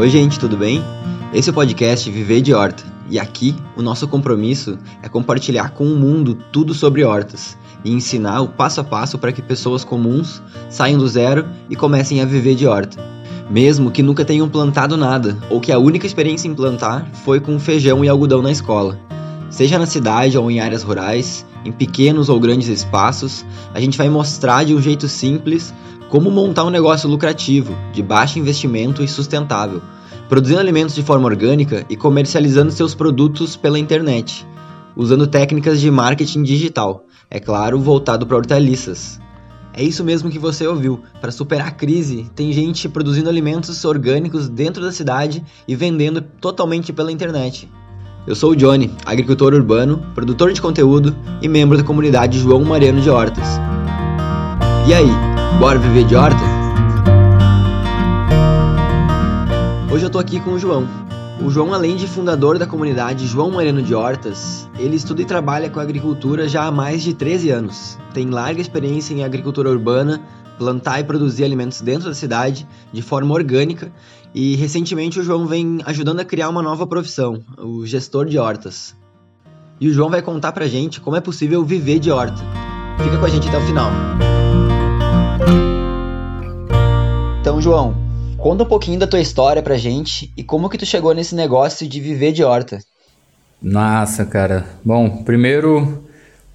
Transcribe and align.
Oi, 0.00 0.08
gente, 0.08 0.40
tudo 0.40 0.56
bem? 0.56 0.82
Esse 1.30 1.50
é 1.50 1.52
o 1.52 1.54
podcast 1.54 2.10
Viver 2.10 2.40
de 2.40 2.54
Horta 2.54 2.82
e 3.10 3.18
aqui 3.18 3.54
o 3.76 3.82
nosso 3.82 4.08
compromisso 4.08 4.78
é 5.02 5.10
compartilhar 5.10 5.72
com 5.72 5.84
o 5.84 5.94
mundo 5.94 6.34
tudo 6.50 6.72
sobre 6.72 7.04
hortas 7.04 7.54
e 7.84 7.92
ensinar 7.92 8.40
o 8.40 8.48
passo 8.48 8.80
a 8.80 8.84
passo 8.84 9.18
para 9.18 9.30
que 9.30 9.42
pessoas 9.42 9.84
comuns 9.84 10.42
saiam 10.70 10.96
do 10.98 11.06
zero 11.06 11.44
e 11.68 11.76
comecem 11.76 12.22
a 12.22 12.24
viver 12.24 12.54
de 12.54 12.66
horta. 12.66 12.98
Mesmo 13.50 13.90
que 13.90 14.02
nunca 14.02 14.24
tenham 14.24 14.48
plantado 14.48 14.96
nada 14.96 15.36
ou 15.50 15.60
que 15.60 15.70
a 15.70 15.78
única 15.78 16.06
experiência 16.06 16.48
em 16.48 16.54
plantar 16.54 17.06
foi 17.22 17.38
com 17.38 17.60
feijão 17.60 18.02
e 18.02 18.08
algodão 18.08 18.40
na 18.40 18.50
escola. 18.50 18.98
Seja 19.50 19.78
na 19.78 19.84
cidade 19.84 20.38
ou 20.38 20.50
em 20.50 20.60
áreas 20.60 20.82
rurais, 20.82 21.44
em 21.64 21.72
pequenos 21.72 22.28
ou 22.28 22.40
grandes 22.40 22.68
espaços, 22.68 23.44
a 23.74 23.80
gente 23.80 23.98
vai 23.98 24.08
mostrar 24.08 24.64
de 24.64 24.74
um 24.74 24.80
jeito 24.80 25.08
simples 25.08 25.74
como 26.08 26.30
montar 26.30 26.64
um 26.64 26.70
negócio 26.70 27.08
lucrativo, 27.08 27.76
de 27.92 28.02
baixo 28.02 28.38
investimento 28.38 29.02
e 29.02 29.08
sustentável, 29.08 29.80
produzindo 30.28 30.60
alimentos 30.60 30.94
de 30.94 31.02
forma 31.02 31.26
orgânica 31.26 31.86
e 31.88 31.96
comercializando 31.96 32.72
seus 32.72 32.94
produtos 32.94 33.56
pela 33.56 33.78
internet, 33.78 34.46
usando 34.96 35.26
técnicas 35.26 35.80
de 35.80 35.90
marketing 35.90 36.42
digital, 36.42 37.04
é 37.30 37.38
claro, 37.38 37.78
voltado 37.78 38.26
para 38.26 38.36
hortaliças. 38.36 39.20
É 39.72 39.84
isso 39.84 40.02
mesmo 40.02 40.30
que 40.30 40.38
você 40.38 40.66
ouviu. 40.66 41.00
Para 41.20 41.30
superar 41.30 41.68
a 41.68 41.70
crise, 41.70 42.28
tem 42.34 42.52
gente 42.52 42.88
produzindo 42.88 43.28
alimentos 43.28 43.84
orgânicos 43.84 44.48
dentro 44.48 44.82
da 44.82 44.90
cidade 44.90 45.44
e 45.68 45.76
vendendo 45.76 46.20
totalmente 46.20 46.92
pela 46.92 47.12
internet. 47.12 47.70
Eu 48.30 48.36
sou 48.36 48.52
o 48.52 48.54
Johnny, 48.54 48.94
agricultor 49.04 49.52
urbano, 49.54 50.06
produtor 50.14 50.52
de 50.52 50.62
conteúdo 50.62 51.16
e 51.42 51.48
membro 51.48 51.76
da 51.76 51.82
comunidade 51.82 52.38
João 52.38 52.62
Mariano 52.62 53.00
de 53.00 53.10
Hortas. 53.10 53.58
E 54.86 54.94
aí, 54.94 55.08
Bora 55.58 55.80
viver 55.80 56.04
de 56.04 56.14
horta? 56.14 56.38
Hoje 59.92 60.04
eu 60.04 60.10
tô 60.10 60.20
aqui 60.20 60.38
com 60.38 60.52
o 60.52 60.58
João. 60.60 60.86
O 61.44 61.50
João, 61.50 61.74
além 61.74 61.96
de 61.96 62.06
fundador 62.06 62.56
da 62.56 62.68
comunidade 62.68 63.26
João 63.26 63.50
Mariano 63.50 63.82
de 63.82 63.96
Hortas, 63.96 64.70
ele 64.78 64.94
estuda 64.94 65.22
e 65.22 65.24
trabalha 65.24 65.68
com 65.68 65.80
agricultura 65.80 66.48
já 66.48 66.66
há 66.66 66.70
mais 66.70 67.02
de 67.02 67.12
13 67.12 67.50
anos. 67.50 67.98
Tem 68.14 68.30
larga 68.30 68.60
experiência 68.60 69.12
em 69.12 69.24
agricultura 69.24 69.68
urbana, 69.68 70.20
plantar 70.60 71.00
e 71.00 71.04
produzir 71.04 71.42
alimentos 71.42 71.80
dentro 71.80 72.10
da 72.10 72.14
cidade 72.14 72.68
de 72.92 73.00
forma 73.00 73.32
orgânica 73.32 73.90
e 74.34 74.56
recentemente 74.56 75.18
o 75.18 75.22
João 75.22 75.46
vem 75.46 75.78
ajudando 75.86 76.20
a 76.20 76.24
criar 76.24 76.50
uma 76.50 76.60
nova 76.60 76.86
profissão, 76.86 77.42
o 77.56 77.86
gestor 77.86 78.26
de 78.26 78.38
hortas. 78.38 78.94
E 79.80 79.88
o 79.88 79.92
João 79.94 80.10
vai 80.10 80.20
contar 80.20 80.52
pra 80.52 80.68
gente 80.68 81.00
como 81.00 81.16
é 81.16 81.20
possível 81.22 81.64
viver 81.64 81.98
de 81.98 82.10
horta. 82.10 82.42
Fica 83.02 83.16
com 83.16 83.24
a 83.24 83.28
gente 83.30 83.48
até 83.48 83.56
o 83.56 83.62
final. 83.62 83.90
Então, 87.40 87.58
João, 87.62 87.96
conta 88.36 88.62
um 88.62 88.68
pouquinho 88.68 89.00
da 89.00 89.06
tua 89.06 89.20
história 89.20 89.62
pra 89.62 89.78
gente 89.78 90.30
e 90.36 90.44
como 90.44 90.68
que 90.68 90.76
tu 90.76 90.84
chegou 90.84 91.14
nesse 91.14 91.34
negócio 91.34 91.88
de 91.88 92.02
viver 92.02 92.32
de 92.32 92.44
horta. 92.44 92.80
Nossa, 93.62 94.26
cara. 94.26 94.66
Bom, 94.84 95.24
primeiro, 95.24 96.04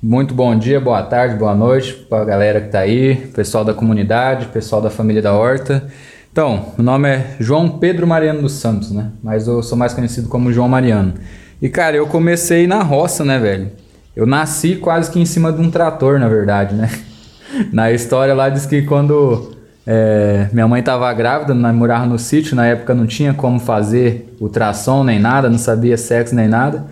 muito 0.02 0.34
bom 0.34 0.58
dia, 0.58 0.80
boa 0.80 1.02
tarde, 1.02 1.36
boa 1.36 1.56
noite 1.56 1.94
pra 1.94 2.24
galera 2.24 2.62
que 2.62 2.70
tá 2.70 2.80
aí, 2.80 3.16
pessoal 3.34 3.64
da 3.64 3.74
comunidade, 3.74 4.48
pessoal 4.48 4.82
da 4.82 4.90
família 4.90 5.22
da 5.22 5.34
horta. 5.34 5.88
Então, 6.32 6.74
meu 6.78 6.86
nome 6.86 7.10
é 7.10 7.36
João 7.40 7.80
Pedro 7.80 8.06
Mariano 8.06 8.42
dos 8.42 8.54
Santos, 8.54 8.92
né? 8.92 9.12
Mas 9.24 9.48
eu 9.48 9.64
sou 9.64 9.78
mais 9.78 9.94
conhecido 9.94 10.28
como 10.28 10.52
João 10.52 10.68
Mariano. 10.68 11.14
E, 11.62 11.70
cara, 11.70 11.96
eu 11.96 12.08
comecei 12.08 12.68
na 12.68 12.84
roça, 12.84 13.24
né, 13.24 13.40
velho? 13.40 13.72
Eu 14.16 14.26
nasci 14.26 14.76
quase 14.76 15.10
que 15.10 15.20
em 15.20 15.26
cima 15.26 15.52
de 15.52 15.62
um 15.62 15.72
trator, 15.72 16.20
na 16.20 16.28
verdade, 16.28 16.76
né? 16.76 16.90
Na 17.72 17.92
história 17.92 18.34
lá 18.34 18.50
diz 18.50 18.66
que 18.66 18.82
quando 18.82 19.56
é, 19.88 20.50
minha 20.52 20.68
mãe 20.68 20.82
estava 20.82 21.12
grávida, 21.14 21.54
nós 21.54 21.74
morava 21.74 22.06
no 22.06 22.20
sítio, 22.20 22.56
na 22.56 22.66
época 22.66 22.94
não 22.94 23.06
tinha 23.06 23.34
como 23.34 23.60
fazer 23.60 24.36
ultrassom 24.42 25.04
nem 25.06 25.20
nada, 25.20 25.50
não 25.50 25.58
sabia 25.58 25.96
sexo 25.96 26.36
nem 26.36 26.50
nada. 26.50 26.86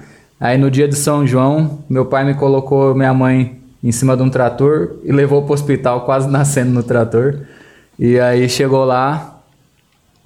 Aí 0.44 0.58
no 0.58 0.70
dia 0.70 0.90
de 0.90 0.96
São 0.98 1.26
João, 1.26 1.80
meu 1.90 2.06
pai 2.06 2.26
me 2.26 2.34
colocou 2.34 2.94
minha 2.94 3.14
mãe 3.14 3.62
em 3.82 3.94
cima 3.94 4.18
de 4.18 4.24
um 4.24 4.30
trator 4.30 4.96
e 5.06 5.10
levou 5.10 5.44
para 5.44 5.52
o 5.52 5.54
hospital, 5.54 6.02
quase 6.02 6.28
nascendo 6.30 6.70
no 6.72 6.84
trator. 6.84 7.44
E 7.98 8.20
aí 8.20 8.50
chegou 8.50 8.84
lá, 8.84 9.40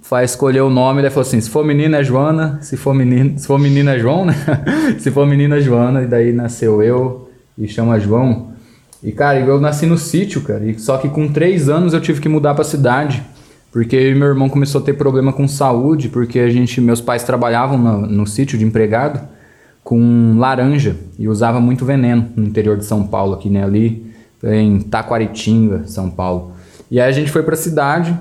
faz 0.01 0.31
escolher 0.31 0.61
o 0.61 0.71
nome, 0.71 1.01
ele 1.01 1.11
falou 1.11 1.21
assim: 1.21 1.39
se 1.39 1.51
for 1.51 1.63
menina 1.63 1.97
é 1.99 2.03
Joana, 2.03 2.57
se 2.63 2.75
for 2.75 2.95
menino, 2.95 3.37
se 3.37 3.45
for 3.45 3.59
menina 3.59 3.93
é 3.93 3.99
João, 3.99 4.25
né? 4.25 4.33
se 4.97 5.11
for 5.11 5.27
menina 5.27 5.57
é 5.57 5.61
Joana, 5.61 6.01
e 6.01 6.07
daí 6.07 6.33
nasceu 6.33 6.81
eu 6.81 7.29
e 7.55 7.67
chama 7.67 7.99
João. 7.99 8.53
E, 9.03 9.11
cara, 9.11 9.39
eu 9.39 9.61
nasci 9.61 9.85
no 9.85 9.99
sítio, 9.99 10.41
cara. 10.41 10.65
E, 10.65 10.79
só 10.79 10.97
que 10.97 11.09
com 11.09 11.27
três 11.27 11.69
anos 11.69 11.93
eu 11.93 12.01
tive 12.01 12.19
que 12.19 12.27
mudar 12.27 12.55
pra 12.55 12.63
cidade. 12.63 13.23
Porque 13.71 14.15
meu 14.15 14.29
irmão 14.29 14.49
começou 14.49 14.81
a 14.81 14.83
ter 14.83 14.93
problema 14.93 15.31
com 15.31 15.47
saúde, 15.47 16.09
porque 16.09 16.39
a 16.39 16.49
gente, 16.49 16.81
meus 16.81 17.01
pais 17.01 17.21
trabalhavam 17.21 17.77
no, 17.77 18.07
no 18.07 18.25
sítio 18.25 18.57
de 18.57 18.65
empregado 18.65 19.36
com 19.87 20.35
laranja 20.37 20.97
e 21.17 21.29
usava 21.29 21.61
muito 21.61 21.85
veneno 21.85 22.27
no 22.35 22.45
interior 22.45 22.75
de 22.75 22.83
São 22.83 23.07
Paulo, 23.07 23.35
aqui, 23.35 23.49
né? 23.49 23.63
Ali 23.63 24.05
em 24.43 24.81
Taquaritinga, 24.81 25.87
São 25.87 26.09
Paulo. 26.09 26.51
E 26.91 26.99
aí 26.99 27.07
a 27.07 27.11
gente 27.13 27.31
foi 27.31 27.41
pra 27.41 27.55
cidade 27.55 28.13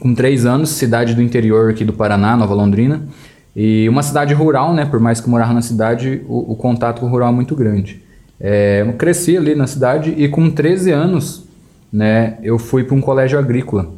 com 0.00 0.12
três 0.16 0.44
anos, 0.44 0.70
cidade 0.70 1.14
do 1.14 1.22
interior 1.22 1.70
aqui 1.70 1.84
do 1.84 1.92
Paraná, 1.92 2.36
Nova 2.36 2.54
Londrina. 2.54 3.02
E 3.54 3.88
uma 3.88 4.02
cidade 4.02 4.34
rural, 4.34 4.74
né? 4.74 4.84
Por 4.84 4.98
mais 4.98 5.20
que 5.20 5.30
morava 5.30 5.52
na 5.52 5.62
cidade, 5.62 6.22
o, 6.26 6.54
o 6.54 6.56
contato 6.56 6.98
com 6.98 7.06
o 7.06 7.08
rural 7.08 7.28
é 7.28 7.32
muito 7.32 7.54
grande. 7.54 8.02
É, 8.40 8.82
eu 8.84 8.94
cresci 8.94 9.36
ali 9.36 9.54
na 9.54 9.68
cidade 9.68 10.12
e 10.18 10.26
com 10.26 10.50
13 10.50 10.90
anos, 10.90 11.44
né, 11.92 12.36
eu 12.42 12.58
fui 12.58 12.82
para 12.82 12.96
um 12.96 13.00
colégio 13.00 13.38
agrícola. 13.38 13.90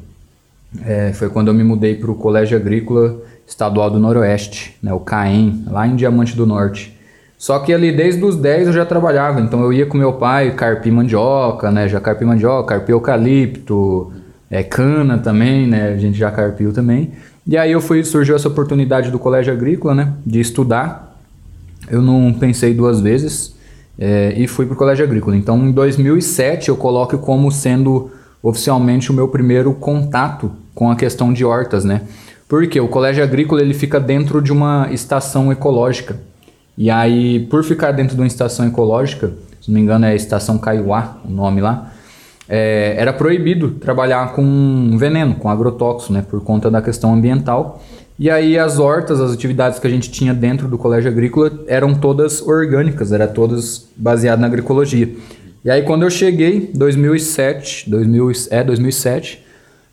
É, 0.84 1.12
foi 1.12 1.28
quando 1.28 1.48
eu 1.48 1.54
me 1.54 1.62
mudei 1.62 1.94
para 1.94 2.10
o 2.10 2.14
Colégio 2.14 2.56
Agrícola 2.56 3.20
Estadual 3.46 3.90
do 3.90 3.98
Noroeste, 3.98 4.76
né, 4.82 4.92
o 4.92 5.00
CAEM, 5.00 5.64
lá 5.70 5.86
em 5.86 5.94
Diamante 5.94 6.34
do 6.34 6.46
Norte. 6.46 6.96
Só 7.36 7.58
que 7.58 7.72
ali 7.72 7.92
desde 7.92 8.24
os 8.24 8.36
10 8.36 8.68
eu 8.68 8.72
já 8.72 8.86
trabalhava, 8.86 9.40
então 9.40 9.60
eu 9.62 9.72
ia 9.72 9.84
com 9.84 9.98
meu 9.98 10.14
pai 10.14 10.52
carpir 10.52 10.92
mandioca, 10.92 11.70
né, 11.70 11.88
já 11.88 12.00
carpi 12.00 12.24
mandioca, 12.24 12.76
carpi 12.76 12.92
eucalipto, 12.92 14.12
é, 14.50 14.62
cana 14.62 15.18
também, 15.18 15.66
né, 15.66 15.92
a 15.92 15.96
gente 15.96 16.16
já 16.16 16.30
carpiu 16.30 16.72
também. 16.72 17.12
E 17.46 17.58
aí 17.58 17.72
eu 17.72 17.80
fui, 17.80 18.02
surgiu 18.04 18.36
essa 18.36 18.48
oportunidade 18.48 19.10
do 19.10 19.18
Colégio 19.18 19.52
Agrícola, 19.52 19.94
né, 19.94 20.12
de 20.24 20.40
estudar. 20.40 21.18
Eu 21.90 22.00
não 22.00 22.32
pensei 22.32 22.72
duas 22.72 23.00
vezes, 23.00 23.54
é, 23.98 24.32
e 24.36 24.46
fui 24.46 24.66
para 24.66 24.74
o 24.74 24.76
colégio 24.76 25.04
agrícola. 25.04 25.36
Então, 25.36 25.58
em 25.66 25.72
2007, 25.72 26.68
eu 26.68 26.76
coloco 26.76 27.18
como 27.18 27.50
sendo 27.50 28.10
oficialmente 28.42 29.10
o 29.10 29.14
meu 29.14 29.28
primeiro 29.28 29.72
contato 29.74 30.50
com 30.74 30.90
a 30.90 30.96
questão 30.96 31.32
de 31.32 31.44
hortas, 31.44 31.84
né? 31.84 32.02
Porque 32.48 32.80
o 32.80 32.88
colégio 32.88 33.22
agrícola 33.24 33.62
ele 33.62 33.74
fica 33.74 33.98
dentro 33.98 34.42
de 34.42 34.52
uma 34.52 34.88
estação 34.90 35.50
ecológica. 35.50 36.16
E 36.76 36.90
aí, 36.90 37.40
por 37.46 37.64
ficar 37.64 37.92
dentro 37.92 38.14
de 38.14 38.20
uma 38.20 38.26
estação 38.26 38.66
ecológica, 38.66 39.32
se 39.60 39.70
não 39.70 39.74
me 39.74 39.80
engano 39.80 40.06
é 40.06 40.10
a 40.10 40.14
estação 40.14 40.58
Caiuá, 40.58 41.18
o 41.24 41.30
nome 41.30 41.60
lá, 41.60 41.92
é, 42.48 42.94
era 42.98 43.12
proibido 43.12 43.70
trabalhar 43.70 44.32
com 44.32 44.96
veneno, 44.98 45.34
com 45.36 45.48
agrotóxico, 45.48 46.12
né? 46.12 46.24
Por 46.28 46.42
conta 46.42 46.70
da 46.70 46.82
questão 46.82 47.14
ambiental. 47.14 47.82
E 48.18 48.28
aí 48.28 48.58
as 48.58 48.78
hortas, 48.78 49.20
as 49.20 49.32
atividades 49.32 49.78
que 49.78 49.86
a 49.86 49.90
gente 49.90 50.10
tinha 50.10 50.34
dentro 50.34 50.68
do 50.68 50.76
colégio 50.76 51.10
agrícola 51.10 51.50
eram 51.66 51.94
todas 51.94 52.42
orgânicas, 52.42 53.12
eram 53.12 53.32
todas 53.32 53.88
baseadas 53.96 54.40
na 54.40 54.46
agroecologia. 54.46 55.08
E 55.64 55.70
aí 55.70 55.82
quando 55.82 56.02
eu 56.02 56.10
cheguei, 56.10 56.70
2007, 56.74 57.88
2000, 57.88 58.32
é 58.50 58.62
2007, 58.62 59.42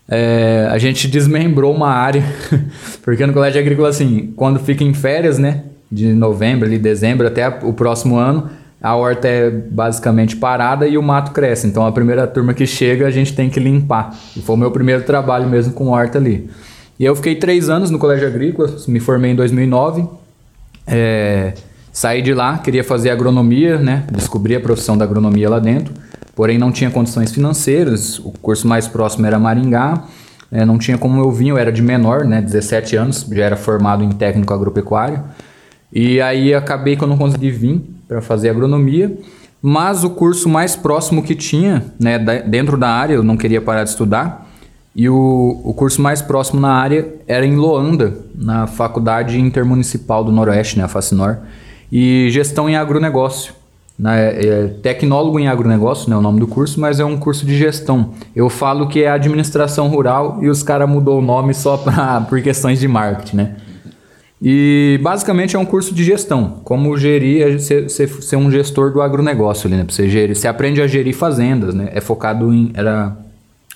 é, 0.09 0.67
a 0.71 0.77
gente 0.77 1.07
desmembrou 1.07 1.73
uma 1.73 1.89
área, 1.89 2.23
porque 3.03 3.25
no 3.25 3.33
colégio 3.33 3.61
agrícola 3.61 3.89
assim, 3.89 4.33
quando 4.35 4.59
fica 4.59 4.83
em 4.83 4.93
férias, 4.93 5.37
né, 5.37 5.63
de 5.91 6.13
novembro, 6.13 6.67
ali, 6.67 6.77
dezembro 6.77 7.27
até 7.27 7.47
o 7.47 7.73
próximo 7.73 8.17
ano, 8.17 8.49
a 8.81 8.95
horta 8.95 9.27
é 9.27 9.49
basicamente 9.49 10.35
parada 10.37 10.87
e 10.87 10.97
o 10.97 11.03
mato 11.03 11.31
cresce. 11.31 11.67
Então 11.67 11.85
a 11.85 11.91
primeira 11.91 12.25
turma 12.25 12.53
que 12.53 12.65
chega 12.65 13.05
a 13.05 13.11
gente 13.11 13.33
tem 13.33 13.49
que 13.49 13.59
limpar. 13.59 14.17
E 14.35 14.41
foi 14.41 14.55
o 14.55 14.57
meu 14.57 14.71
primeiro 14.71 15.03
trabalho 15.03 15.47
mesmo 15.47 15.73
com 15.73 15.89
horta 15.89 16.17
ali. 16.17 16.49
E 16.97 17.05
eu 17.05 17.15
fiquei 17.15 17.35
três 17.35 17.69
anos 17.69 17.89
no 17.89 17.99
colégio 17.99 18.27
agrícola, 18.27 18.73
me 18.87 18.99
formei 18.99 19.31
em 19.31 19.35
2009. 19.35 20.07
É, 20.87 21.53
saí 21.99 22.21
de 22.21 22.33
lá, 22.33 22.57
queria 22.59 22.81
fazer 22.81 23.09
agronomia, 23.09 23.77
né? 23.77 24.05
Descobri 24.09 24.55
a 24.55 24.59
profissão 24.61 24.97
da 24.97 25.03
agronomia 25.03 25.49
lá 25.49 25.59
dentro, 25.59 25.93
porém 26.33 26.57
não 26.57 26.71
tinha 26.71 26.89
condições 26.89 27.29
financeiras. 27.29 28.19
O 28.19 28.31
curso 28.31 28.65
mais 28.65 28.87
próximo 28.87 29.25
era 29.25 29.37
Maringá. 29.37 30.05
É, 30.49 30.63
não 30.63 30.77
tinha 30.77 30.97
como 30.97 31.19
eu 31.19 31.29
vim, 31.29 31.49
eu 31.49 31.57
era 31.57 31.73
de 31.73 31.81
menor, 31.81 32.23
né? 32.23 32.41
17 32.41 32.95
anos, 32.95 33.27
já 33.29 33.43
era 33.43 33.57
formado 33.57 34.01
em 34.01 34.11
técnico 34.11 34.53
agropecuário. 34.53 35.21
E 35.91 36.21
aí 36.21 36.53
acabei 36.53 36.95
que 36.95 37.03
eu 37.03 37.07
não 37.07 37.17
consegui 37.17 37.51
vir 37.51 37.81
para 38.07 38.21
fazer 38.21 38.49
agronomia. 38.49 39.17
Mas 39.61 40.05
o 40.05 40.11
curso 40.11 40.47
mais 40.47 40.77
próximo 40.77 41.21
que 41.21 41.35
tinha, 41.35 41.83
né, 41.99 42.17
dentro 42.47 42.77
da 42.77 42.91
área, 42.91 43.15
eu 43.15 43.23
não 43.23 43.35
queria 43.35 43.61
parar 43.61 43.83
de 43.83 43.89
estudar, 43.89 44.49
e 44.95 45.09
o, 45.09 45.61
o 45.65 45.73
curso 45.73 46.01
mais 46.01 46.21
próximo 46.21 46.61
na 46.61 46.71
área 46.71 47.13
era 47.27 47.45
em 47.45 47.57
Loanda, 47.57 48.19
na 48.33 48.67
Faculdade 48.67 49.37
Intermunicipal 49.37 50.23
do 50.23 50.31
Noroeste, 50.31 50.77
né, 50.77 50.85
a 50.85 50.87
FACINOR, 50.87 51.39
e 51.91 52.29
gestão 52.31 52.69
em 52.69 52.75
agronegócio. 52.75 53.53
na, 53.97 54.15
é, 54.15 54.67
tecnólogo 54.81 55.39
em 55.39 55.47
agronegócio, 55.47 56.09
né, 56.09 56.15
o 56.15 56.21
nome 56.21 56.39
do 56.39 56.47
curso, 56.47 56.79
mas 56.79 56.99
é 56.99 57.05
um 57.05 57.17
curso 57.17 57.45
de 57.45 57.57
gestão. 57.57 58.13
Eu 58.33 58.49
falo 58.49 58.87
que 58.87 59.03
é 59.03 59.09
administração 59.09 59.89
rural 59.89 60.39
e 60.41 60.47
os 60.47 60.63
caras 60.63 60.89
mudou 60.89 61.19
o 61.19 61.21
nome 61.21 61.53
só 61.53 61.75
pra, 61.75 62.21
por 62.29 62.41
questões 62.41 62.79
de 62.79 62.87
marketing, 62.87 63.35
né? 63.35 63.55
E 64.41 64.97
basicamente 65.03 65.57
é 65.57 65.59
um 65.59 65.65
curso 65.65 65.93
de 65.93 66.01
gestão, 66.01 66.61
como 66.63 66.97
gerir, 66.97 67.41
é 67.41 67.57
ser, 67.57 67.89
ser, 67.89 68.07
ser 68.07 68.37
um 68.37 68.49
gestor 68.49 68.93
do 68.93 69.01
agronegócio 69.01 69.67
ali, 69.67 69.75
né? 69.75 69.83
Pra 69.83 69.93
você, 69.93 70.07
gerir, 70.07 70.33
você 70.33 70.47
aprende 70.47 70.81
a 70.81 70.87
gerir 70.87 71.13
fazendas, 71.13 71.75
né? 71.75 71.89
É 71.93 71.99
focado 71.99 72.53
em. 72.53 72.71
Era, 72.73 73.17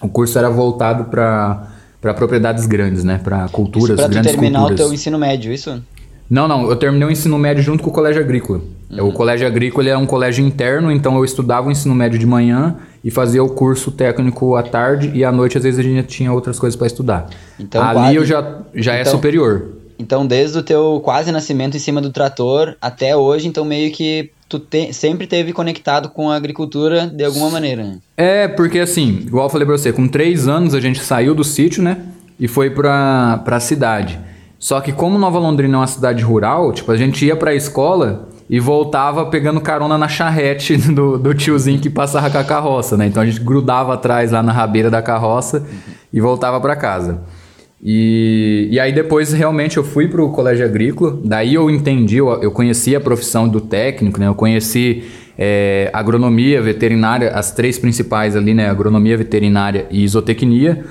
o 0.01 0.07
curso 0.07 0.37
era 0.39 0.49
voltado 0.49 1.05
para 1.05 1.67
propriedades 1.99 2.65
grandes, 2.65 3.03
né? 3.03 3.19
Para 3.21 3.49
culturas, 3.49 3.89
isso 3.89 3.97
pra 3.97 4.07
grandes 4.07 4.31
terminar 4.31 4.59
culturas. 4.59 4.79
o 4.79 4.83
teu 4.85 4.93
ensino 4.93 5.19
médio, 5.19 5.51
isso? 5.51 5.83
Não, 6.29 6.47
não, 6.47 6.69
eu 6.69 6.75
terminei 6.75 7.07
o 7.07 7.11
ensino 7.11 7.37
médio 7.37 7.63
junto 7.63 7.83
com 7.83 7.89
o 7.89 7.93
colégio 7.93 8.21
agrícola. 8.21 8.61
Uhum. 8.89 9.07
O 9.07 9.11
colégio 9.11 9.45
agrícola 9.47 9.89
é 9.89 9.97
um 9.97 10.05
colégio 10.05 10.45
interno, 10.45 10.91
então 10.91 11.17
eu 11.17 11.25
estudava 11.25 11.67
o 11.67 11.71
ensino 11.71 11.93
médio 11.95 12.19
de 12.19 12.25
manhã 12.25 12.75
e 13.03 13.11
fazia 13.11 13.43
o 13.43 13.49
curso 13.49 13.91
técnico 13.91 14.55
à 14.55 14.63
tarde 14.63 15.11
e 15.13 15.23
à 15.23 15.31
noite 15.31 15.57
às 15.57 15.63
vezes 15.63 15.79
a 15.79 15.83
gente 15.83 16.07
tinha 16.07 16.31
outras 16.31 16.59
coisas 16.59 16.75
para 16.75 16.87
estudar. 16.87 17.29
Então, 17.59 17.83
Ali 17.83 17.93
quase... 17.93 18.15
eu 18.15 18.25
já, 18.25 18.57
já 18.73 18.95
é 18.95 19.01
então, 19.01 19.11
é 19.11 19.15
superior. 19.15 19.73
Então 19.99 20.25
desde 20.25 20.57
o 20.57 20.63
teu 20.63 21.01
quase 21.03 21.31
nascimento 21.31 21.75
em 21.75 21.79
cima 21.79 22.01
do 22.01 22.09
trator 22.09 22.75
até 22.81 23.15
hoje, 23.15 23.47
então 23.47 23.63
meio 23.65 23.91
que 23.91 24.31
tu 24.49 24.59
te, 24.59 24.93
sempre 24.93 25.27
teve 25.27 25.53
conectado 25.53 26.09
com 26.09 26.29
a 26.29 26.35
agricultura 26.35 27.07
de 27.07 27.23
alguma 27.23 27.49
maneira. 27.49 27.97
É, 28.15 28.47
porque 28.47 28.79
assim, 28.79 29.23
igual 29.25 29.45
eu 29.45 29.49
falei 29.49 29.65
pra 29.65 29.77
você, 29.77 29.91
com 29.91 30.07
três 30.07 30.47
anos 30.47 30.73
a 30.73 30.79
gente 30.79 30.99
saiu 30.99 31.33
do 31.33 31.43
sítio, 31.43 31.81
né? 31.81 31.97
E 32.39 32.47
foi 32.47 32.69
pra, 32.69 33.41
pra 33.45 33.59
cidade. 33.59 34.19
Só 34.63 34.79
que 34.79 34.93
como 34.93 35.17
Nova 35.17 35.37
Londrina 35.39 35.75
é 35.75 35.79
uma 35.81 35.87
cidade 35.87 36.23
rural, 36.23 36.71
tipo, 36.71 36.89
a 36.89 36.95
gente 36.95 37.25
ia 37.25 37.35
pra 37.35 37.53
escola 37.53 38.29
e 38.49 38.61
voltava 38.61 39.25
pegando 39.25 39.59
carona 39.59 39.97
na 39.97 40.07
charrete 40.07 40.77
do, 40.89 41.17
do 41.17 41.33
tiozinho 41.33 41.81
que 41.81 41.89
passava 41.89 42.29
com 42.29 42.37
a 42.37 42.45
carroça, 42.45 42.95
né? 42.95 43.05
Então 43.05 43.21
a 43.21 43.25
gente 43.25 43.41
grudava 43.41 43.93
atrás 43.93 44.31
lá 44.31 44.41
na 44.41 44.53
rabeira 44.53 44.89
da 44.89 45.01
carroça 45.01 45.65
e 46.13 46.21
voltava 46.21 46.61
para 46.61 46.77
casa. 46.77 47.23
E, 47.83 48.69
e 48.71 48.79
aí 48.79 48.93
depois 48.93 49.33
realmente 49.33 49.75
eu 49.75 49.83
fui 49.83 50.07
para 50.07 50.23
o 50.23 50.29
colégio 50.29 50.63
agrícola, 50.65 51.19
daí 51.25 51.55
eu 51.55 51.69
entendi, 51.69 52.15
eu, 52.15 52.29
eu 52.41 52.49
conheci 52.49 52.95
a 52.95 53.01
profissão 53.01 53.49
do 53.49 53.59
técnico, 53.59 54.17
né? 54.17 54.29
Eu 54.29 54.35
conheci 54.35 55.03
é, 55.37 55.89
agronomia, 55.91 56.61
veterinária, 56.61 57.31
as 57.31 57.51
três 57.51 57.77
principais 57.77 58.33
ali, 58.33 58.53
né? 58.53 58.69
Agronomia, 58.69 59.17
veterinária 59.17 59.87
e 59.91 60.05
isotecnia. 60.05 60.85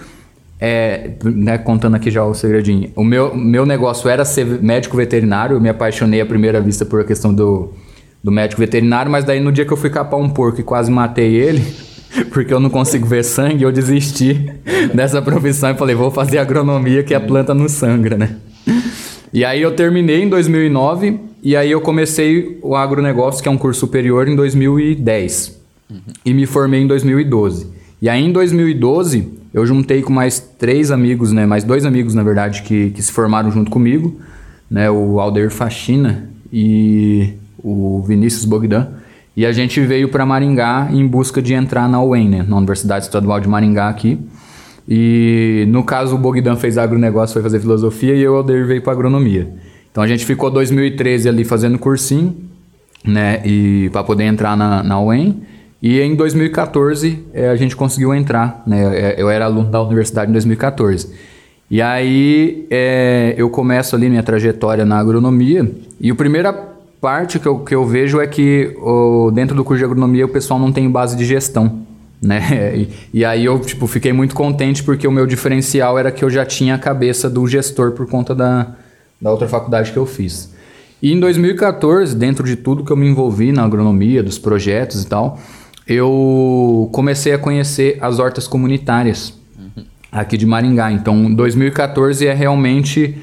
É, 0.65 1.11
né, 1.25 1.59
contando 1.59 1.97
aqui 1.97 2.09
já 2.09 2.25
o 2.25 2.33
segredinho. 2.35 2.93
O 2.95 3.03
meu, 3.03 3.35
meu 3.35 3.67
negócio 3.67 4.09
era 4.09 4.25
ser 4.25 4.47
médico 4.63 4.97
veterinário. 4.97 5.57
Eu 5.57 5.61
me 5.61 5.69
apaixonei 5.69 6.21
à 6.21 6.27
primeira 6.27 6.61
vista 6.61 6.85
por 6.87 7.01
a 7.01 7.05
questão 7.05 7.35
do, 7.35 7.73
do 8.23 8.31
médico 8.31 8.61
veterinário, 8.61 9.11
mas 9.11 9.25
daí 9.25 9.41
no 9.41 9.51
dia 9.51 9.67
que 9.67 9.73
eu 9.73 9.77
fui 9.77 9.91
capar 9.91 10.21
um 10.21 10.29
porco 10.29 10.61
e 10.61 10.63
quase 10.63 10.89
matei 10.89 11.35
ele, 11.35 11.65
porque 12.31 12.55
eu 12.55 12.61
não 12.61 12.71
consigo 12.71 13.05
ver 13.09 13.25
sangue, 13.25 13.65
eu 13.65 13.73
desisti 13.73 14.53
dessa 14.95 15.21
profissão 15.21 15.73
e 15.73 15.75
falei, 15.75 15.97
vou 15.97 16.13
fazer 16.13 16.39
agronomia 16.39 17.03
que 17.03 17.13
a 17.13 17.21
planta 17.21 17.53
não 17.53 17.69
sangra, 17.69 18.17
né? 18.17 18.37
E 19.33 19.45
aí 19.45 19.61
eu 19.61 19.75
terminei 19.75 20.23
em 20.23 20.29
2009 20.29 21.19
e 21.43 21.57
aí 21.57 21.73
eu 21.73 21.81
comecei 21.81 22.61
o 22.63 22.77
agronegócio, 22.77 23.43
que 23.43 23.49
é 23.49 23.51
um 23.51 23.59
curso 23.59 23.81
superior, 23.81 24.29
em 24.29 24.37
2010. 24.37 25.61
Uhum. 25.91 25.99
E 26.25 26.33
me 26.33 26.47
formei 26.47 26.83
em 26.83 26.87
2012. 26.87 27.82
E 28.03 28.09
aí 28.09 28.21
em 28.21 28.33
2012 28.33 29.33
eu 29.55 29.65
juntei 29.65 30.03
com 30.03 30.13
mais 30.13 30.41
três 30.41 30.91
amigos, 30.91 31.31
né? 31.31 31.47
Mais 31.47 31.63
dois 31.63 31.87
amigos, 31.87 32.17
na 32.17 32.25
verdade, 32.25 32.63
que, 32.63 32.91
que 32.91 33.01
se 33.01 33.13
formaram 33.13 33.49
junto 33.53 33.71
comigo, 33.71 34.21
né? 34.69 34.91
O 34.91 35.21
Alder 35.21 35.53
Faxina 35.53 36.29
e 36.53 37.35
o 37.63 38.03
Vinícius 38.03 38.45
Bogdan. 38.45 38.89
E 39.37 39.47
a 39.47 39.53
gente 39.53 39.81
veio 39.81 40.09
para 40.09 40.27
Maringá 40.27 40.89
em 40.91 41.07
busca 41.07 41.41
de 41.41 41.55
entrar 41.55 41.89
na 41.89 42.03
UEM, 42.03 42.29
né? 42.29 42.45
Na 42.47 42.57
Universidade 42.57 43.05
Estadual 43.05 43.39
de 43.39 43.49
Maringá 43.49 43.89
aqui. 43.89 44.19
E 44.89 45.65
no 45.69 45.85
caso 45.85 46.17
o 46.17 46.19
Bogdan 46.19 46.57
fez 46.57 46.77
agronegócio, 46.77 47.35
foi 47.35 47.43
fazer 47.43 47.61
filosofia 47.61 48.17
e 48.17 48.27
o 48.27 48.35
Alder 48.35 48.67
veio 48.67 48.83
para 48.83 48.95
agronomia. 48.95 49.49
Então 49.93 50.03
a 50.03 50.09
gente 50.09 50.27
ficou 50.27 50.51
2013 50.51 51.29
ali 51.29 51.45
fazendo 51.45 51.79
cursinho, 51.79 52.35
né? 53.05 53.41
E 53.47 53.91
para 53.93 54.03
poder 54.03 54.25
entrar 54.25 54.57
na, 54.57 54.83
na 54.83 55.01
UEM. 55.01 55.52
E 55.83 56.01
em 56.01 56.15
2014 56.15 57.25
é, 57.35 57.49
a 57.49 57.57
gente 57.57 57.75
conseguiu 57.75 58.15
entrar, 58.15 58.63
né? 58.65 58.97
É, 58.97 59.21
eu 59.21 59.29
era 59.29 59.47
aluno 59.47 59.69
da 59.69 59.83
universidade 59.83 60.31
em 60.31 60.33
2014. 60.33 61.13
E 61.69 61.83
aí 61.83 62.67
é, 62.71 63.35
eu 63.37 63.51
começo 63.51 63.97
ali 63.97 64.09
minha 64.09 64.23
trajetória 64.23 64.85
na 64.87 64.99
agronomia. 64.99 65.69
E 66.01 66.09
a 66.09 66.15
primeira 66.15 66.53
parte 67.01 67.41
que 67.41 67.49
eu, 67.49 67.59
que 67.59 67.75
eu 67.75 67.85
vejo 67.85 68.21
é 68.21 68.29
que 68.29 68.77
o, 68.81 69.33
dentro 69.33 69.57
do 69.57 69.65
curso 69.65 69.79
de 69.81 69.85
agronomia 69.85 70.25
o 70.25 70.29
pessoal 70.29 70.61
não 70.61 70.71
tem 70.71 70.89
base 70.89 71.17
de 71.17 71.25
gestão. 71.25 71.83
Né? 72.23 72.77
E, 72.77 72.89
e 73.13 73.25
aí 73.25 73.45
eu 73.45 73.59
tipo, 73.59 73.85
fiquei 73.89 74.13
muito 74.13 74.33
contente 74.33 74.85
porque 74.85 75.09
o 75.09 75.11
meu 75.11 75.27
diferencial 75.27 75.99
era 75.99 76.13
que 76.13 76.25
eu 76.25 76.31
já 76.31 76.47
tinha 76.47 76.77
a 76.77 76.79
cabeça 76.79 77.29
do 77.29 77.45
gestor 77.49 77.91
por 77.91 78.07
conta 78.07 78.33
da, 78.33 78.77
da 79.21 79.29
outra 79.29 79.49
faculdade 79.49 79.91
que 79.91 79.97
eu 79.97 80.07
fiz. 80.07 80.55
E 81.03 81.13
em 81.13 81.19
2014, 81.19 82.15
dentro 82.15 82.47
de 82.47 82.55
tudo 82.55 82.85
que 82.85 82.93
eu 82.93 82.97
me 82.97 83.09
envolvi 83.09 83.51
na 83.51 83.65
agronomia, 83.65 84.23
dos 84.23 84.39
projetos 84.39 85.03
e 85.03 85.07
tal, 85.09 85.37
eu 85.93 86.89
comecei 86.93 87.33
a 87.33 87.39
conhecer 87.39 87.99
as 88.01 88.19
hortas 88.19 88.47
comunitárias 88.47 89.35
uhum. 89.59 89.85
aqui 90.11 90.37
de 90.37 90.47
Maringá. 90.47 90.91
Então, 90.91 91.33
2014 91.33 92.27
é 92.27 92.33
realmente 92.33 93.17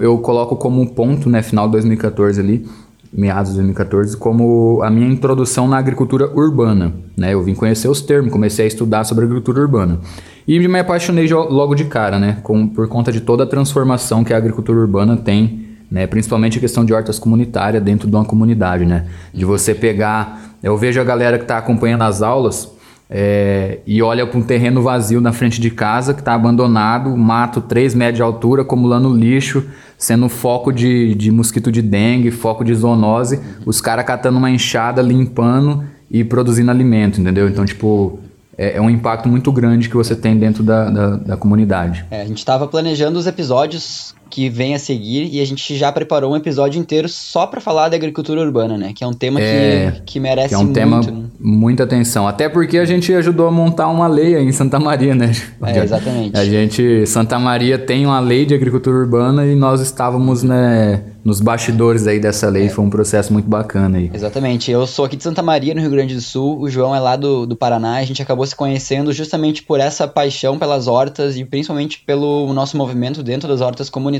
eu 0.00 0.18
coloco 0.18 0.56
como 0.56 0.80
um 0.80 0.86
ponto, 0.86 1.28
né, 1.28 1.42
final 1.42 1.66
de 1.66 1.72
2014 1.72 2.40
ali, 2.40 2.66
meados 3.12 3.52
de 3.52 3.58
2014, 3.58 4.16
como 4.16 4.80
a 4.82 4.90
minha 4.90 5.08
introdução 5.08 5.68
na 5.68 5.78
agricultura 5.78 6.28
urbana, 6.34 6.92
né? 7.16 7.32
Eu 7.32 7.42
vim 7.42 7.54
conhecer 7.54 7.88
os 7.88 8.00
termos, 8.00 8.32
comecei 8.32 8.64
a 8.64 8.68
estudar 8.68 9.04
sobre 9.04 9.24
agricultura 9.24 9.60
urbana. 9.60 10.00
E 10.46 10.58
me 10.58 10.78
apaixonei 10.78 11.28
logo 11.28 11.74
de 11.74 11.84
cara, 11.84 12.18
né, 12.18 12.38
com, 12.42 12.66
por 12.68 12.88
conta 12.88 13.12
de 13.12 13.20
toda 13.20 13.44
a 13.44 13.46
transformação 13.46 14.24
que 14.24 14.34
a 14.34 14.36
agricultura 14.36 14.78
urbana 14.78 15.16
tem 15.16 15.63
né? 15.94 16.08
Principalmente 16.08 16.58
a 16.58 16.60
questão 16.60 16.84
de 16.84 16.92
hortas 16.92 17.20
comunitárias 17.20 17.80
dentro 17.80 18.10
de 18.10 18.16
uma 18.16 18.24
comunidade, 18.24 18.84
né? 18.84 19.06
De 19.32 19.44
você 19.44 19.72
pegar... 19.72 20.56
Eu 20.60 20.76
vejo 20.76 21.00
a 21.00 21.04
galera 21.04 21.38
que 21.38 21.44
está 21.44 21.56
acompanhando 21.56 22.02
as 22.02 22.20
aulas 22.20 22.68
é, 23.08 23.78
e 23.86 24.02
olha 24.02 24.26
para 24.26 24.36
um 24.36 24.42
terreno 24.42 24.82
vazio 24.82 25.20
na 25.20 25.32
frente 25.32 25.60
de 25.60 25.70
casa 25.70 26.12
que 26.12 26.20
está 26.20 26.34
abandonado, 26.34 27.16
mato 27.16 27.60
3 27.60 27.94
metros 27.94 28.16
de 28.16 28.22
altura, 28.22 28.62
acumulando 28.62 29.14
lixo, 29.14 29.62
sendo 29.96 30.28
foco 30.28 30.72
de, 30.72 31.14
de 31.14 31.30
mosquito 31.30 31.70
de 31.70 31.80
dengue, 31.80 32.32
foco 32.32 32.64
de 32.64 32.74
zoonose, 32.74 33.40
os 33.64 33.80
caras 33.80 34.04
catando 34.04 34.38
uma 34.38 34.50
enxada, 34.50 35.00
limpando 35.00 35.84
e 36.10 36.24
produzindo 36.24 36.72
alimento, 36.72 37.20
entendeu? 37.20 37.48
Então, 37.48 37.64
tipo, 37.64 38.18
é, 38.56 38.78
é, 38.78 38.80
um 38.80 38.88
impacto 38.88 39.28
muito 39.28 39.52
grande 39.52 39.88
que 39.88 39.96
você 39.96 40.16
tem 40.16 40.36
dentro 40.36 40.62
da, 40.62 40.88
da, 40.88 41.16
da 41.16 41.36
comunidade. 41.36 42.04
É, 42.10 42.22
a 42.22 42.24
gente 42.24 42.38
estava 42.38 42.66
planejando 42.66 43.18
os 43.18 43.26
episódios 43.26 44.14
que 44.30 44.48
vem 44.48 44.74
a 44.74 44.78
seguir 44.78 45.28
e 45.32 45.40
a 45.40 45.44
gente 45.46 45.76
já 45.76 45.92
preparou 45.92 46.32
um 46.32 46.36
episódio 46.36 46.80
inteiro 46.80 47.08
só 47.08 47.46
para 47.46 47.60
falar 47.60 47.88
da 47.88 47.96
agricultura 47.96 48.40
urbana, 48.40 48.76
né? 48.76 48.92
Que 48.94 49.04
é 49.04 49.06
um 49.06 49.12
tema 49.12 49.40
é, 49.40 49.92
que, 49.92 50.02
que 50.02 50.20
merece 50.20 50.48
que 50.48 50.54
é 50.54 50.58
um 50.58 50.64
muito, 50.64 50.74
tema 50.74 51.00
né? 51.00 51.24
muita 51.38 51.84
atenção. 51.84 52.26
Até 52.26 52.48
porque 52.48 52.78
a 52.78 52.84
gente 52.84 53.12
ajudou 53.12 53.46
a 53.46 53.50
montar 53.50 53.88
uma 53.88 54.06
lei 54.06 54.34
aí 54.34 54.44
em 54.44 54.52
Santa 54.52 54.78
Maria, 54.78 55.14
né? 55.14 55.32
É, 55.62 55.78
exatamente. 55.78 56.36
A 56.36 56.44
gente, 56.44 57.06
Santa 57.06 57.38
Maria 57.38 57.78
tem 57.78 58.06
uma 58.06 58.20
lei 58.20 58.44
de 58.44 58.54
agricultura 58.54 58.96
urbana 58.96 59.46
e 59.46 59.54
nós 59.54 59.80
estávamos, 59.80 60.42
né, 60.42 61.02
nos 61.24 61.40
bastidores 61.40 62.06
aí 62.06 62.20
dessa 62.20 62.48
lei. 62.48 62.66
É. 62.66 62.68
Foi 62.68 62.84
um 62.84 62.90
processo 62.90 63.32
muito 63.32 63.48
bacana 63.48 63.98
aí. 63.98 64.10
Exatamente. 64.12 64.70
Eu 64.70 64.86
sou 64.86 65.06
aqui 65.06 65.16
de 65.16 65.22
Santa 65.22 65.42
Maria, 65.42 65.74
no 65.74 65.80
Rio 65.80 65.90
Grande 65.90 66.14
do 66.14 66.20
Sul. 66.20 66.60
O 66.60 66.68
João 66.68 66.94
é 66.94 67.00
lá 67.00 67.16
do, 67.16 67.46
do 67.46 67.56
Paraná. 67.56 67.96
A 67.96 68.04
gente 68.04 68.20
acabou 68.20 68.46
se 68.46 68.54
conhecendo 68.54 69.12
justamente 69.12 69.62
por 69.62 69.80
essa 69.80 70.06
paixão 70.06 70.58
pelas 70.58 70.86
hortas 70.86 71.36
e 71.36 71.44
principalmente 71.44 72.00
pelo 72.00 72.52
nosso 72.52 72.76
movimento 72.76 73.22
dentro 73.22 73.48
das 73.48 73.62
hortas 73.62 73.88
comunitárias. 73.88 74.13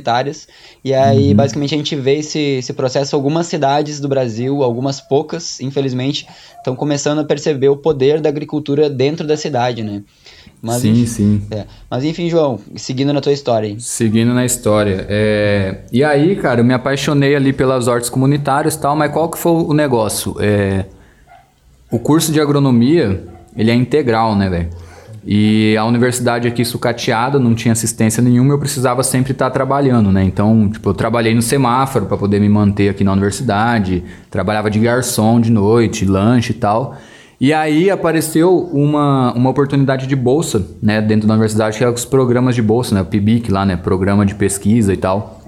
E 0.84 0.92
aí, 0.92 1.30
uhum. 1.30 1.36
basicamente, 1.36 1.74
a 1.74 1.78
gente 1.78 1.96
vê 1.96 2.18
esse, 2.18 2.38
esse 2.38 2.72
processo. 2.72 3.14
Algumas 3.14 3.46
cidades 3.46 4.00
do 4.00 4.08
Brasil, 4.08 4.62
algumas 4.62 5.00
poucas, 5.00 5.60
infelizmente, 5.60 6.26
estão 6.56 6.74
começando 6.74 7.20
a 7.20 7.24
perceber 7.24 7.68
o 7.68 7.76
poder 7.76 8.20
da 8.20 8.28
agricultura 8.28 8.88
dentro 8.88 9.26
da 9.26 9.36
cidade, 9.36 9.82
né? 9.82 10.02
Mas, 10.60 10.80
sim, 10.80 10.92
enfim, 10.92 11.06
sim. 11.06 11.42
É. 11.50 11.66
Mas 11.90 12.04
enfim, 12.04 12.30
João, 12.30 12.58
seguindo 12.76 13.12
na 13.12 13.20
tua 13.20 13.32
história. 13.32 13.68
Hein? 13.68 13.76
Seguindo 13.78 14.32
na 14.32 14.46
história. 14.46 15.06
É... 15.10 15.82
E 15.92 16.02
aí, 16.02 16.36
cara, 16.36 16.60
eu 16.60 16.64
me 16.64 16.72
apaixonei 16.72 17.36
ali 17.36 17.52
pelas 17.52 17.86
hortas 17.86 18.08
comunitárias 18.08 18.74
e 18.74 18.80
tal, 18.80 18.96
mas 18.96 19.12
qual 19.12 19.28
que 19.28 19.36
foi 19.36 19.52
o 19.52 19.74
negócio? 19.74 20.36
É... 20.40 20.86
O 21.90 21.98
curso 21.98 22.32
de 22.32 22.40
agronomia, 22.40 23.22
ele 23.54 23.70
é 23.70 23.74
integral, 23.74 24.34
né, 24.34 24.48
velho? 24.48 24.70
E 25.26 25.74
a 25.76 25.84
universidade 25.86 26.46
aqui 26.46 26.64
sucateada, 26.64 27.38
não 27.38 27.54
tinha 27.54 27.72
assistência 27.72 28.22
nenhuma, 28.22 28.52
eu 28.52 28.58
precisava 28.58 29.02
sempre 29.02 29.32
estar 29.32 29.48
trabalhando, 29.50 30.12
né? 30.12 30.22
Então, 30.22 30.68
tipo, 30.68 30.90
eu 30.90 30.94
trabalhei 30.94 31.34
no 31.34 31.40
semáforo 31.40 32.04
para 32.04 32.16
poder 32.16 32.40
me 32.40 32.48
manter 32.48 32.90
aqui 32.90 33.02
na 33.02 33.12
universidade, 33.12 34.04
trabalhava 34.30 34.70
de 34.70 34.78
garçom 34.78 35.40
de 35.40 35.50
noite, 35.50 36.04
lanche 36.04 36.52
e 36.52 36.56
tal. 36.56 36.96
E 37.40 37.52
aí 37.52 37.90
apareceu 37.90 38.70
uma, 38.72 39.32
uma 39.32 39.50
oportunidade 39.50 40.06
de 40.06 40.14
bolsa, 40.14 40.66
né, 40.82 41.00
dentro 41.00 41.26
da 41.26 41.34
universidade, 41.34 41.78
que 41.78 41.84
é 41.84 41.88
os 41.88 42.04
programas 42.04 42.54
de 42.54 42.62
bolsa, 42.62 42.94
né, 42.94 43.00
o 43.00 43.04
PIBIC 43.06 43.50
lá, 43.50 43.64
né, 43.64 43.76
programa 43.76 44.26
de 44.26 44.34
pesquisa 44.34 44.92
e 44.92 44.96
tal, 44.96 45.40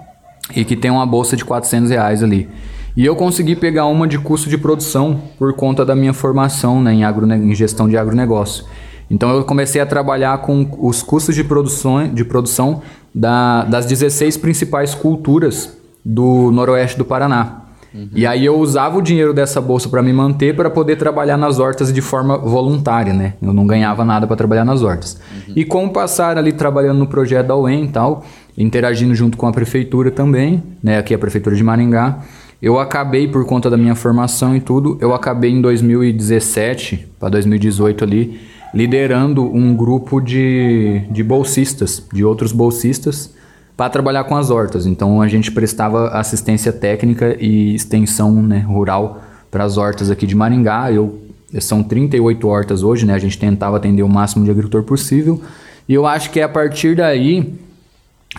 e 0.55 0.65
que 0.65 0.75
tem 0.75 0.91
uma 0.91 1.07
bolsa 1.07 1.37
de 1.37 1.45
400 1.45 1.91
reais 1.91 2.23
ali. 2.23 2.49
E 2.97 3.05
eu 3.05 3.15
consegui 3.15 3.55
pegar 3.55 3.85
uma 3.87 4.09
de 4.09 4.19
custo 4.19 4.49
de 4.49 4.57
produção 4.57 5.21
por 5.39 5.53
conta 5.53 5.85
da 5.85 5.95
minha 5.95 6.15
formação 6.15 6.83
né, 6.83 6.95
em, 6.95 7.05
agro, 7.05 7.31
em 7.31 7.55
gestão 7.55 7.87
de 7.87 7.97
agronegócio. 7.97 8.65
Então 9.11 9.31
eu 9.31 9.45
comecei 9.45 9.81
a 9.81 9.87
trabalhar 9.87 10.39
com 10.39 10.69
os 10.79 11.03
custos 11.03 11.35
de 11.35 11.45
produção, 11.45 12.09
de 12.09 12.25
produção 12.25 12.83
da, 13.15 13.65
das 13.65 13.87
16 13.87 14.37
principais 14.37 14.95
culturas 14.95 15.77
do 16.05 16.51
noroeste 16.53 16.99
do 16.99 17.05
Paraná. 17.05 17.63
Uhum. 17.95 18.11
E 18.15 18.27
aí 18.27 18.45
eu 18.45 18.59
usava 18.59 18.99
o 18.99 19.03
dinheiro 19.03 19.33
dessa 19.33 19.61
bolsa 19.61 19.89
para 19.89 20.03
me 20.03 20.13
manter 20.13 20.55
para 20.55 20.69
poder 20.69 20.97
trabalhar 20.97 21.37
nas 21.37 21.59
hortas 21.59 21.93
de 21.93 22.03
forma 22.03 22.37
voluntária, 22.37 23.15
né? 23.15 23.35
Eu 23.41 23.55
não 23.55 23.67
ganhava 23.67 24.05
nada 24.05 24.27
para 24.27 24.37
trabalhar 24.37 24.65
nas 24.65 24.83
hortas. 24.83 25.19
Uhum. 25.49 25.55
E 25.57 25.65
com 25.65 25.87
o 25.87 25.91
passar 25.91 26.37
ali 26.37 26.53
trabalhando 26.53 26.99
no 26.99 27.07
projeto 27.07 27.47
da 27.47 27.57
UEM 27.57 27.85
e 27.85 27.89
tal, 27.89 28.25
interagindo 28.59 29.15
junto 29.15 29.39
com 29.39 29.47
a 29.47 29.53
prefeitura 29.53 30.11
também, 30.11 30.63
né? 30.83 30.99
Aqui 30.99 31.15
a 31.15 31.19
prefeitura 31.19 31.57
de 31.57 31.65
Maringá, 31.65 32.19
eu 32.61 32.79
acabei 32.79 33.29
por 33.29 33.47
conta 33.47 33.71
da 33.71 33.77
minha 33.77 33.95
formação 33.95 34.55
e 34.55 34.61
tudo, 34.61 34.99
eu 35.01 35.15
acabei 35.15 35.51
em 35.51 35.61
2017 35.61 37.09
para 37.19 37.31
2018 37.31 38.05
ali 38.05 38.41
liderando 38.77 39.43
um 39.43 39.75
grupo 39.75 40.21
de, 40.21 41.01
de 41.11 41.23
bolsistas, 41.23 42.07
de 42.13 42.23
outros 42.23 42.53
bolsistas 42.53 43.33
para 43.75 43.89
trabalhar 43.89 44.25
com 44.25 44.37
as 44.37 44.51
hortas. 44.51 44.85
Então 44.85 45.23
a 45.23 45.29
gente 45.29 45.51
prestava 45.51 46.09
assistência 46.09 46.71
técnica 46.71 47.35
e 47.41 47.75
extensão 47.75 48.43
né, 48.43 48.59
rural 48.59 49.23
para 49.51 49.65
as 49.65 49.79
hortas 49.79 50.11
aqui 50.11 50.27
de 50.27 50.35
Maringá. 50.35 50.93
Eu, 50.93 51.19
são 51.59 51.83
38 51.83 52.47
hortas 52.47 52.83
hoje, 52.83 53.07
né? 53.07 53.15
A 53.15 53.19
gente 53.19 53.39
tentava 53.39 53.79
atender 53.79 54.03
o 54.03 54.09
máximo 54.11 54.45
de 54.45 54.51
agricultor 54.51 54.83
possível. 54.83 55.41
E 55.89 55.95
eu 55.95 56.07
acho 56.07 56.31
que 56.31 56.39
é 56.39 56.43
a 56.43 56.49
partir 56.49 56.97
daí 56.97 57.55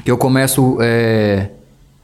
que 0.06 0.12
eu 0.12 0.20
começo 0.20 0.78
a 0.80 0.86
é, 0.86 1.50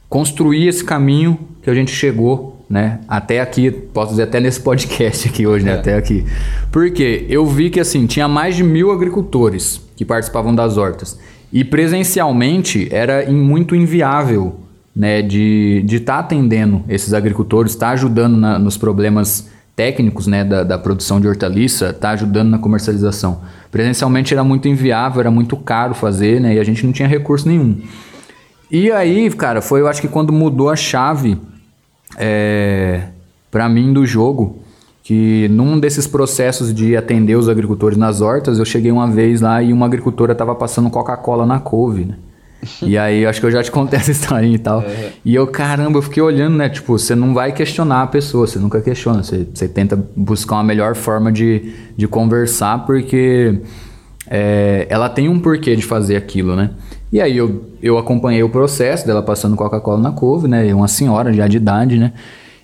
construir 0.08 0.66
esse 0.66 0.82
caminho 0.82 1.38
que 1.62 1.70
a 1.70 1.74
gente 1.74 1.92
chegou 1.92 2.53
né? 2.68 3.00
Até 3.06 3.40
aqui, 3.40 3.70
posso 3.70 4.10
dizer 4.10 4.24
até 4.24 4.40
nesse 4.40 4.60
podcast 4.60 5.28
aqui 5.28 5.46
hoje, 5.46 5.64
né? 5.64 5.72
É. 5.72 5.74
Até 5.74 5.96
aqui. 5.96 6.24
Porque 6.72 7.26
eu 7.28 7.46
vi 7.46 7.70
que 7.70 7.80
assim, 7.80 8.06
tinha 8.06 8.26
mais 8.26 8.56
de 8.56 8.64
mil 8.64 8.90
agricultores 8.90 9.80
que 9.96 10.04
participavam 10.04 10.54
das 10.54 10.76
hortas. 10.76 11.18
E 11.52 11.62
presencialmente 11.62 12.88
era 12.90 13.30
muito 13.30 13.76
inviável 13.76 14.60
né, 14.94 15.22
de 15.22 15.82
estar 15.84 15.86
de 15.86 16.00
tá 16.00 16.18
atendendo 16.18 16.84
esses 16.88 17.12
agricultores, 17.12 17.72
estar 17.72 17.88
tá 17.88 17.92
ajudando 17.92 18.36
na, 18.36 18.58
nos 18.58 18.76
problemas 18.76 19.48
técnicos 19.76 20.26
né, 20.26 20.44
da, 20.44 20.62
da 20.62 20.78
produção 20.78 21.20
de 21.20 21.26
hortaliça, 21.26 21.86
estar 21.86 21.98
tá 22.00 22.10
ajudando 22.10 22.48
na 22.48 22.58
comercialização. 22.58 23.40
Presencialmente 23.70 24.32
era 24.32 24.44
muito 24.44 24.68
inviável, 24.68 25.20
era 25.20 25.30
muito 25.30 25.56
caro 25.56 25.94
fazer 25.94 26.40
né, 26.40 26.54
e 26.54 26.60
a 26.60 26.64
gente 26.64 26.84
não 26.84 26.92
tinha 26.92 27.08
recurso 27.08 27.48
nenhum. 27.48 27.76
E 28.70 28.90
aí, 28.90 29.30
cara, 29.30 29.60
foi 29.60 29.80
eu 29.80 29.88
acho 29.88 30.00
que 30.00 30.08
quando 30.08 30.32
mudou 30.32 30.70
a 30.70 30.76
chave 30.76 31.38
é, 32.16 33.08
para 33.50 33.68
mim 33.68 33.92
do 33.92 34.06
jogo 34.06 34.64
que 35.04 35.48
num 35.48 35.78
desses 35.78 36.06
processos 36.06 36.72
de 36.72 36.96
atender 36.96 37.36
os 37.36 37.46
agricultores 37.46 37.98
nas 37.98 38.22
hortas, 38.22 38.58
eu 38.58 38.64
cheguei 38.64 38.90
uma 38.90 39.06
vez 39.06 39.42
lá 39.42 39.62
e 39.62 39.70
uma 39.70 39.84
agricultora 39.84 40.32
estava 40.32 40.54
passando 40.54 40.88
Coca-Cola 40.88 41.44
na 41.44 41.60
couve, 41.60 42.06
né? 42.06 42.16
e 42.80 42.96
aí, 42.98 43.26
acho 43.26 43.38
que 43.38 43.46
eu 43.46 43.50
já 43.50 43.62
te 43.62 43.70
contei 43.70 43.98
essa 43.98 44.10
história 44.10 44.46
e 44.46 44.58
tal. 44.58 44.80
É. 44.80 45.12
E 45.22 45.34
eu, 45.34 45.46
caramba, 45.46 45.98
eu 45.98 46.02
fiquei 46.02 46.22
olhando, 46.22 46.56
né? 46.56 46.70
Tipo, 46.70 46.98
você 46.98 47.14
não 47.14 47.34
vai 47.34 47.52
questionar 47.52 48.02
a 48.02 48.06
pessoa, 48.06 48.46
você 48.46 48.58
nunca 48.58 48.80
questiona. 48.80 49.22
Você, 49.22 49.46
você 49.52 49.68
tenta 49.68 49.94
buscar 50.16 50.56
uma 50.56 50.64
melhor 50.64 50.94
forma 50.94 51.30
de, 51.30 51.74
de 51.94 52.08
conversar, 52.08 52.86
porque 52.86 53.60
é, 54.30 54.86
ela 54.88 55.08
tem 55.08 55.28
um 55.28 55.38
porquê 55.38 55.76
de 55.76 55.82
fazer 55.82 56.16
aquilo, 56.16 56.56
né? 56.56 56.70
E 57.12 57.20
aí 57.20 57.36
eu, 57.36 57.70
eu 57.82 57.96
acompanhei 57.98 58.42
o 58.42 58.48
processo 58.48 59.06
dela 59.06 59.22
passando 59.22 59.56
Coca-Cola 59.56 60.00
na 60.00 60.12
couve, 60.12 60.48
né? 60.48 60.74
Uma 60.74 60.88
senhora 60.88 61.32
já 61.32 61.46
de 61.46 61.58
idade, 61.58 61.98
né? 61.98 62.12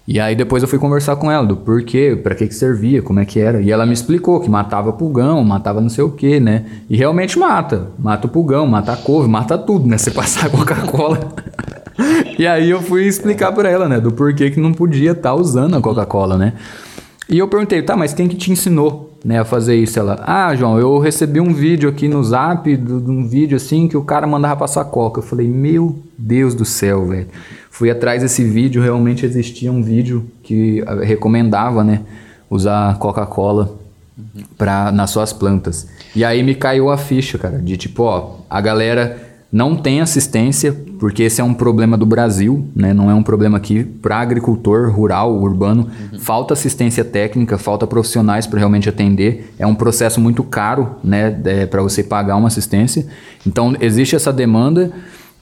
E 0.09 0.19
aí 0.19 0.35
depois 0.35 0.61
eu 0.61 0.69
fui 0.69 0.79
conversar 0.79 1.15
com 1.17 1.31
ela 1.31 1.47
do 1.47 1.57
porquê, 1.57 2.19
para 2.21 2.35
que 2.35 2.49
que 2.49 2.55
servia, 2.55 3.01
como 3.01 3.21
é 3.21 3.25
que 3.25 3.39
era. 3.39 3.61
E 3.61 3.71
ela 3.71 3.87
me 3.87 3.93
explicou 3.93 4.41
que 4.41 4.51
matava 4.51 4.93
pulgão, 4.93 5.45
matava 5.45 5.81
não 5.81 5.89
sei 5.89 6.03
o 6.03 6.11
que, 6.11 6.41
né? 6.41 6.65
E 6.89 6.97
realmente 6.97 7.39
mata. 7.39 7.91
Mata 7.97 8.27
o 8.27 8.31
pulgão, 8.31 8.67
mata 8.67 8.93
a 8.93 8.97
couve, 8.97 9.29
mata 9.29 9.57
tudo, 9.57 9.87
né? 9.87 9.97
Você 9.99 10.11
passar 10.11 10.51
Coca-Cola. 10.51 11.33
e 12.37 12.45
aí 12.45 12.71
eu 12.71 12.83
fui 12.83 13.07
explicar 13.07 13.53
para 13.53 13.69
ela, 13.69 13.89
né? 13.89 14.01
Do 14.01 14.11
porquê 14.11 14.51
que 14.51 14.59
não 14.59 14.73
podia 14.73 15.13
estar 15.13 15.31
tá 15.31 15.35
usando 15.35 15.77
a 15.77 15.81
Coca-Cola, 15.81 16.37
né? 16.37 16.55
E 17.29 17.39
eu 17.39 17.47
perguntei, 17.47 17.81
tá, 17.81 17.97
mas 17.97 18.13
quem 18.13 18.27
que 18.27 18.35
te 18.35 18.51
ensinou, 18.51 19.10
né, 19.25 19.39
a 19.39 19.45
fazer 19.45 19.77
isso? 19.77 19.99
Ela, 19.99 20.23
ah, 20.27 20.55
João, 20.55 20.79
eu 20.79 20.99
recebi 20.99 21.41
um 21.41 21.53
vídeo 21.53 21.89
aqui 21.89 22.09
no 22.09 22.23
Zap, 22.23 22.77
de 22.77 22.93
um 22.93 23.27
vídeo 23.27 23.57
assim, 23.57 23.89
que 23.89 23.97
o 23.97 24.05
cara 24.05 24.27
mandava 24.27 24.57
passar 24.57 24.85
coca. 24.85 25.21
Eu 25.21 25.25
falei, 25.25 25.49
meu 25.49 25.99
Deus 26.17 26.55
do 26.55 26.65
céu, 26.65 27.07
velho. 27.07 27.29
Fui 27.71 27.91
atrás 27.91 28.23
desse 28.23 28.45
vídeo, 28.45 28.83
realmente 28.83 29.25
existia 29.25 29.71
um 29.73 29.83
vídeo 29.83 30.27
que 30.43 30.81
eh, 30.87 31.05
recomendava, 31.05 31.83
né, 31.83 32.03
usar 32.51 32.99
Coca-Cola 32.99 33.75
para 34.59 34.93
nas 34.93 35.11
suas 35.11 35.33
plantas. 35.33 35.89
E 36.15 36.25
aí 36.25 36.43
me 36.43 36.55
caiu 36.55 36.91
a 36.91 36.99
ficha, 36.99 37.39
cara, 37.39 37.59
de 37.59 37.77
tipo, 37.77 38.03
ó, 38.03 38.37
a 38.49 38.61
galera 38.61 39.19
não 39.51 39.77
tem 39.77 40.01
assistência, 40.01 40.77
porque 41.01 41.23
esse 41.23 41.41
é 41.41 41.45
um 41.45 41.55
problema 41.55 41.97
do 41.97 42.05
Brasil, 42.05 42.69
né? 42.77 42.93
não 42.93 43.11
é 43.11 43.15
um 43.15 43.23
problema 43.23 43.57
aqui 43.57 43.83
para 43.83 44.19
agricultor 44.19 44.93
rural, 44.93 45.35
urbano. 45.35 45.89
Uhum. 46.13 46.19
Falta 46.19 46.53
assistência 46.53 47.03
técnica, 47.03 47.57
falta 47.57 47.87
profissionais 47.87 48.47
para 48.47 48.59
realmente 48.59 48.87
atender. 48.87 49.51
É 49.59 49.67
um 49.67 49.75
processo 49.75 50.21
muito 50.21 50.45
caro 50.45 50.97
né? 51.03 51.41
É, 51.47 51.65
para 51.65 51.81
você 51.81 52.05
pagar 52.05 52.37
uma 52.37 52.49
assistência. 52.49 53.07
Então, 53.47 53.75
existe 53.81 54.15
essa 54.15 54.31
demanda. 54.31 54.93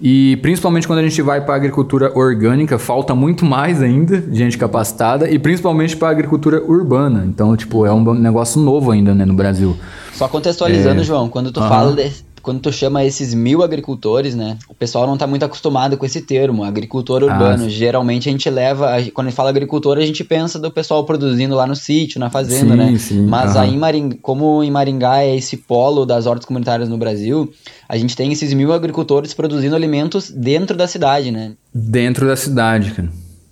E 0.00 0.36
principalmente 0.36 0.86
quando 0.86 1.00
a 1.00 1.02
gente 1.02 1.20
vai 1.22 1.40
para 1.40 1.54
a 1.54 1.56
agricultura 1.56 2.16
orgânica, 2.16 2.78
falta 2.78 3.12
muito 3.12 3.44
mais 3.44 3.82
ainda 3.82 4.18
de 4.20 4.38
gente 4.38 4.56
capacitada, 4.56 5.28
e 5.28 5.40
principalmente 5.40 5.96
para 5.96 6.06
a 6.06 6.10
agricultura 6.12 6.62
urbana. 6.62 7.24
Então, 7.26 7.56
tipo, 7.56 7.84
é 7.84 7.92
um 7.92 8.14
negócio 8.14 8.60
novo 8.60 8.92
ainda 8.92 9.12
né, 9.12 9.24
no 9.24 9.34
Brasil. 9.34 9.76
Só 10.12 10.28
contextualizando, 10.28 11.00
é... 11.00 11.04
João, 11.04 11.28
quando 11.28 11.50
tu 11.50 11.60
uhum. 11.60 11.68
fala 11.68 11.92
de, 11.94 12.12
quando 12.42 12.60
tu 12.60 12.72
chama 12.72 13.04
esses 13.04 13.34
mil 13.34 13.62
agricultores, 13.62 14.34
né? 14.34 14.58
O 14.68 14.74
pessoal 14.74 15.06
não 15.06 15.14
está 15.14 15.26
muito 15.26 15.44
acostumado 15.44 15.96
com 15.96 16.06
esse 16.06 16.20
termo, 16.20 16.64
agricultor 16.64 17.22
urbano. 17.22 17.64
Ah, 17.64 17.68
Geralmente 17.68 18.28
a 18.28 18.32
gente 18.32 18.48
leva, 18.48 18.88
quando 19.12 19.26
a 19.26 19.30
gente 19.30 19.36
fala 19.36 19.50
agricultor, 19.50 19.98
a 19.98 20.06
gente 20.06 20.24
pensa 20.24 20.58
do 20.58 20.70
pessoal 20.70 21.04
produzindo 21.04 21.54
lá 21.54 21.66
no 21.66 21.76
sítio, 21.76 22.20
na 22.20 22.30
fazenda, 22.30 22.72
sim, 22.72 22.76
né? 22.76 22.98
Sim, 22.98 23.26
Mas 23.26 23.56
aí, 23.56 23.76
Maring... 23.76 24.10
como 24.22 24.62
em 24.62 24.70
Maringá 24.70 25.22
é 25.22 25.36
esse 25.36 25.56
polo 25.56 26.04
das 26.04 26.26
hortas 26.26 26.46
comunitárias 26.46 26.88
no 26.88 26.98
Brasil, 26.98 27.52
a 27.88 27.96
gente 27.96 28.16
tem 28.16 28.32
esses 28.32 28.52
mil 28.52 28.72
agricultores 28.72 29.34
produzindo 29.34 29.74
alimentos 29.74 30.30
dentro 30.30 30.76
da 30.76 30.86
cidade, 30.86 31.30
né? 31.30 31.52
Dentro 31.72 32.26
da 32.26 32.36
cidade, 32.36 32.92
cara. 32.92 33.08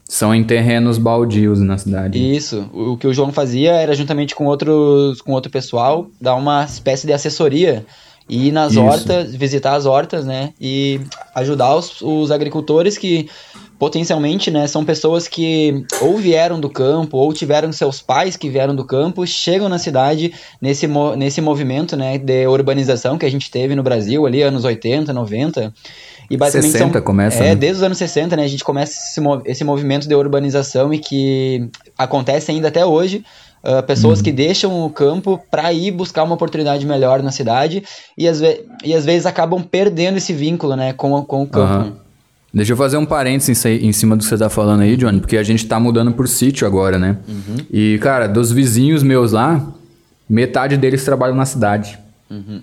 São 0.08 0.32
em 0.32 0.44
terrenos 0.44 0.98
baldios 0.98 1.60
na 1.60 1.76
cidade. 1.76 2.18
Isso. 2.18 2.70
O 2.72 2.96
que 2.96 3.08
o 3.08 3.12
João 3.12 3.32
fazia 3.32 3.72
era 3.72 3.92
juntamente 3.92 4.36
com 4.36 4.46
outros, 4.46 5.20
com 5.20 5.32
outro 5.32 5.50
pessoal, 5.50 6.06
dar 6.20 6.36
uma 6.36 6.64
espécie 6.64 7.08
de 7.08 7.12
assessoria 7.12 7.84
ir 8.28 8.52
nas 8.52 8.72
Isso. 8.72 8.82
hortas, 8.82 9.34
visitar 9.34 9.74
as 9.74 9.86
hortas, 9.86 10.24
né? 10.24 10.52
E 10.60 11.00
ajudar 11.34 11.74
os, 11.76 12.00
os 12.00 12.30
agricultores 12.30 12.98
que 12.98 13.28
potencialmente, 13.78 14.50
né, 14.50 14.66
são 14.66 14.84
pessoas 14.84 15.28
que 15.28 15.84
ou 16.00 16.16
vieram 16.16 16.58
do 16.58 16.68
campo 16.68 17.18
ou 17.18 17.32
tiveram 17.32 17.70
seus 17.72 18.00
pais 18.00 18.36
que 18.36 18.48
vieram 18.48 18.74
do 18.74 18.84
campo, 18.84 19.26
chegam 19.26 19.68
na 19.68 19.78
cidade 19.78 20.32
nesse, 20.60 20.88
nesse 21.16 21.40
movimento, 21.40 21.96
né, 21.96 22.16
de 22.16 22.46
urbanização 22.46 23.18
que 23.18 23.26
a 23.26 23.30
gente 23.30 23.50
teve 23.50 23.74
no 23.74 23.82
Brasil 23.82 24.24
ali 24.26 24.42
anos 24.42 24.64
80, 24.64 25.12
90. 25.12 25.74
E 26.30 26.36
basicamente 26.36 26.72
60 26.72 26.92
são, 26.92 27.02
começa, 27.02 27.38
É, 27.38 27.48
né? 27.48 27.54
desde 27.54 27.76
os 27.76 27.82
anos 27.82 27.98
60, 27.98 28.36
né, 28.36 28.44
a 28.44 28.48
gente 28.48 28.64
começa 28.64 28.92
esse, 28.92 29.20
esse 29.44 29.62
movimento 29.62 30.08
de 30.08 30.14
urbanização 30.14 30.92
e 30.92 30.98
que 30.98 31.68
acontece 31.98 32.50
ainda 32.50 32.68
até 32.68 32.84
hoje 32.84 33.22
Uh, 33.66 33.82
pessoas 33.82 34.20
uhum. 34.20 34.24
que 34.24 34.30
deixam 34.30 34.84
o 34.84 34.88
campo 34.88 35.40
para 35.50 35.72
ir 35.72 35.90
buscar 35.90 36.22
uma 36.22 36.36
oportunidade 36.36 36.86
melhor 36.86 37.20
na 37.20 37.32
cidade 37.32 37.82
e 38.16 38.28
às, 38.28 38.40
e 38.84 38.94
às 38.94 39.04
vezes 39.04 39.26
acabam 39.26 39.60
perdendo 39.60 40.18
esse 40.18 40.32
vínculo 40.32 40.76
né, 40.76 40.92
com, 40.92 41.20
com 41.24 41.42
o 41.42 41.46
campo. 41.48 41.88
Uhum. 41.88 41.92
Deixa 42.54 42.72
eu 42.72 42.76
fazer 42.76 42.96
um 42.96 43.04
parênteses 43.04 43.64
em 43.66 43.92
cima 43.92 44.16
do 44.16 44.20
que 44.20 44.28
você 44.28 44.38
tá 44.38 44.48
falando 44.48 44.80
aí, 44.82 44.96
Johnny, 44.96 45.20
porque 45.20 45.36
a 45.36 45.42
gente 45.42 45.66
tá 45.66 45.78
mudando 45.80 46.12
por 46.12 46.28
sítio 46.28 46.66
agora, 46.66 46.98
né? 46.98 47.18
Uhum. 47.28 47.56
E, 47.70 47.98
cara, 48.00 48.26
dos 48.26 48.50
vizinhos 48.50 49.02
meus 49.02 49.32
lá, 49.32 49.66
metade 50.26 50.76
deles 50.76 51.04
trabalham 51.04 51.36
na 51.36 51.44
cidade. 51.44 51.98
Uhum. 52.30 52.62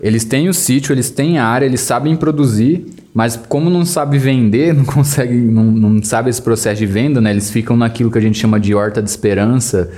Eles 0.00 0.24
têm 0.24 0.48
o 0.48 0.54
sítio, 0.54 0.92
eles 0.92 1.10
têm 1.10 1.38
a 1.38 1.44
área, 1.44 1.66
eles 1.66 1.82
sabem 1.82 2.16
produzir, 2.16 2.86
mas 3.12 3.36
como 3.36 3.68
não 3.68 3.84
sabe 3.84 4.18
vender, 4.18 4.72
não 4.74 4.84
consegue, 4.84 5.34
não, 5.34 5.64
não 5.64 6.02
sabe 6.02 6.30
esse 6.30 6.42
processo 6.42 6.78
de 6.78 6.86
venda, 6.86 7.20
né? 7.20 7.30
Eles 7.30 7.50
ficam 7.50 7.76
naquilo 7.76 8.10
que 8.10 8.18
a 8.18 8.20
gente 8.20 8.38
chama 8.38 8.58
de 8.58 8.74
horta 8.74 9.02
de 9.02 9.10
esperança, 9.10 9.90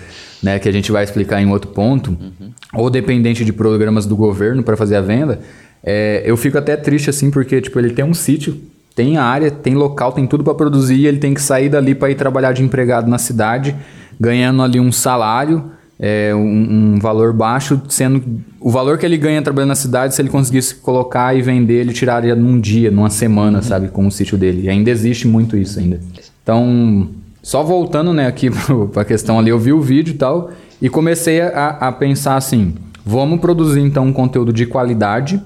né, 0.42 0.58
que 0.58 0.68
a 0.68 0.72
gente 0.72 0.90
vai 0.90 1.04
explicar 1.04 1.40
em 1.40 1.50
outro 1.50 1.70
ponto, 1.70 2.10
uhum. 2.10 2.50
ou 2.74 2.90
dependente 2.90 3.44
de 3.44 3.52
programas 3.52 4.06
do 4.06 4.16
governo 4.16 4.62
para 4.62 4.76
fazer 4.76 4.96
a 4.96 5.00
venda, 5.00 5.40
é, 5.82 6.22
eu 6.24 6.36
fico 6.36 6.58
até 6.58 6.76
triste 6.76 7.10
assim, 7.10 7.30
porque 7.30 7.60
tipo, 7.60 7.78
ele 7.78 7.90
tem 7.90 8.04
um 8.04 8.14
sítio, 8.14 8.56
tem 8.94 9.16
área, 9.16 9.50
tem 9.50 9.74
local, 9.74 10.12
tem 10.12 10.26
tudo 10.26 10.44
para 10.44 10.54
produzir, 10.54 10.96
e 10.96 11.06
ele 11.06 11.18
tem 11.18 11.34
que 11.34 11.40
sair 11.40 11.68
dali 11.68 11.94
para 11.94 12.10
ir 12.10 12.14
trabalhar 12.14 12.52
de 12.52 12.62
empregado 12.62 13.08
na 13.08 13.18
cidade, 13.18 13.74
ganhando 14.18 14.62
ali 14.62 14.78
um 14.78 14.92
salário, 14.92 15.70
é, 15.98 16.34
um, 16.34 16.94
um, 16.94 16.98
valor 16.98 17.32
baixo, 17.32 17.80
sendo 17.88 18.42
o 18.58 18.70
valor 18.70 18.96
que 18.96 19.04
ele 19.04 19.18
ganha 19.18 19.42
trabalhando 19.42 19.68
na 19.68 19.74
cidade, 19.74 20.14
se 20.14 20.22
ele 20.22 20.30
conseguisse 20.30 20.74
colocar 20.74 21.36
e 21.36 21.42
vender, 21.42 21.74
ele 21.74 21.92
tiraria 21.92 22.34
num 22.34 22.58
dia, 22.58 22.90
numa 22.90 23.10
semana, 23.10 23.58
uhum. 23.58 23.62
sabe, 23.62 23.88
com 23.88 24.06
o 24.06 24.10
sítio 24.10 24.38
dele. 24.38 24.62
E 24.62 24.70
ainda 24.70 24.90
existe 24.90 25.28
muito 25.28 25.58
isso 25.58 25.78
ainda. 25.78 26.00
Então, 26.42 27.10
só 27.42 27.62
voltando, 27.62 28.12
né, 28.12 28.26
aqui 28.26 28.50
para 28.92 29.02
a 29.02 29.04
questão 29.04 29.38
ali, 29.38 29.50
eu 29.50 29.58
vi 29.58 29.72
o 29.72 29.80
vídeo 29.80 30.12
e 30.12 30.16
tal 30.16 30.50
e 30.80 30.88
comecei 30.88 31.40
a, 31.40 31.68
a 31.80 31.92
pensar 31.92 32.36
assim, 32.36 32.74
vamos 33.04 33.40
produzir 33.40 33.80
então 33.80 34.06
um 34.06 34.12
conteúdo 34.12 34.52
de 34.52 34.66
qualidade 34.66 35.40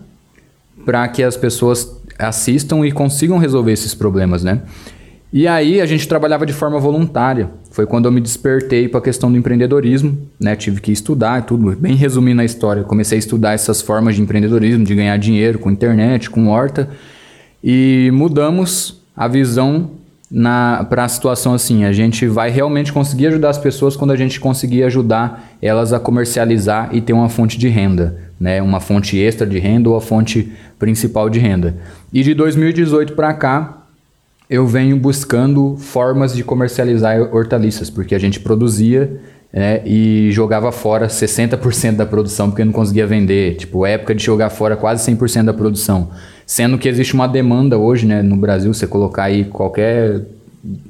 para 0.84 1.06
que 1.08 1.22
as 1.22 1.36
pessoas 1.36 2.00
assistam 2.18 2.86
e 2.86 2.92
consigam 2.92 3.38
resolver 3.38 3.72
esses 3.72 3.94
problemas, 3.94 4.44
né? 4.44 4.62
E 5.32 5.48
aí 5.48 5.80
a 5.80 5.86
gente 5.86 6.06
trabalhava 6.06 6.46
de 6.46 6.52
forma 6.52 6.78
voluntária. 6.78 7.50
Foi 7.72 7.86
quando 7.86 8.04
eu 8.04 8.12
me 8.12 8.20
despertei 8.20 8.86
para 8.86 9.00
a 9.00 9.02
questão 9.02 9.32
do 9.32 9.36
empreendedorismo, 9.36 10.16
né? 10.38 10.54
Tive 10.54 10.80
que 10.80 10.92
estudar 10.92 11.40
e 11.40 11.42
tudo, 11.42 11.74
bem 11.74 11.96
resumindo 11.96 12.40
a 12.40 12.44
história. 12.44 12.84
Comecei 12.84 13.16
a 13.16 13.18
estudar 13.18 13.52
essas 13.52 13.82
formas 13.82 14.14
de 14.14 14.22
empreendedorismo, 14.22 14.84
de 14.84 14.94
ganhar 14.94 15.16
dinheiro 15.16 15.58
com 15.58 15.72
internet, 15.72 16.30
com 16.30 16.46
horta, 16.46 16.88
e 17.62 18.10
mudamos 18.12 19.02
a 19.16 19.26
visão 19.26 19.90
para 20.88 21.04
a 21.04 21.08
situação 21.08 21.54
assim. 21.54 21.84
A 21.84 21.92
gente 21.92 22.26
vai 22.26 22.50
realmente 22.50 22.92
conseguir 22.92 23.28
ajudar 23.28 23.50
as 23.50 23.58
pessoas 23.58 23.96
quando 23.96 24.12
a 24.12 24.16
gente 24.16 24.40
conseguir 24.40 24.82
ajudar 24.84 25.56
elas 25.60 25.92
a 25.92 26.00
comercializar 26.00 26.90
e 26.92 27.00
ter 27.00 27.12
uma 27.12 27.28
fonte 27.28 27.58
de 27.58 27.68
renda, 27.68 28.18
né? 28.38 28.60
Uma 28.62 28.80
fonte 28.80 29.18
extra 29.18 29.46
de 29.46 29.58
renda 29.58 29.88
ou 29.88 29.96
a 29.96 30.00
fonte 30.00 30.52
principal 30.78 31.30
de 31.30 31.38
renda. 31.38 31.76
E 32.12 32.22
de 32.22 32.34
2018 32.34 33.14
para 33.14 33.32
cá, 33.34 33.84
eu 34.48 34.66
venho 34.66 34.96
buscando 34.96 35.76
formas 35.76 36.34
de 36.34 36.44
comercializar 36.44 37.20
hortaliças, 37.34 37.88
porque 37.88 38.14
a 38.14 38.18
gente 38.18 38.40
produzia 38.40 39.20
né, 39.54 39.80
e 39.86 40.30
jogava 40.32 40.72
fora 40.72 41.06
60% 41.06 41.94
da 41.94 42.04
produção 42.04 42.50
porque 42.50 42.64
não 42.64 42.72
conseguia 42.72 43.06
vender. 43.06 43.54
Tipo, 43.54 43.86
época 43.86 44.12
de 44.12 44.24
jogar 44.24 44.50
fora 44.50 44.74
quase 44.74 45.08
100% 45.08 45.44
da 45.44 45.54
produção. 45.54 46.10
Sendo 46.44 46.76
que 46.76 46.88
existe 46.88 47.14
uma 47.14 47.28
demanda 47.28 47.78
hoje, 47.78 48.04
né, 48.04 48.20
no 48.20 48.34
Brasil, 48.36 48.74
você 48.74 48.84
colocar 48.84 49.24
aí 49.24 49.44
qualquer 49.44 50.22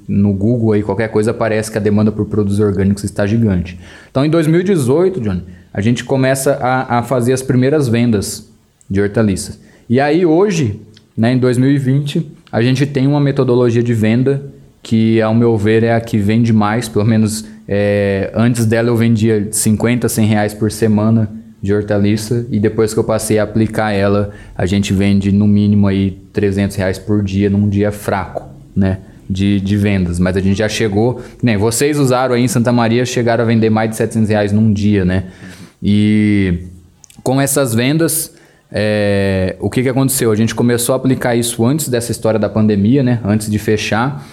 no 0.06 0.32
Google 0.32 0.72
aí 0.72 0.84
qualquer 0.84 1.08
coisa 1.08 1.32
aparece 1.32 1.68
que 1.68 1.76
a 1.76 1.80
demanda 1.80 2.12
por 2.12 2.26
produtos 2.26 2.60
orgânicos 2.60 3.02
está 3.04 3.26
gigante. 3.26 3.78
Então 4.08 4.24
em 4.24 4.30
2018, 4.30 5.20
Johnny, 5.20 5.42
a 5.72 5.80
gente 5.80 6.04
começa 6.04 6.54
a, 6.60 6.98
a 6.98 7.02
fazer 7.02 7.32
as 7.32 7.42
primeiras 7.42 7.88
vendas 7.88 8.48
de 8.88 9.00
hortaliças. 9.00 9.58
E 9.90 10.00
aí 10.00 10.24
hoje, 10.24 10.80
né, 11.16 11.32
em 11.32 11.38
2020, 11.38 12.24
a 12.50 12.62
gente 12.62 12.86
tem 12.86 13.06
uma 13.06 13.20
metodologia 13.20 13.82
de 13.82 13.92
venda 13.92 14.42
que, 14.80 15.20
ao 15.20 15.34
meu 15.34 15.56
ver, 15.56 15.82
é 15.82 15.92
a 15.92 16.00
que 16.00 16.18
vende 16.18 16.52
mais, 16.52 16.88
pelo 16.88 17.04
menos 17.04 17.44
é, 17.68 18.30
antes 18.34 18.66
dela 18.66 18.88
eu 18.88 18.96
vendia 18.96 19.48
50, 19.50 20.08
100 20.08 20.26
reais 20.26 20.54
por 20.54 20.70
semana 20.70 21.30
de 21.62 21.72
hortaliça 21.72 22.46
e 22.50 22.60
depois 22.60 22.92
que 22.92 23.00
eu 23.00 23.04
passei 23.04 23.38
a 23.38 23.42
aplicar 23.44 23.92
ela, 23.92 24.32
a 24.54 24.66
gente 24.66 24.92
vende 24.92 25.32
no 25.32 25.46
mínimo 25.46 25.86
aí 25.86 26.18
300 26.32 26.76
reais 26.76 26.98
por 26.98 27.22
dia 27.22 27.48
num 27.48 27.68
dia 27.68 27.90
fraco, 27.90 28.48
né? 28.76 28.98
De, 29.28 29.58
de 29.58 29.74
vendas, 29.74 30.18
mas 30.18 30.36
a 30.36 30.40
gente 30.40 30.58
já 30.58 30.68
chegou, 30.68 31.22
nem 31.42 31.56
vocês 31.56 31.98
usaram 31.98 32.34
aí 32.34 32.42
em 32.42 32.48
Santa 32.48 32.70
Maria, 32.70 33.06
chegaram 33.06 33.42
a 33.42 33.46
vender 33.46 33.70
mais 33.70 33.88
de 33.88 33.96
700 33.96 34.28
reais 34.28 34.52
num 34.52 34.70
dia, 34.70 35.02
né? 35.02 35.24
E 35.82 36.64
com 37.22 37.40
essas 37.40 37.74
vendas, 37.74 38.34
é, 38.70 39.56
o 39.60 39.70
que, 39.70 39.82
que 39.82 39.88
aconteceu? 39.88 40.30
A 40.30 40.36
gente 40.36 40.54
começou 40.54 40.92
a 40.92 40.96
aplicar 40.96 41.34
isso 41.34 41.64
antes 41.64 41.88
dessa 41.88 42.12
história 42.12 42.38
da 42.38 42.50
pandemia, 42.50 43.02
né? 43.02 43.20
Antes 43.24 43.50
de 43.50 43.58
fechar. 43.58 44.26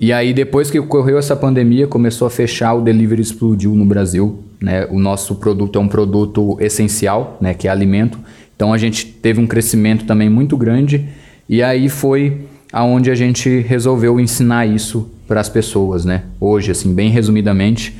E 0.00 0.14
aí, 0.14 0.32
depois 0.32 0.70
que 0.70 0.80
ocorreu 0.80 1.18
essa 1.18 1.36
pandemia, 1.36 1.86
começou 1.86 2.26
a 2.26 2.30
fechar, 2.30 2.72
o 2.72 2.80
delivery 2.80 3.20
explodiu 3.20 3.74
no 3.74 3.84
Brasil. 3.84 4.42
Né? 4.58 4.86
O 4.86 4.98
nosso 4.98 5.34
produto 5.34 5.78
é 5.78 5.82
um 5.82 5.88
produto 5.88 6.56
essencial, 6.58 7.36
né? 7.38 7.52
que 7.52 7.68
é 7.68 7.70
alimento. 7.70 8.18
Então, 8.56 8.72
a 8.72 8.78
gente 8.78 9.04
teve 9.04 9.38
um 9.38 9.46
crescimento 9.46 10.06
também 10.06 10.30
muito 10.30 10.56
grande. 10.56 11.06
E 11.46 11.62
aí 11.62 11.90
foi 11.90 12.46
aonde 12.72 13.10
a 13.10 13.14
gente 13.14 13.58
resolveu 13.60 14.18
ensinar 14.18 14.64
isso 14.64 15.06
para 15.28 15.38
as 15.38 15.50
pessoas. 15.50 16.06
Né? 16.06 16.22
Hoje, 16.40 16.70
assim, 16.70 16.94
bem 16.94 17.10
resumidamente, 17.10 17.94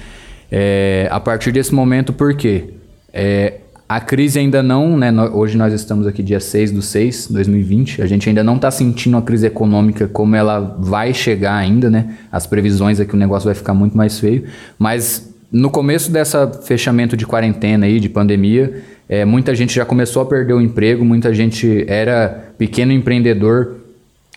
é, 0.50 1.06
a 1.10 1.20
partir 1.20 1.52
desse 1.52 1.74
momento, 1.74 2.14
por 2.14 2.34
quê? 2.34 2.70
É, 3.12 3.58
a 3.90 3.98
crise 3.98 4.38
ainda 4.38 4.62
não, 4.62 4.96
né? 4.96 5.12
Hoje 5.32 5.58
nós 5.58 5.72
estamos 5.72 6.06
aqui 6.06 6.22
dia 6.22 6.38
6 6.38 6.70
do 6.70 6.80
6, 6.80 7.26
2020. 7.26 8.00
A 8.00 8.06
gente 8.06 8.28
ainda 8.28 8.44
não 8.44 8.54
está 8.54 8.70
sentindo 8.70 9.16
a 9.16 9.22
crise 9.22 9.48
econômica 9.48 10.06
como 10.06 10.36
ela 10.36 10.60
vai 10.78 11.12
chegar 11.12 11.56
ainda, 11.56 11.90
né? 11.90 12.14
As 12.30 12.46
previsões 12.46 13.00
é 13.00 13.04
que 13.04 13.14
o 13.14 13.16
negócio 13.16 13.46
vai 13.46 13.54
ficar 13.56 13.74
muito 13.74 13.96
mais 13.96 14.20
feio. 14.20 14.44
Mas 14.78 15.34
no 15.50 15.70
começo 15.70 16.08
dessa 16.12 16.46
fechamento 16.46 17.16
de 17.16 17.26
quarentena 17.26 17.84
aí, 17.84 17.98
de 17.98 18.08
pandemia, 18.08 18.80
é, 19.08 19.24
muita 19.24 19.56
gente 19.56 19.74
já 19.74 19.84
começou 19.84 20.22
a 20.22 20.26
perder 20.26 20.52
o 20.52 20.60
emprego, 20.60 21.04
muita 21.04 21.34
gente 21.34 21.84
era 21.88 22.52
pequeno 22.56 22.92
empreendedor, 22.92 23.74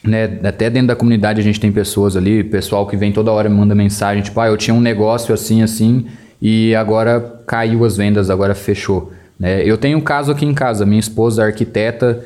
né? 0.03 0.39
Até 0.43 0.67
dentro 0.67 0.87
da 0.87 0.95
comunidade 0.95 1.39
a 1.39 1.43
gente 1.43 1.59
tem 1.59 1.71
pessoas 1.71 2.17
ali, 2.17 2.43
pessoal 2.43 2.87
que 2.87 2.97
vem 2.97 3.11
toda 3.11 3.31
hora 3.31 3.47
me 3.49 3.55
manda 3.55 3.75
mensagem, 3.75 4.23
tipo, 4.23 4.39
ah, 4.39 4.47
eu 4.47 4.57
tinha 4.57 4.73
um 4.73 4.81
negócio 4.81 5.31
assim, 5.31 5.61
assim, 5.61 6.07
e 6.41 6.73
agora 6.73 7.43
caiu 7.45 7.85
as 7.85 7.95
vendas, 7.97 8.31
agora 8.31 8.55
fechou. 8.55 9.13
Né? 9.39 9.63
Eu 9.63 9.77
tenho 9.77 9.97
um 9.97 10.01
caso 10.01 10.31
aqui 10.31 10.45
em 10.45 10.53
casa, 10.53 10.85
minha 10.85 10.99
esposa 10.99 11.43
é 11.43 11.45
arquiteta, 11.45 12.23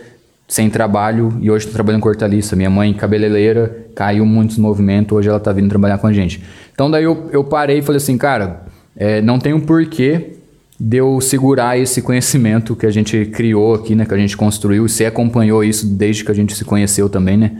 sem 0.47 0.69
trabalho 0.69 1.37
e 1.41 1.51
hoje 1.51 1.65
está 1.65 1.75
trabalhando 1.75 2.01
com 2.01 2.09
hortaliça. 2.09 2.55
Minha 2.55 2.69
mãe, 2.69 2.93
cabeleireira, 2.93 3.85
caiu 3.93 4.25
muito 4.25 4.55
no 4.55 4.63
movimento, 4.63 5.15
hoje 5.15 5.27
ela 5.27 5.37
está 5.37 5.51
vindo 5.51 5.67
trabalhar 5.67 5.97
com 5.97 6.07
a 6.07 6.13
gente. 6.13 6.41
Então 6.73 6.89
daí 6.89 7.03
eu, 7.03 7.29
eu 7.31 7.43
parei 7.43 7.79
e 7.79 7.81
falei 7.81 7.97
assim, 7.97 8.17
cara, 8.17 8.61
é, 8.95 9.21
não 9.21 9.39
tem 9.39 9.59
porquê 9.59 10.37
de 10.79 10.97
eu 10.97 11.19
segurar 11.19 11.77
esse 11.77 12.01
conhecimento 12.01 12.75
que 12.75 12.85
a 12.85 12.91
gente 12.91 13.25
criou 13.25 13.73
aqui, 13.73 13.95
né, 13.95 14.05
que 14.05 14.13
a 14.13 14.17
gente 14.17 14.37
construiu, 14.37 14.85
e 14.85 14.89
você 14.89 15.05
acompanhou 15.05 15.63
isso 15.63 15.87
desde 15.87 16.23
que 16.23 16.31
a 16.31 16.35
gente 16.35 16.55
se 16.55 16.63
conheceu 16.63 17.09
também, 17.09 17.35
né? 17.35 17.57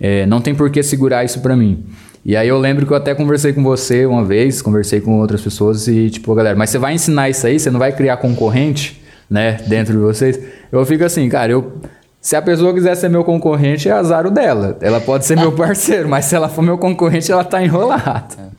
É, 0.00 0.26
não 0.26 0.40
tem 0.40 0.54
por 0.54 0.70
que 0.70 0.82
segurar 0.82 1.24
isso 1.24 1.40
para 1.40 1.56
mim. 1.56 1.84
E 2.24 2.36
aí 2.36 2.46
eu 2.46 2.58
lembro 2.58 2.86
que 2.86 2.92
eu 2.92 2.96
até 2.96 3.14
conversei 3.14 3.52
com 3.52 3.62
você 3.62 4.06
uma 4.06 4.24
vez, 4.24 4.62
conversei 4.62 5.00
com 5.00 5.18
outras 5.18 5.40
pessoas 5.40 5.88
e 5.88 6.08
tipo, 6.08 6.34
galera, 6.34 6.56
mas 6.56 6.70
você 6.70 6.78
vai 6.78 6.94
ensinar 6.94 7.28
isso 7.28 7.46
aí, 7.46 7.58
você 7.58 7.70
não 7.70 7.80
vai 7.80 7.92
criar 7.92 8.16
concorrente, 8.18 9.02
né, 9.28 9.58
dentro 9.66 9.92
de 9.94 9.98
vocês? 9.98 10.38
Eu 10.70 10.84
fico 10.86 11.04
assim, 11.04 11.28
cara, 11.28 11.52
eu 11.52 11.72
se 12.20 12.36
a 12.36 12.40
pessoa 12.40 12.72
quiser 12.72 12.94
ser 12.94 13.08
meu 13.08 13.24
concorrente, 13.24 13.88
é 13.88 13.92
azar 13.92 14.24
o 14.24 14.30
dela. 14.30 14.78
Ela 14.80 15.00
pode 15.00 15.26
ser 15.26 15.36
meu 15.36 15.50
parceiro, 15.56 16.08
mas 16.08 16.26
se 16.26 16.36
ela 16.36 16.48
for 16.48 16.62
meu 16.62 16.78
concorrente, 16.78 17.32
ela 17.32 17.42
tá 17.42 17.60
enrolada, 17.60 18.52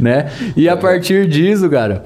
né? 0.00 0.32
E 0.56 0.68
a 0.68 0.76
partir 0.76 1.28
disso, 1.28 1.70
cara, 1.70 2.02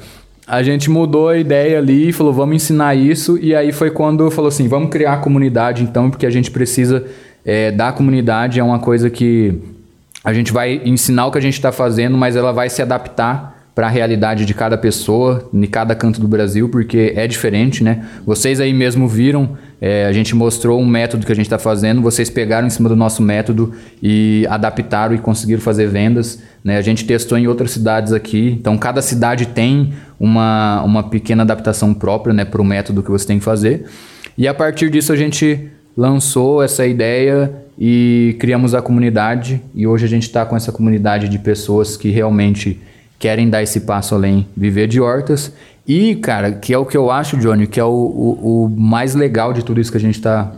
a 0.47 0.62
gente 0.62 0.90
mudou 0.90 1.31
a 1.31 1.38
ideia 1.38 1.79
ali 1.79 2.11
e 2.11 2.12
falou, 2.12 2.35
vamos 2.35 2.57
ensinar 2.57 2.94
isso. 2.94 3.38
E 3.38 3.55
aí 3.55 3.73
foi 3.73 3.90
quando 3.90 4.31
falou 4.31 4.49
assim, 4.49 4.68
vamos 4.68 4.90
criar 4.90 5.14
a 5.14 5.16
comunidade 5.16 5.83
então, 5.83 6.11
porque 6.11 6.27
a 6.27 6.31
gente 6.31 6.51
precisa 6.51 7.03
é, 7.42 7.71
da 7.71 7.90
comunidade, 7.90 8.61
é 8.61 8.62
uma 8.62 8.79
coisa 8.79 9.09
que 9.09 9.59
a 10.29 10.33
gente 10.35 10.53
vai 10.53 10.83
ensinar 10.85 11.25
o 11.25 11.33
que 11.33 11.38
a 11.38 11.41
gente 11.41 11.55
está 11.55 11.73
fazendo, 11.73 12.19
mas 12.19 12.37
ela 12.37 12.53
vai 12.53 12.69
se 12.69 12.83
adaptar 12.83 13.57
para 13.75 13.87
a 13.87 13.91
realidade 13.91 14.45
de 14.45 14.53
cada 14.53 14.77
pessoa, 14.77 15.49
em 15.55 15.64
cada 15.64 15.95
canto 15.95 16.21
do 16.21 16.29
Brasil, 16.29 16.69
porque 16.69 17.14
é 17.17 17.27
diferente, 17.27 17.83
né? 17.83 18.07
Vocês 18.27 18.61
aí 18.61 18.75
mesmo 18.75 19.09
viram, 19.09 19.57
é, 19.81 20.05
a 20.05 20.12
gente 20.12 20.37
mostrou 20.37 20.79
um 20.79 20.85
método 20.85 21.25
que 21.25 21.33
a 21.33 21.35
gente 21.35 21.47
está 21.47 21.59
fazendo, 21.59 22.03
vocês 22.03 22.29
pegaram 22.29 22.67
em 22.67 22.71
cima 22.71 22.91
do 22.91 22.97
nosso 22.97 23.23
método 23.23 23.73
e 24.03 24.47
adaptaram 24.51 25.14
e 25.14 25.19
conseguiram 25.19 25.62
fazer 25.62 25.88
vendas. 25.88 26.43
Né? 26.62 26.77
A 26.77 26.83
gente 26.83 27.07
testou 27.07 27.38
em 27.38 27.47
outras 27.47 27.71
cidades 27.71 28.12
aqui, 28.12 28.55
então 28.61 28.77
cada 28.77 29.01
cidade 29.01 29.47
tem 29.47 29.95
uma, 30.21 30.83
uma 30.83 31.05
pequena 31.05 31.43
adaptação 31.43 31.95
própria 31.95 32.35
né, 32.35 32.45
para 32.45 32.61
o 32.61 32.64
método 32.64 33.03
que 33.03 33.11
você 33.11 33.27
tem 33.27 33.38
que 33.38 33.45
fazer. 33.47 33.87
E 34.37 34.47
a 34.47 34.53
partir 34.53 34.91
disso 34.91 35.11
a 35.11 35.17
gente 35.17 35.71
lançou 35.97 36.62
essa 36.62 36.87
ideia 36.87 37.67
e 37.79 38.37
criamos 38.41 38.75
a 38.75 38.83
comunidade 38.83 39.62
e 39.75 39.87
hoje 39.87 40.05
a 40.05 40.09
gente 40.09 40.25
está 40.25 40.45
com 40.45 40.57
essa 40.57 40.73
comunidade 40.73 41.29
de 41.29 41.38
pessoas 41.38 41.97
que 41.97 42.11
realmente 42.11 42.81
querem 43.19 43.49
dar 43.49 43.62
esse 43.62 43.81
passo 43.81 44.14
além, 44.14 44.47
viver 44.57 44.88
de 44.88 45.01
hortas. 45.01 45.53
E, 45.87 46.17
cara, 46.17 46.53
que 46.53 46.75
é 46.75 46.79
o 46.79 46.85
que 46.85 46.97
eu 46.97 47.11
acho, 47.11 47.37
Johnny, 47.37 47.67
que 47.67 47.81
é 47.81 47.85
o, 47.85 47.88
o, 47.88 48.64
o 48.64 48.69
mais 48.69 49.14
legal 49.14 49.53
de 49.53 49.64
tudo 49.64 49.81
isso 49.81 49.91
que 49.91 49.97
a 49.97 50.01
gente 50.01 50.17
está 50.17 50.53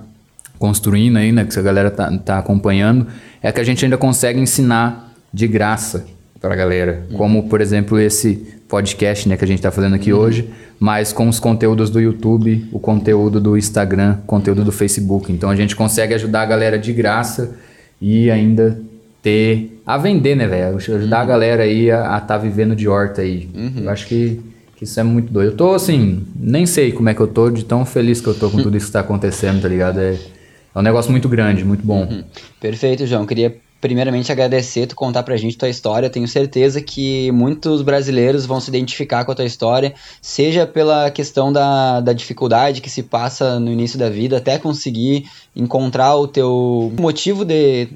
construindo 0.59 1.17
aí, 1.17 1.31
né, 1.31 1.45
que 1.45 1.59
a 1.59 1.63
galera 1.63 1.91
tá, 1.91 2.11
tá 2.19 2.39
acompanhando, 2.39 3.07
é 3.43 3.53
que 3.53 3.61
a 3.61 3.65
gente 3.65 3.85
ainda 3.85 3.97
consegue 3.97 4.41
ensinar 4.41 5.15
de 5.33 5.47
graça 5.47 6.05
para 6.41 6.55
a 6.55 6.57
galera, 6.57 7.07
como, 7.17 7.49
por 7.49 7.61
exemplo, 7.61 7.99
esse 7.99 8.60
podcast 8.71 9.29
né, 9.29 9.37
que 9.37 9.45
a 9.45 9.47
gente 9.47 9.59
está 9.59 9.71
fazendo 9.71 9.97
aqui 9.97 10.13
uhum. 10.13 10.21
hoje, 10.21 10.49
mas 10.79 11.13
com 11.13 11.29
os 11.29 11.41
conteúdos 11.41 11.91
do 11.91 12.01
YouTube, 12.01 12.69
o 12.73 12.79
conteúdo 12.79 13.41
do 13.41 13.59
Instagram, 13.59 14.19
conteúdo 14.27 14.65
do 14.65 14.71
Facebook. 14.71 15.31
Então 15.33 15.51
a 15.51 15.57
gente 15.57 15.75
consegue 15.75 16.15
ajudar 16.15 16.43
a 16.43 16.47
galera 16.47 16.79
de 16.79 16.93
graça 16.93 17.57
e 18.01 18.31
ainda 18.31 18.81
ter. 19.21 19.83
a 19.85 19.99
vender, 19.99 20.37
né, 20.37 20.47
velho? 20.47 20.77
Ajudar 20.77 21.17
uhum. 21.17 21.23
a 21.23 21.27
galera 21.27 21.63
aí 21.65 21.91
a 21.91 22.03
estar 22.03 22.21
tá 22.21 22.39
vivendo 22.39 22.77
de 22.77 22.89
horta 22.89 23.23
aí. 23.23 23.49
Uhum. 23.53 23.83
Eu 23.83 23.91
acho 23.91 24.07
que, 24.07 24.41
que, 24.77 24.85
isso 24.85 24.99
é 25.01 25.03
muito 25.03 25.33
doido. 25.33 25.51
Eu 25.51 25.57
tô 25.57 25.75
assim, 25.75 26.25
nem 26.37 26.65
sei 26.65 26.93
como 26.93 27.09
é 27.09 27.15
que 27.15 27.21
eu 27.21 27.27
tô, 27.27 27.51
de 27.51 27.65
tão 27.65 27.85
feliz 27.85 28.21
que 28.21 28.29
eu 28.29 28.35
tô 28.35 28.49
com 28.49 28.63
tudo 28.63 28.77
isso 28.77 28.87
que 28.87 28.91
está 28.91 29.01
acontecendo, 29.01 29.61
tá 29.61 29.69
ligado? 29.69 29.99
É, 29.99 30.13
é 30.13 30.79
um 30.79 30.83
negócio 30.83 31.11
muito 31.11 31.29
grande, 31.29 31.65
muito 31.65 31.85
bom. 31.85 32.05
Uhum. 32.05 32.23
Perfeito, 32.61 33.05
João. 33.05 33.27
Queria 33.27 33.53
primeiramente 33.81 34.31
agradecer 34.31 34.87
tu 34.87 34.95
contar 34.95 35.23
pra 35.23 35.37
gente 35.37 35.57
tua 35.57 35.69
história. 35.69 36.11
Tenho 36.11 36.29
certeza 36.29 36.81
que 36.81 37.31
muitos 37.33 37.83
brasileiros 37.83 38.47
vão 38.47 38.61
se 38.61 38.69
identificar 38.69 39.25
com 39.25 39.33
a 39.33 39.35
tua 39.35 39.45
história, 39.45 39.95
seja 40.21 40.67
pela 40.67 41.11
questão 41.11 41.53
da, 41.53 42.01
da 42.01 42.13
dificuldade 42.13 42.81
que 42.81 42.91
se 42.91 43.03
passa 43.03 43.59
no 43.59 43.71
início 43.71 43.99
da 43.99 44.11
vida, 44.11 44.37
até 44.37 44.59
conseguir 44.59 45.25
encontrar 45.57 46.17
o 46.17 46.29
teu 46.29 46.93
motivo 46.99 47.45
de 47.45 47.89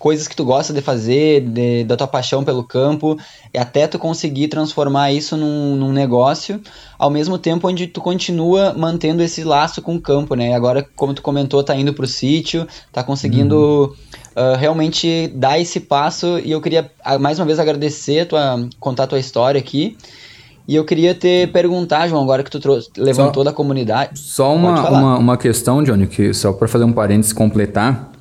coisas 0.00 0.26
que 0.26 0.34
tu 0.34 0.46
gosta 0.46 0.72
de 0.72 0.80
fazer, 0.80 1.42
de, 1.42 1.84
da 1.84 1.94
tua 1.94 2.06
paixão 2.06 2.42
pelo 2.42 2.64
campo, 2.64 3.18
e 3.52 3.58
até 3.58 3.86
tu 3.86 3.98
conseguir 3.98 4.48
transformar 4.48 5.12
isso 5.12 5.36
num, 5.36 5.76
num, 5.76 5.92
negócio, 5.92 6.58
ao 6.98 7.10
mesmo 7.10 7.36
tempo 7.36 7.68
onde 7.68 7.86
tu 7.86 8.00
continua 8.00 8.72
mantendo 8.72 9.22
esse 9.22 9.44
laço 9.44 9.82
com 9.82 9.96
o 9.96 10.00
campo, 10.00 10.34
né? 10.34 10.54
Agora, 10.54 10.88
como 10.96 11.12
tu 11.12 11.20
comentou, 11.20 11.62
tá 11.62 11.76
indo 11.76 11.92
pro 11.92 12.06
sítio, 12.06 12.66
tá 12.90 13.04
conseguindo 13.04 13.54
uhum. 13.54 13.92
Uh, 14.36 14.56
realmente 14.56 15.28
dar 15.34 15.58
esse 15.58 15.80
passo, 15.80 16.38
e 16.38 16.50
eu 16.50 16.60
queria 16.60 16.90
mais 17.20 17.38
uma 17.38 17.46
vez 17.46 17.58
agradecer, 17.58 18.26
tua, 18.26 18.68
contar 18.78 19.04
a 19.04 19.06
tua 19.06 19.18
história 19.18 19.58
aqui, 19.58 19.96
e 20.70 20.76
eu 20.76 20.84
queria 20.84 21.14
te 21.14 21.48
perguntar, 21.48 22.06
João, 22.06 22.22
agora 22.22 22.44
que 22.44 22.50
tu 22.50 22.60
trouxe, 22.60 22.90
levantou 22.96 23.42
só, 23.42 23.50
da 23.50 23.52
comunidade. 23.52 24.18
Só 24.18 24.54
uma, 24.54 24.88
uma, 24.88 25.18
uma, 25.18 25.36
questão, 25.36 25.82
Johnny, 25.82 26.06
que 26.06 26.32
só 26.32 26.52
para 26.52 26.68
fazer 26.68 26.84
um 26.84 26.92
parênteses 26.92 27.32
completar. 27.32 28.12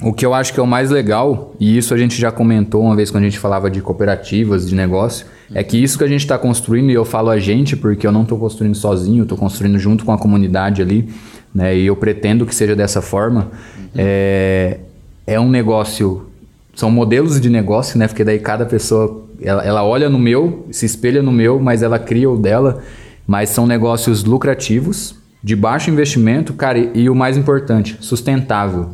O 0.00 0.12
que 0.12 0.26
eu 0.26 0.34
acho 0.34 0.52
que 0.52 0.58
é 0.58 0.62
o 0.62 0.66
mais 0.66 0.90
legal, 0.90 1.54
e 1.60 1.76
isso 1.76 1.94
a 1.94 1.96
gente 1.96 2.20
já 2.20 2.32
comentou 2.32 2.82
uma 2.82 2.96
vez 2.96 3.10
quando 3.10 3.22
a 3.22 3.26
gente 3.28 3.38
falava 3.38 3.70
de 3.70 3.80
cooperativas, 3.80 4.68
de 4.68 4.74
negócio, 4.74 5.26
é 5.54 5.62
que 5.62 5.80
isso 5.80 5.96
que 5.96 6.02
a 6.02 6.08
gente 6.08 6.20
está 6.20 6.36
construindo, 6.36 6.90
e 6.90 6.94
eu 6.94 7.04
falo 7.04 7.30
a 7.30 7.38
gente 7.38 7.76
porque 7.76 8.06
eu 8.06 8.12
não 8.12 8.22
estou 8.22 8.38
construindo 8.38 8.74
sozinho, 8.74 9.22
estou 9.22 9.38
construindo 9.38 9.78
junto 9.78 10.04
com 10.04 10.12
a 10.12 10.18
comunidade 10.18 10.82
ali, 10.82 11.08
né? 11.54 11.76
E 11.76 11.86
eu 11.86 11.94
pretendo 11.94 12.46
que 12.46 12.54
seja 12.54 12.74
dessa 12.74 13.00
forma. 13.00 13.50
Uhum. 13.76 13.88
É, 13.96 14.78
é 15.26 15.38
um 15.38 15.48
negócio, 15.48 16.26
são 16.74 16.90
modelos 16.90 17.40
de 17.40 17.48
negócio, 17.48 17.98
né? 17.98 18.08
Porque 18.08 18.24
daí 18.24 18.38
cada 18.38 18.66
pessoa 18.66 19.24
ela, 19.40 19.62
ela 19.64 19.84
olha 19.84 20.08
no 20.08 20.18
meu, 20.18 20.66
se 20.70 20.86
espelha 20.86 21.22
no 21.22 21.32
meu, 21.32 21.58
mas 21.58 21.82
ela 21.82 21.98
cria 21.98 22.30
o 22.30 22.36
dela. 22.36 22.82
Mas 23.26 23.50
são 23.50 23.66
negócios 23.66 24.24
lucrativos, 24.24 25.14
de 25.42 25.56
baixo 25.56 25.90
investimento, 25.90 26.54
cara, 26.54 26.78
e, 26.78 26.90
e 26.94 27.10
o 27.10 27.14
mais 27.14 27.36
importante, 27.36 27.96
sustentável. 28.00 28.90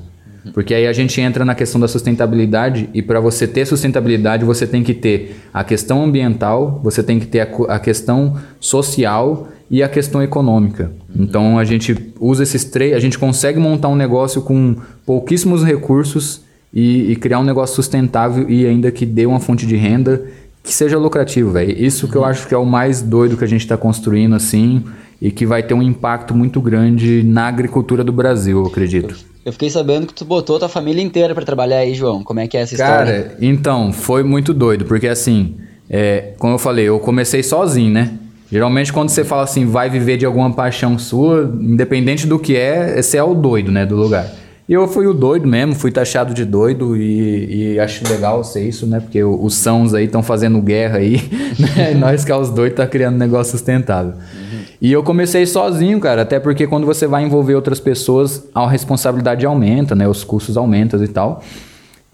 Porque 0.52 0.74
aí 0.74 0.86
a 0.86 0.92
gente 0.92 1.20
entra 1.20 1.44
na 1.44 1.54
questão 1.54 1.80
da 1.80 1.88
sustentabilidade 1.88 2.88
e 2.94 3.02
para 3.02 3.20
você 3.20 3.46
ter 3.46 3.66
sustentabilidade 3.66 4.44
você 4.44 4.66
tem 4.66 4.82
que 4.82 4.94
ter 4.94 5.36
a 5.52 5.62
questão 5.64 6.02
ambiental, 6.02 6.80
você 6.82 7.02
tem 7.02 7.18
que 7.18 7.26
ter 7.26 7.40
a, 7.40 7.74
a 7.74 7.78
questão 7.78 8.36
social 8.60 9.48
e 9.70 9.82
a 9.82 9.88
questão 9.88 10.22
econômica. 10.22 10.90
Então 11.14 11.58
a 11.58 11.64
gente 11.64 11.94
usa 12.18 12.42
esses 12.42 12.64
três, 12.64 12.94
a 12.94 13.00
gente 13.00 13.18
consegue 13.18 13.58
montar 13.58 13.88
um 13.88 13.96
negócio 13.96 14.42
com 14.42 14.76
pouquíssimos 15.04 15.62
recursos 15.62 16.42
e, 16.72 17.12
e, 17.12 17.16
criar 17.16 17.40
um 17.40 17.44
negócio 17.44 17.74
sustentável 17.74 18.48
e 18.48 18.66
ainda 18.66 18.90
que 18.90 19.06
dê 19.06 19.26
uma 19.26 19.40
fonte 19.40 19.66
de 19.66 19.76
renda 19.76 20.22
que 20.62 20.72
seja 20.72 20.98
lucrativo, 20.98 21.50
velho. 21.50 21.72
Isso 21.82 22.06
uhum. 22.06 22.12
que 22.12 22.18
eu 22.18 22.24
acho 22.24 22.46
que 22.46 22.54
é 22.54 22.58
o 22.58 22.66
mais 22.66 23.00
doido 23.00 23.36
que 23.36 23.44
a 23.44 23.48
gente 23.48 23.62
está 23.62 23.76
construindo, 23.76 24.34
assim, 24.34 24.84
e 25.20 25.30
que 25.30 25.46
vai 25.46 25.62
ter 25.62 25.72
um 25.72 25.82
impacto 25.82 26.34
muito 26.34 26.60
grande 26.60 27.22
na 27.22 27.48
agricultura 27.48 28.04
do 28.04 28.12
Brasil, 28.12 28.58
eu 28.58 28.66
acredito. 28.66 29.16
Eu 29.48 29.52
fiquei 29.52 29.70
sabendo 29.70 30.06
que 30.06 30.12
tu 30.12 30.26
botou 30.26 30.58
tua 30.58 30.68
família 30.68 31.02
inteira 31.02 31.34
para 31.34 31.42
trabalhar 31.42 31.78
aí, 31.78 31.94
João. 31.94 32.22
Como 32.22 32.38
é 32.38 32.46
que 32.46 32.54
é 32.54 32.60
essa 32.60 32.76
Cara, 32.76 33.04
história? 33.04 33.22
Cara, 33.30 33.36
então, 33.40 33.90
foi 33.94 34.22
muito 34.22 34.52
doido, 34.52 34.84
porque 34.84 35.08
assim, 35.08 35.56
é, 35.88 36.34
como 36.38 36.52
eu 36.52 36.58
falei, 36.58 36.84
eu 36.84 37.00
comecei 37.00 37.42
sozinho, 37.42 37.90
né? 37.90 38.12
Geralmente 38.52 38.92
quando 38.92 39.08
você 39.08 39.24
fala 39.24 39.44
assim, 39.44 39.64
vai 39.64 39.88
viver 39.88 40.18
de 40.18 40.26
alguma 40.26 40.52
paixão 40.52 40.98
sua, 40.98 41.50
independente 41.62 42.26
do 42.26 42.38
que 42.38 42.56
é, 42.56 43.00
você 43.00 43.16
é 43.16 43.22
o 43.22 43.34
doido, 43.34 43.72
né, 43.72 43.86
do 43.86 43.96
lugar. 43.96 44.30
E 44.68 44.74
eu 44.74 44.86
fui 44.86 45.06
o 45.06 45.14
doido 45.14 45.48
mesmo, 45.48 45.74
fui 45.74 45.90
taxado 45.90 46.34
de 46.34 46.44
doido 46.44 46.94
e, 46.94 47.72
e 47.72 47.80
acho 47.80 48.06
legal 48.06 48.44
ser 48.44 48.68
isso, 48.68 48.86
né? 48.86 49.00
Porque 49.00 49.24
os 49.24 49.54
sãos 49.54 49.94
aí 49.94 50.04
estão 50.04 50.22
fazendo 50.22 50.60
guerra 50.60 50.98
aí, 50.98 51.22
né? 51.58 51.94
nós 51.94 52.22
que 52.22 52.30
é 52.30 52.36
os 52.36 52.50
doidos 52.50 52.76
tá 52.76 52.86
criando 52.86 53.14
um 53.14 53.18
negócio 53.18 53.52
sustentável. 53.52 54.12
Uhum. 54.12 54.60
E 54.80 54.92
eu 54.92 55.02
comecei 55.02 55.44
sozinho, 55.44 55.98
cara, 55.98 56.22
até 56.22 56.38
porque 56.38 56.66
quando 56.66 56.86
você 56.86 57.06
vai 57.06 57.24
envolver 57.24 57.54
outras 57.54 57.80
pessoas, 57.80 58.44
a 58.54 58.68
responsabilidade 58.68 59.44
aumenta, 59.44 59.94
né? 59.94 60.06
Os 60.06 60.22
custos 60.22 60.56
aumentam 60.56 61.02
e 61.02 61.08
tal. 61.08 61.42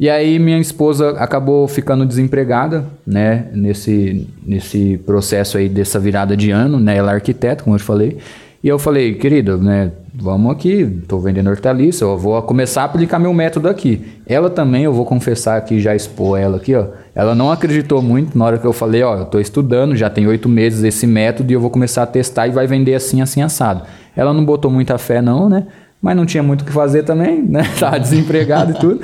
E 0.00 0.10
aí 0.10 0.38
minha 0.38 0.58
esposa 0.58 1.10
acabou 1.10 1.68
ficando 1.68 2.04
desempregada, 2.06 2.86
né? 3.06 3.48
Nesse, 3.52 4.26
nesse 4.44 4.98
processo 5.04 5.58
aí 5.58 5.68
dessa 5.68 6.00
virada 6.00 6.36
de 6.36 6.50
ano, 6.50 6.80
né? 6.80 6.96
Ela 6.96 7.12
é 7.12 7.14
arquiteta, 7.14 7.62
como 7.62 7.76
eu 7.76 7.78
te 7.80 7.84
falei. 7.84 8.18
E 8.64 8.68
eu 8.68 8.78
falei, 8.78 9.12
querida, 9.12 9.58
né, 9.58 9.92
vamos 10.14 10.50
aqui, 10.50 11.00
estou 11.02 11.20
vendendo 11.20 11.50
hortaliça, 11.50 12.02
eu 12.02 12.16
vou 12.16 12.40
começar 12.40 12.80
a 12.80 12.84
aplicar 12.86 13.18
meu 13.18 13.34
método 13.34 13.68
aqui. 13.68 14.02
Ela 14.26 14.48
também, 14.48 14.84
eu 14.84 14.92
vou 14.94 15.04
confessar 15.04 15.58
aqui, 15.58 15.78
já 15.78 15.94
expor 15.94 16.40
ela 16.40 16.56
aqui, 16.56 16.74
ó. 16.74 16.86
Ela 17.14 17.34
não 17.34 17.52
acreditou 17.52 18.00
muito 18.00 18.38
na 18.38 18.46
hora 18.46 18.56
que 18.56 18.66
eu 18.66 18.72
falei, 18.72 19.02
ó, 19.02 19.18
eu 19.18 19.24
estou 19.24 19.38
estudando, 19.38 19.94
já 19.94 20.08
tem 20.08 20.26
oito 20.26 20.48
meses 20.48 20.82
esse 20.82 21.06
método 21.06 21.52
e 21.52 21.54
eu 21.54 21.60
vou 21.60 21.68
começar 21.68 22.04
a 22.04 22.06
testar 22.06 22.48
e 22.48 22.52
vai 22.52 22.66
vender 22.66 22.94
assim, 22.94 23.20
assim, 23.20 23.42
assado. 23.42 23.82
Ela 24.16 24.32
não 24.32 24.42
botou 24.42 24.70
muita 24.70 24.96
fé 24.96 25.20
não, 25.20 25.46
né? 25.46 25.66
Mas 26.00 26.16
não 26.16 26.24
tinha 26.24 26.42
muito 26.42 26.62
o 26.62 26.64
que 26.64 26.72
fazer 26.72 27.02
também, 27.02 27.42
né? 27.42 27.64
Tava 27.78 28.00
desempregado 28.00 28.70
e 28.72 28.74
tudo. 28.80 29.00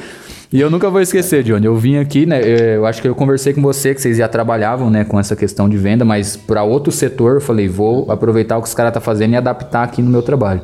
E 0.53 0.61
eu 0.61 0.69
nunca 0.69 0.91
vou 0.91 1.01
esquecer, 1.01 1.45
Johnny. 1.45 1.67
Eu 1.67 1.77
vim 1.77 1.97
aqui, 1.97 2.27
né? 2.27 2.41
Eu 2.43 2.85
acho 2.85 3.01
que 3.01 3.07
eu 3.07 3.15
conversei 3.15 3.53
com 3.53 3.63
você 3.63 3.95
que 3.95 4.03
vocês 4.03 4.17
já 4.17 4.27
trabalhavam, 4.27 4.91
né, 4.91 5.05
com 5.05 5.19
essa 5.19 5.37
questão 5.37 5.69
de 5.69 5.77
venda, 5.77 6.05
mas 6.05 6.37
para 6.37 6.65
outro 6.65 6.91
setor, 6.91 7.37
eu 7.37 7.41
falei, 7.41 7.69
vou 7.69 8.11
aproveitar 8.11 8.59
o 8.59 8.63
que 8.63 8.67
os 8.67 8.75
caras 8.75 8.93
tá 8.93 9.01
fazendo 9.01 9.35
e 9.35 9.37
adaptar 9.37 9.85
aqui 9.85 10.03
no 10.03 10.11
meu 10.11 10.23
trabalho. 10.23 10.61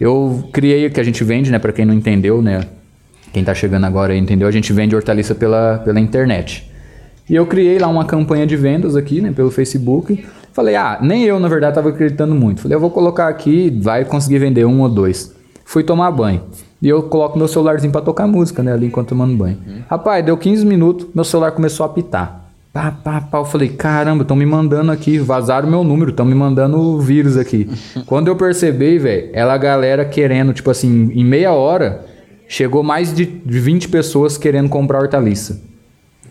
Eu 0.00 0.42
criei 0.50 0.88
que 0.88 0.98
a 0.98 1.02
gente 1.04 1.22
vende, 1.24 1.50
né, 1.50 1.58
para 1.58 1.72
quem 1.72 1.84
não 1.84 1.92
entendeu, 1.92 2.40
né? 2.40 2.62
Quem 3.34 3.44
tá 3.44 3.52
chegando 3.52 3.84
agora 3.84 4.16
entendeu, 4.16 4.48
a 4.48 4.50
gente 4.50 4.72
vende 4.72 4.96
hortaliça 4.96 5.34
pela, 5.34 5.78
pela 5.84 6.00
internet. 6.00 6.70
E 7.28 7.34
eu 7.34 7.46
criei 7.46 7.78
lá 7.78 7.88
uma 7.88 8.06
campanha 8.06 8.46
de 8.46 8.56
vendas 8.56 8.96
aqui, 8.96 9.20
né, 9.20 9.30
pelo 9.30 9.50
Facebook. 9.50 10.24
Falei, 10.54 10.74
ah, 10.74 10.98
nem 11.02 11.24
eu 11.24 11.38
na 11.38 11.48
verdade 11.48 11.74
tava 11.74 11.90
acreditando 11.90 12.34
muito. 12.34 12.62
Falei, 12.62 12.76
eu 12.76 12.80
vou 12.80 12.90
colocar 12.90 13.28
aqui, 13.28 13.70
vai 13.82 14.06
conseguir 14.06 14.38
vender 14.38 14.64
um 14.64 14.80
ou 14.80 14.88
dois. 14.88 15.34
Fui 15.64 15.82
tomar 15.82 16.10
banho. 16.10 16.42
E 16.80 16.88
eu 16.88 17.02
coloco 17.04 17.38
meu 17.38 17.46
celularzinho 17.46 17.92
para 17.92 18.00
tocar 18.00 18.26
música, 18.26 18.62
né? 18.62 18.72
Ali 18.72 18.86
enquanto 18.86 19.10
tomando 19.10 19.36
banho. 19.36 19.58
Uhum. 19.66 19.82
Rapaz, 19.88 20.24
deu 20.24 20.36
15 20.36 20.66
minutos, 20.66 21.06
meu 21.14 21.24
celular 21.24 21.52
começou 21.52 21.84
a 21.84 21.86
apitar. 21.86 22.42
Pá, 22.72 22.90
pá, 22.90 23.20
pá. 23.20 23.38
Eu 23.38 23.44
falei, 23.44 23.68
caramba, 23.68 24.22
estão 24.22 24.36
me 24.36 24.46
mandando 24.46 24.90
aqui, 24.90 25.18
vazaram 25.18 25.68
meu 25.68 25.84
número, 25.84 26.10
estão 26.10 26.24
me 26.24 26.34
mandando 26.34 26.80
o 26.80 26.98
vírus 26.98 27.36
aqui. 27.36 27.68
Quando 28.06 28.28
eu 28.28 28.36
percebi, 28.36 28.98
velho, 28.98 29.30
ela 29.32 29.54
a 29.54 29.58
galera 29.58 30.04
querendo, 30.04 30.52
tipo 30.52 30.70
assim, 30.70 31.10
em 31.14 31.24
meia 31.24 31.52
hora, 31.52 32.04
chegou 32.48 32.82
mais 32.82 33.14
de 33.14 33.24
20 33.24 33.88
pessoas 33.88 34.36
querendo 34.38 34.68
comprar 34.68 35.00
hortaliça. 35.00 35.62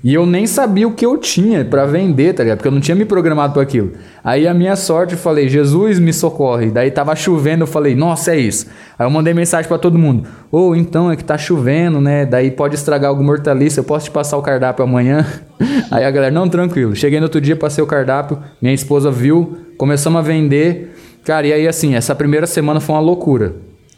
E 0.04 0.14
eu 0.14 0.26
nem 0.26 0.48
sabia 0.48 0.88
o 0.88 0.94
que 0.94 1.06
eu 1.06 1.16
tinha 1.18 1.64
para 1.64 1.86
vender, 1.86 2.34
tá 2.34 2.42
ligado? 2.42 2.58
Porque 2.58 2.68
eu 2.68 2.72
não 2.72 2.82
tinha 2.82 2.96
me 2.96 3.06
programado 3.06 3.54
para 3.54 3.62
aquilo. 3.62 3.92
Aí 4.24 4.48
a 4.48 4.54
minha 4.54 4.76
sorte, 4.76 5.14
eu 5.14 5.20
falei, 5.20 5.48
Jesus 5.48 6.00
me 6.00 6.12
socorre. 6.12 6.72
Daí 6.72 6.90
tava 6.90 7.16
chovendo, 7.16 7.64
eu 7.64 7.68
falei, 7.68 7.96
nossa, 7.96 8.34
é 8.34 8.40
isso. 8.40 8.66
Aí 8.98 9.06
eu 9.06 9.12
mandei 9.12 9.32
mensagem 9.34 9.68
para 9.68 9.78
todo 9.78 10.00
mundo. 10.00 10.28
Ou 10.52 10.72
oh, 10.72 10.76
então 10.76 11.12
é 11.12 11.16
que 11.16 11.24
tá 11.24 11.38
chovendo, 11.38 12.02
né? 12.02 12.26
Daí 12.26 12.50
pode 12.50 12.74
estragar 12.74 13.10
alguma 13.10 13.32
hortaliça, 13.32 13.80
eu 13.80 13.84
posso 13.84 14.06
te 14.06 14.12
passar 14.12 14.38
o 14.38 14.42
cardápio 14.42 14.84
amanhã? 14.84 15.26
Aí 15.92 16.04
a 16.04 16.10
galera, 16.10 16.34
não, 16.34 16.50
tranquilo. 16.50 16.96
Cheguei 16.96 17.20
no 17.20 17.26
outro 17.26 17.40
dia, 17.40 17.56
passei 17.56 17.84
o 17.84 17.88
cardápio, 17.88 18.40
minha 18.60 18.74
esposa 18.74 19.12
viu, 19.12 19.58
começamos 19.78 20.20
a 20.20 20.22
vender. 20.24 20.96
Cara, 21.24 21.46
e 21.46 21.54
aí 21.54 21.68
assim, 21.68 21.94
essa 21.94 22.16
primeira 22.16 22.48
semana 22.48 22.80
foi 22.80 22.96
uma 22.96 23.02
loucura. 23.02 23.54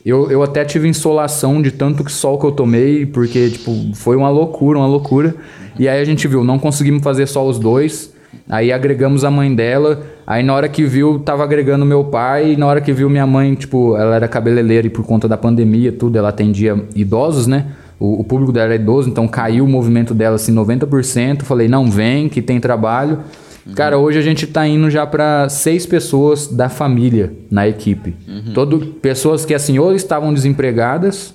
Eu, 0.06 0.30
eu 0.30 0.44
até 0.44 0.66
tive 0.66 0.90
insolação 0.90 1.62
de 1.62 1.72
tanto 1.72 2.04
que 2.04 2.12
sol 2.12 2.38
que 2.38 2.46
eu 2.46 2.52
tomei, 2.52 3.06
porque, 3.06 3.50
tipo, 3.50 3.72
foi 3.96 4.18
uma 4.18 4.30
loucura, 4.30 4.80
uma 4.80 4.88
loucura. 4.88 5.34
E 5.78 5.88
aí 5.88 6.02
a 6.02 6.06
gente 6.06 6.28
viu, 6.28 6.44
não 6.44 6.60
conseguimos 6.60 7.04
fazer 7.04 7.28
só 7.28 7.46
os 7.48 7.58
dois. 7.60 8.14
Aí 8.50 8.72
agregamos 8.72 9.24
a 9.24 9.32
mãe 9.32 9.54
dela. 9.54 10.04
Aí 10.26 10.44
na 10.44 10.54
hora 10.54 10.68
que 10.68 10.84
viu, 10.84 11.20
tava 11.20 11.44
agregando 11.44 11.86
meu 11.86 12.04
pai. 12.06 12.54
E 12.54 12.58
na 12.58 12.68
hora 12.68 12.82
que 12.82 12.92
viu 12.92 13.10
minha 13.10 13.28
mãe, 13.28 13.54
tipo, 13.56 13.96
ela 13.96 14.16
era 14.16 14.28
cabeleireira 14.28 14.88
e 14.88 14.90
por 14.90 15.06
conta 15.06 15.28
da 15.28 15.38
pandemia, 15.38 15.92
tudo, 15.92 16.18
ela 16.18 16.30
atendia 16.30 16.84
idosos, 16.96 17.48
né? 17.48 17.68
O, 18.00 18.22
o 18.22 18.24
público 18.24 18.52
dela 18.52 18.66
era 18.66 18.76
idoso, 18.76 19.10
então 19.10 19.28
caiu 19.28 19.66
o 19.66 19.68
movimento 19.68 20.14
dela 20.14 20.36
assim 20.36 20.54
90%. 20.54 21.44
Falei, 21.44 21.68
não 21.68 21.90
vem, 21.90 22.28
que 22.28 22.42
tem 22.42 22.60
trabalho. 22.60 23.20
Uhum. 23.66 23.74
Cara, 23.74 23.98
hoje 23.98 24.20
a 24.20 24.22
gente 24.22 24.46
tá 24.46 24.68
indo 24.68 24.90
já 24.90 25.06
para 25.06 25.48
seis 25.48 25.86
pessoas 25.86 26.48
da 26.48 26.68
família 26.68 27.32
na 27.50 27.68
equipe. 27.68 28.16
Uhum. 28.28 28.54
Todo, 28.54 28.80
pessoas 29.02 29.46
que 29.46 29.54
assim, 29.54 29.80
ou 29.80 29.96
estavam 29.96 30.34
desempregadas, 30.34 31.34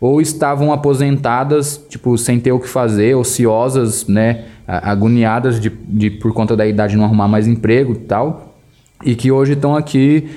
ou 0.00 0.20
estavam 0.20 0.72
aposentadas, 0.72 1.84
tipo, 1.88 2.16
sem 2.16 2.40
ter 2.40 2.52
o 2.52 2.58
que 2.58 2.68
fazer, 2.68 3.14
ociosas, 3.14 4.06
né, 4.06 4.44
agoniadas 4.66 5.60
de, 5.60 5.68
de 5.68 6.10
por 6.10 6.32
conta 6.32 6.56
da 6.56 6.66
idade 6.66 6.96
não 6.96 7.04
arrumar 7.04 7.28
mais 7.28 7.46
emprego 7.46 7.92
e 7.92 7.98
tal, 7.98 8.54
e 9.04 9.14
que 9.14 9.30
hoje 9.30 9.52
estão 9.52 9.76
aqui 9.76 10.30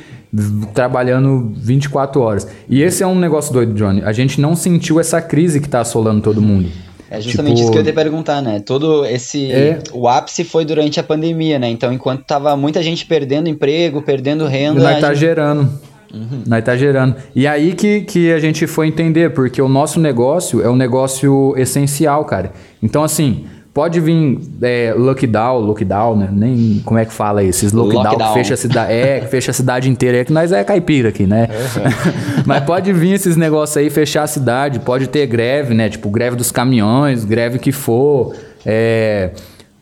trabalhando 0.74 1.54
24 1.56 2.20
horas. 2.20 2.48
E 2.68 2.82
esse 2.82 3.04
é 3.04 3.08
um 3.08 3.18
negócio 3.18 3.54
doido, 3.54 3.74
Johnny. 3.74 4.02
A 4.04 4.12
gente 4.12 4.42
não 4.42 4.56
sentiu 4.56 5.00
essa 5.00 5.22
crise 5.22 5.60
que 5.60 5.68
está 5.68 5.80
assolando 5.80 6.22
todo 6.22 6.42
mundo. 6.42 6.70
É 7.10 7.22
justamente 7.22 7.58
tipo, 7.58 7.66
isso 7.66 7.72
que 7.72 7.78
eu 7.78 7.84
ia 7.84 7.92
te 7.92 7.96
perguntar, 7.96 8.42
né? 8.42 8.60
Todo 8.60 9.06
esse. 9.06 9.52
É... 9.52 9.78
O 9.94 10.08
ápice 10.08 10.44
foi 10.44 10.66
durante 10.66 11.00
a 11.00 11.04
pandemia, 11.04 11.60
né? 11.60 11.70
Então, 11.70 11.94
enquanto 11.94 12.24
tava 12.24 12.58
muita 12.58 12.82
gente 12.82 13.06
perdendo 13.06 13.48
emprego, 13.48 14.02
perdendo 14.02 14.48
renda. 14.48 14.82
Nós 14.82 15.00
tá 15.00 15.10
gente... 15.10 15.20
gerando. 15.20 15.70
Uhum. 16.14 16.44
Nós 16.46 16.64
tá 16.64 16.76
gerando. 16.76 17.16
E 17.36 17.48
aí 17.48 17.74
que, 17.74 18.02
que 18.02 18.32
a 18.32 18.40
gente 18.40 18.68
foi 18.68 18.88
entender, 18.88 19.34
porque 19.34 19.62
o 19.62 19.68
nosso 19.68 20.00
negócio 20.00 20.62
é 20.62 20.70
um 20.70 20.76
negócio 20.76 21.54
essencial, 21.58 22.24
cara. 22.26 22.52
Então, 22.82 23.04
assim, 23.04 23.46
Pode 23.74 24.00
vir 24.00 24.40
é, 24.62 24.94
lockdown, 24.96 25.62
lockdown, 25.62 26.16
né? 26.16 26.30
Nem 26.32 26.80
como 26.86 27.00
é 27.00 27.06
que 27.06 27.12
fala 27.12 27.42
isso? 27.42 27.66
Esses 27.66 27.74
lockdown, 27.74 28.04
lockdown. 28.04 28.28
que 28.28 28.38
fecha 28.38 28.54
a 28.54 28.58
cidade, 28.58 28.94
é, 28.94 29.20
que 29.22 29.28
fecha 29.28 29.50
a 29.50 29.54
cidade 29.54 29.90
inteira, 29.90 30.18
é 30.20 30.24
que 30.24 30.32
nós 30.32 30.52
é 30.52 30.64
caipira 30.64 31.10
aqui, 31.10 31.26
né? 31.26 31.50
Uhum. 31.50 32.44
Mas 32.46 32.64
pode 32.66 32.94
vir 32.94 33.14
esses 33.14 33.36
negócios 33.36 33.76
aí 33.76 33.90
fechar 33.90 34.22
a 34.22 34.28
cidade, 34.28 34.80
pode 34.80 35.08
ter 35.08 35.26
greve, 35.26 35.74
né? 35.74 35.90
Tipo 35.90 36.12
greve 36.12 36.36
dos 36.36 36.52
caminhões, 36.52 37.26
greve 37.26 37.58
que 37.58 37.72
for, 37.72 38.36
é, 38.64 39.32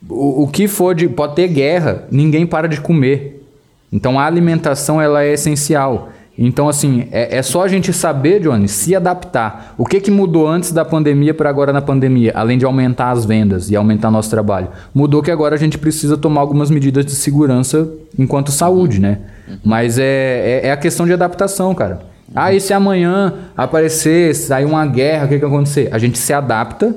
o, 0.10 0.44
o 0.44 0.48
que 0.48 0.70
for 0.70 0.96
de 0.96 1.10
pode 1.10 1.36
ter 1.36 1.50
guerra, 1.50 2.06
ninguém 2.10 2.46
para 2.46 2.70
de 2.70 2.80
comer. 2.80 3.46
Então 3.92 4.18
a 4.18 4.26
alimentação 4.26 5.02
ela 5.02 5.22
é 5.22 5.34
essencial. 5.34 6.12
Então, 6.44 6.68
assim, 6.68 7.08
é, 7.12 7.38
é, 7.38 7.42
só 7.44 7.64
a 7.64 7.68
gente 7.68 7.94
saber, 7.94 8.40
Johnny, 8.40 8.68
se 8.68 8.96
adaptar. 8.96 9.76
O 9.78 9.86
que, 9.86 10.02
que 10.02 10.10
mudou 10.10 10.48
antes 10.48 10.72
da 10.72 10.84
pandemia 10.84 11.36
para 11.36 11.48
agora 11.48 11.72
na 11.72 11.84
pandemia? 11.84 12.32
Além 12.34 12.58
de 12.58 12.66
aumentar 12.66 13.12
as 13.12 13.26
vendas 13.26 13.70
e 13.70 13.76
aumentar 13.76 14.10
nosso 14.10 14.32
trabalho. 14.32 14.70
Mudou 14.92 15.22
que 15.22 15.30
agora 15.30 15.54
a 15.54 15.58
gente 15.58 15.78
precisa 15.78 16.18
tomar 16.18 16.42
algumas 16.42 16.72
medidas 16.72 17.06
de 17.06 17.12
segurança 17.12 17.88
enquanto 18.18 18.52
saúde, 18.52 19.00
né? 19.00 19.20
Mas 19.64 20.00
é, 20.00 20.04
é, 20.64 20.68
é 20.70 20.72
a 20.72 20.78
questão 20.78 21.06
de 21.06 21.14
adaptação, 21.14 21.76
cara. 21.76 22.02
Ah, 22.34 22.52
e 22.52 22.60
se 22.60 22.74
amanhã 22.74 23.36
aparecer, 23.56 24.34
sair 24.34 24.66
uma 24.66 24.84
guerra, 24.88 25.26
o 25.26 25.28
que, 25.28 25.36
que 25.36 25.42
vai 25.42 25.50
acontecer? 25.50 25.90
A 25.92 26.00
gente 26.00 26.18
se 26.18 26.34
adapta 26.34 26.96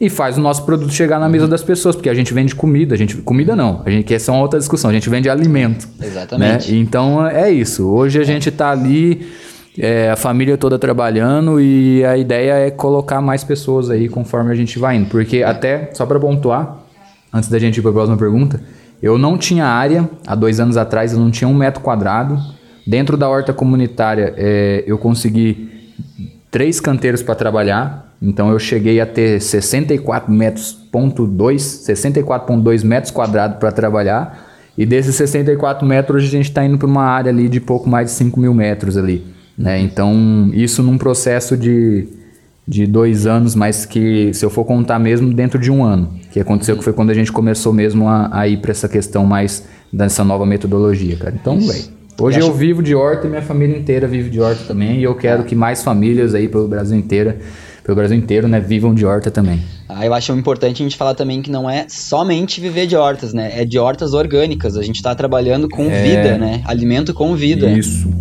e 0.00 0.08
faz 0.08 0.38
o 0.38 0.40
nosso 0.40 0.64
produto 0.64 0.92
chegar 0.92 1.18
na 1.18 1.28
mesa 1.28 1.44
uhum. 1.44 1.50
das 1.50 1.62
pessoas, 1.62 1.96
porque 1.96 2.08
a 2.08 2.14
gente 2.14 2.32
vende 2.32 2.54
comida, 2.54 2.94
a 2.94 2.98
gente 2.98 3.16
comida 3.16 3.56
não, 3.56 3.82
a 3.84 3.90
gente 3.90 4.04
quer 4.04 4.14
essa 4.14 4.30
é 4.30 4.34
uma 4.34 4.42
outra 4.42 4.58
discussão, 4.58 4.90
a 4.90 4.92
gente 4.92 5.10
vende 5.10 5.28
alimento. 5.28 5.88
Exatamente. 6.00 6.70
Né? 6.70 6.78
Então 6.78 7.26
é 7.26 7.50
isso. 7.50 7.88
Hoje 7.88 8.20
a 8.20 8.24
gente 8.24 8.48
está 8.48 8.70
ali, 8.70 9.28
é, 9.76 10.10
a 10.10 10.16
família 10.16 10.56
toda 10.56 10.78
trabalhando 10.78 11.60
e 11.60 12.04
a 12.04 12.16
ideia 12.16 12.52
é 12.52 12.70
colocar 12.70 13.20
mais 13.20 13.42
pessoas 13.42 13.90
aí 13.90 14.08
conforme 14.08 14.52
a 14.52 14.54
gente 14.54 14.78
vai 14.78 14.96
indo, 14.96 15.08
porque 15.08 15.42
até 15.42 15.90
só 15.92 16.06
para 16.06 16.20
pontuar, 16.20 16.78
antes 17.32 17.48
da 17.48 17.58
gente 17.58 17.78
ir 17.78 17.82
para 17.82 17.90
a 17.90 17.94
próxima 17.94 18.16
pergunta, 18.16 18.60
eu 19.02 19.18
não 19.18 19.36
tinha 19.36 19.64
área 19.64 20.08
há 20.26 20.34
dois 20.34 20.60
anos 20.60 20.76
atrás, 20.76 21.12
eu 21.12 21.18
não 21.18 21.30
tinha 21.30 21.48
um 21.48 21.54
metro 21.54 21.80
quadrado. 21.82 22.38
Dentro 22.86 23.16
da 23.16 23.28
horta 23.28 23.52
comunitária, 23.52 24.32
é, 24.36 24.82
eu 24.86 24.96
consegui 24.96 25.70
três 26.50 26.80
canteiros 26.80 27.22
para 27.22 27.34
trabalhar 27.34 28.07
então 28.20 28.50
eu 28.50 28.58
cheguei 28.58 29.00
a 29.00 29.06
ter 29.06 29.40
64 29.40 30.32
metros, 30.32 30.72
ponto 30.72 31.26
2, 31.26 31.62
64,2 31.62 32.84
metros 32.84 33.12
quadrados 33.12 33.58
para 33.58 33.70
trabalhar. 33.70 34.46
E 34.76 34.84
desses 34.84 35.14
64 35.16 35.86
metros, 35.86 36.24
a 36.24 36.26
gente 36.26 36.48
está 36.48 36.64
indo 36.64 36.78
para 36.78 36.86
uma 36.86 37.04
área 37.04 37.30
ali 37.30 37.48
de 37.48 37.60
pouco 37.60 37.88
mais 37.88 38.08
de 38.08 38.12
5 38.12 38.38
mil 38.38 38.54
metros 38.54 38.96
ali. 38.96 39.24
Né? 39.56 39.80
Então, 39.80 40.50
isso 40.52 40.82
num 40.82 40.96
processo 40.96 41.56
de, 41.56 42.06
de 42.66 42.86
dois 42.86 43.26
anos, 43.26 43.54
mas 43.56 43.84
que, 43.84 44.32
se 44.32 44.44
eu 44.44 44.50
for 44.50 44.64
contar 44.64 44.98
mesmo, 44.98 45.32
dentro 45.32 45.58
de 45.58 45.70
um 45.70 45.84
ano. 45.84 46.12
Que 46.30 46.38
aconteceu 46.38 46.76
que 46.76 46.84
foi 46.84 46.92
quando 46.92 47.10
a 47.10 47.14
gente 47.14 47.32
começou 47.32 47.72
mesmo 47.72 48.08
a, 48.08 48.28
a 48.32 48.46
ir 48.46 48.58
para 48.58 48.70
essa 48.70 48.88
questão 48.88 49.24
mais 49.24 49.64
dessa 49.92 50.22
nova 50.22 50.46
metodologia, 50.46 51.16
cara. 51.16 51.34
Então, 51.40 51.58
velho. 51.58 51.98
Hoje 52.20 52.40
eu 52.40 52.52
vivo 52.52 52.82
de 52.82 52.96
horta 52.96 53.28
e 53.28 53.30
minha 53.30 53.42
família 53.42 53.78
inteira 53.78 54.08
vive 54.08 54.28
de 54.28 54.40
horta 54.40 54.64
também. 54.66 54.98
E 54.98 55.04
eu 55.04 55.14
quero 55.14 55.44
que 55.44 55.54
mais 55.54 55.84
famílias 55.84 56.34
aí 56.34 56.48
pelo 56.48 56.66
Brasil 56.66 56.98
inteiro 56.98 57.34
pelo 57.88 57.96
Brasil 57.96 58.18
inteiro, 58.18 58.46
né, 58.46 58.60
vivam 58.60 58.94
de 58.94 59.06
horta 59.06 59.30
também. 59.30 59.62
Ah, 59.88 60.04
eu 60.04 60.12
acho 60.12 60.30
importante 60.34 60.82
a 60.82 60.84
gente 60.84 60.94
falar 60.94 61.14
também 61.14 61.40
que 61.40 61.50
não 61.50 61.70
é 61.70 61.86
somente 61.88 62.60
viver 62.60 62.86
de 62.86 62.94
hortas, 62.94 63.32
né? 63.32 63.50
É 63.54 63.64
de 63.64 63.78
hortas 63.78 64.12
orgânicas. 64.12 64.76
A 64.76 64.82
gente 64.82 64.96
está 64.96 65.14
trabalhando 65.14 65.70
com 65.70 65.90
é... 65.90 66.02
vida, 66.02 66.36
né? 66.36 66.60
Alimento 66.66 67.14
com 67.14 67.34
vida. 67.34 67.66
Isso. 67.70 68.12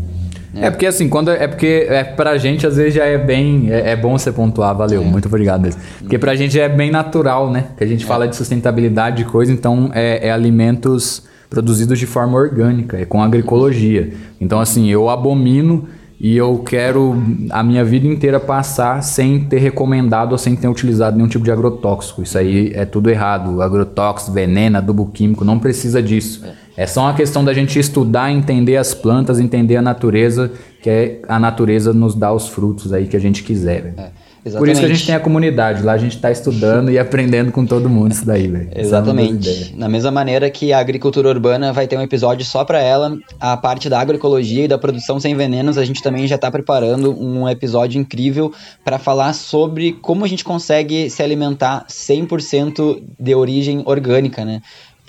É. 0.55 0.67
é. 0.67 0.69
porque 0.71 0.85
assim, 0.85 1.09
quando 1.09 1.31
é 1.31 1.45
porque 1.49 1.85
é 1.89 2.01
pra 2.01 2.37
gente 2.37 2.65
às 2.65 2.77
vezes 2.77 2.93
já 2.93 3.03
é 3.03 3.17
bem 3.17 3.67
é, 3.69 3.91
é 3.91 3.95
bom 3.97 4.17
você 4.17 4.31
pontuar, 4.31 4.73
valeu, 4.73 5.01
é. 5.01 5.05
muito 5.05 5.27
obrigado. 5.27 5.63
Mesmo. 5.63 5.81
Porque 5.99 6.17
pra 6.17 6.33
gente 6.33 6.57
é 6.57 6.69
bem 6.69 6.89
natural, 6.89 7.51
né? 7.51 7.65
Que 7.77 7.83
a 7.83 7.87
gente 7.87 8.05
é. 8.05 8.07
fala 8.07 8.25
de 8.25 8.37
sustentabilidade 8.37 9.17
de 9.17 9.25
coisa, 9.25 9.51
então 9.51 9.91
é, 9.93 10.29
é 10.29 10.31
alimentos 10.31 11.23
produzidos 11.49 11.99
de 11.99 12.05
forma 12.05 12.37
orgânica, 12.37 12.97
é 12.97 13.03
com 13.03 13.21
agroecologia. 13.21 14.13
Então 14.39 14.61
assim, 14.61 14.89
eu 14.89 15.09
abomino 15.09 15.89
e 16.19 16.35
eu 16.35 16.57
quero 16.59 17.15
a 17.51 17.61
minha 17.61 17.85
vida 17.85 18.07
inteira 18.07 18.39
passar 18.39 19.03
sem 19.03 19.41
ter 19.41 19.59
recomendado 19.59 20.31
ou 20.31 20.37
sem 20.37 20.55
ter 20.55 20.67
utilizado 20.67 21.15
nenhum 21.15 21.29
tipo 21.29 21.45
de 21.45 21.51
agrotóxico. 21.51 22.23
Isso 22.23 22.37
aí 22.37 22.71
é 22.73 22.85
tudo 22.85 23.09
errado. 23.09 23.61
Agrotóxico, 23.61 24.31
veneno, 24.31 24.79
adubo 24.79 25.05
químico, 25.05 25.45
não 25.45 25.59
precisa 25.59 26.01
disso. 26.01 26.43
É. 26.75 26.83
é 26.83 26.87
só 26.87 27.01
uma 27.01 27.13
questão 27.13 27.45
da 27.45 27.53
gente 27.53 27.77
estudar, 27.77 28.31
entender 28.31 28.77
as 28.77 28.95
plantas, 28.95 29.39
entender 29.39 29.75
a 29.75 29.81
natureza, 29.81 30.51
que 30.81 30.89
é 30.89 31.21
a 31.27 31.37
natureza 31.39 31.93
nos 31.93 32.15
dá 32.15 32.33
os 32.33 32.47
frutos 32.47 32.91
aí 32.91 33.05
que 33.05 33.15
a 33.15 33.19
gente 33.19 33.43
quiser. 33.43 33.93
É. 33.95 34.09
Exatamente. 34.47 34.59
Por 34.59 34.69
isso 34.69 34.79
que 34.79 34.85
a 34.85 34.89
gente 34.89 35.05
tem 35.05 35.15
a 35.15 35.19
comunidade. 35.19 35.83
Lá 35.83 35.93
a 35.93 35.97
gente 35.97 36.15
está 36.15 36.31
estudando 36.31 36.89
e 36.91 36.97
aprendendo 36.97 37.51
com 37.51 37.65
todo 37.65 37.89
mundo 37.89 38.11
isso 38.11 38.25
daí, 38.25 38.47
velho. 38.47 38.69
É 38.73 38.81
Exatamente. 38.81 39.73
É 39.73 39.77
Na 39.77 39.87
mesma 39.87 40.11
maneira 40.11 40.49
que 40.49 40.73
a 40.73 40.79
agricultura 40.79 41.29
urbana 41.29 41.73
vai 41.73 41.87
ter 41.87 41.97
um 41.97 42.01
episódio 42.01 42.45
só 42.45 42.63
para 42.63 42.79
ela, 42.81 43.17
a 43.39 43.57
parte 43.57 43.89
da 43.89 43.99
agroecologia 43.99 44.65
e 44.65 44.67
da 44.67 44.77
produção 44.77 45.19
sem 45.19 45.35
venenos, 45.35 45.77
a 45.77 45.85
gente 45.85 46.01
também 46.01 46.27
já 46.27 46.35
está 46.35 46.49
preparando 46.49 47.17
um 47.19 47.47
episódio 47.47 47.99
incrível 47.99 48.53
para 48.83 48.97
falar 48.97 49.33
sobre 49.33 49.93
como 49.93 50.23
a 50.23 50.27
gente 50.27 50.43
consegue 50.43 51.09
se 51.09 51.21
alimentar 51.21 51.85
100% 51.87 53.01
de 53.19 53.35
origem 53.35 53.83
orgânica, 53.85 54.45
né? 54.45 54.61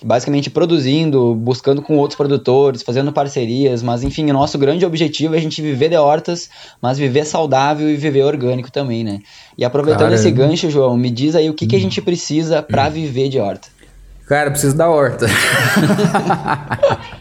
Basicamente 0.04 0.50
produzindo, 0.50 1.34
buscando 1.34 1.82
com 1.82 1.96
outros 1.96 2.16
produtores, 2.16 2.82
fazendo 2.82 3.12
parcerias, 3.12 3.82
mas 3.82 4.02
enfim, 4.02 4.30
o 4.30 4.32
nosso 4.32 4.58
grande 4.58 4.84
objetivo 4.84 5.34
é 5.34 5.38
a 5.38 5.40
gente 5.40 5.60
viver 5.60 5.88
de 5.88 5.96
hortas, 5.96 6.48
mas 6.80 6.98
viver 6.98 7.24
saudável 7.24 7.88
e 7.88 7.96
viver 7.96 8.22
orgânico 8.22 8.70
também, 8.70 9.02
né? 9.02 9.20
E 9.56 9.64
aproveitando 9.64 10.02
Cara, 10.04 10.14
esse 10.14 10.30
gancho, 10.30 10.70
João, 10.70 10.96
me 10.96 11.10
diz 11.10 11.34
aí 11.34 11.50
o 11.50 11.54
que, 11.54 11.66
que 11.66 11.76
a 11.76 11.80
gente 11.80 12.00
precisa 12.00 12.62
para 12.62 12.88
viver 12.88 13.28
de 13.28 13.38
horta. 13.38 13.68
Cara, 14.26 14.50
preciso 14.50 14.76
da 14.76 14.90
horta. 14.90 15.26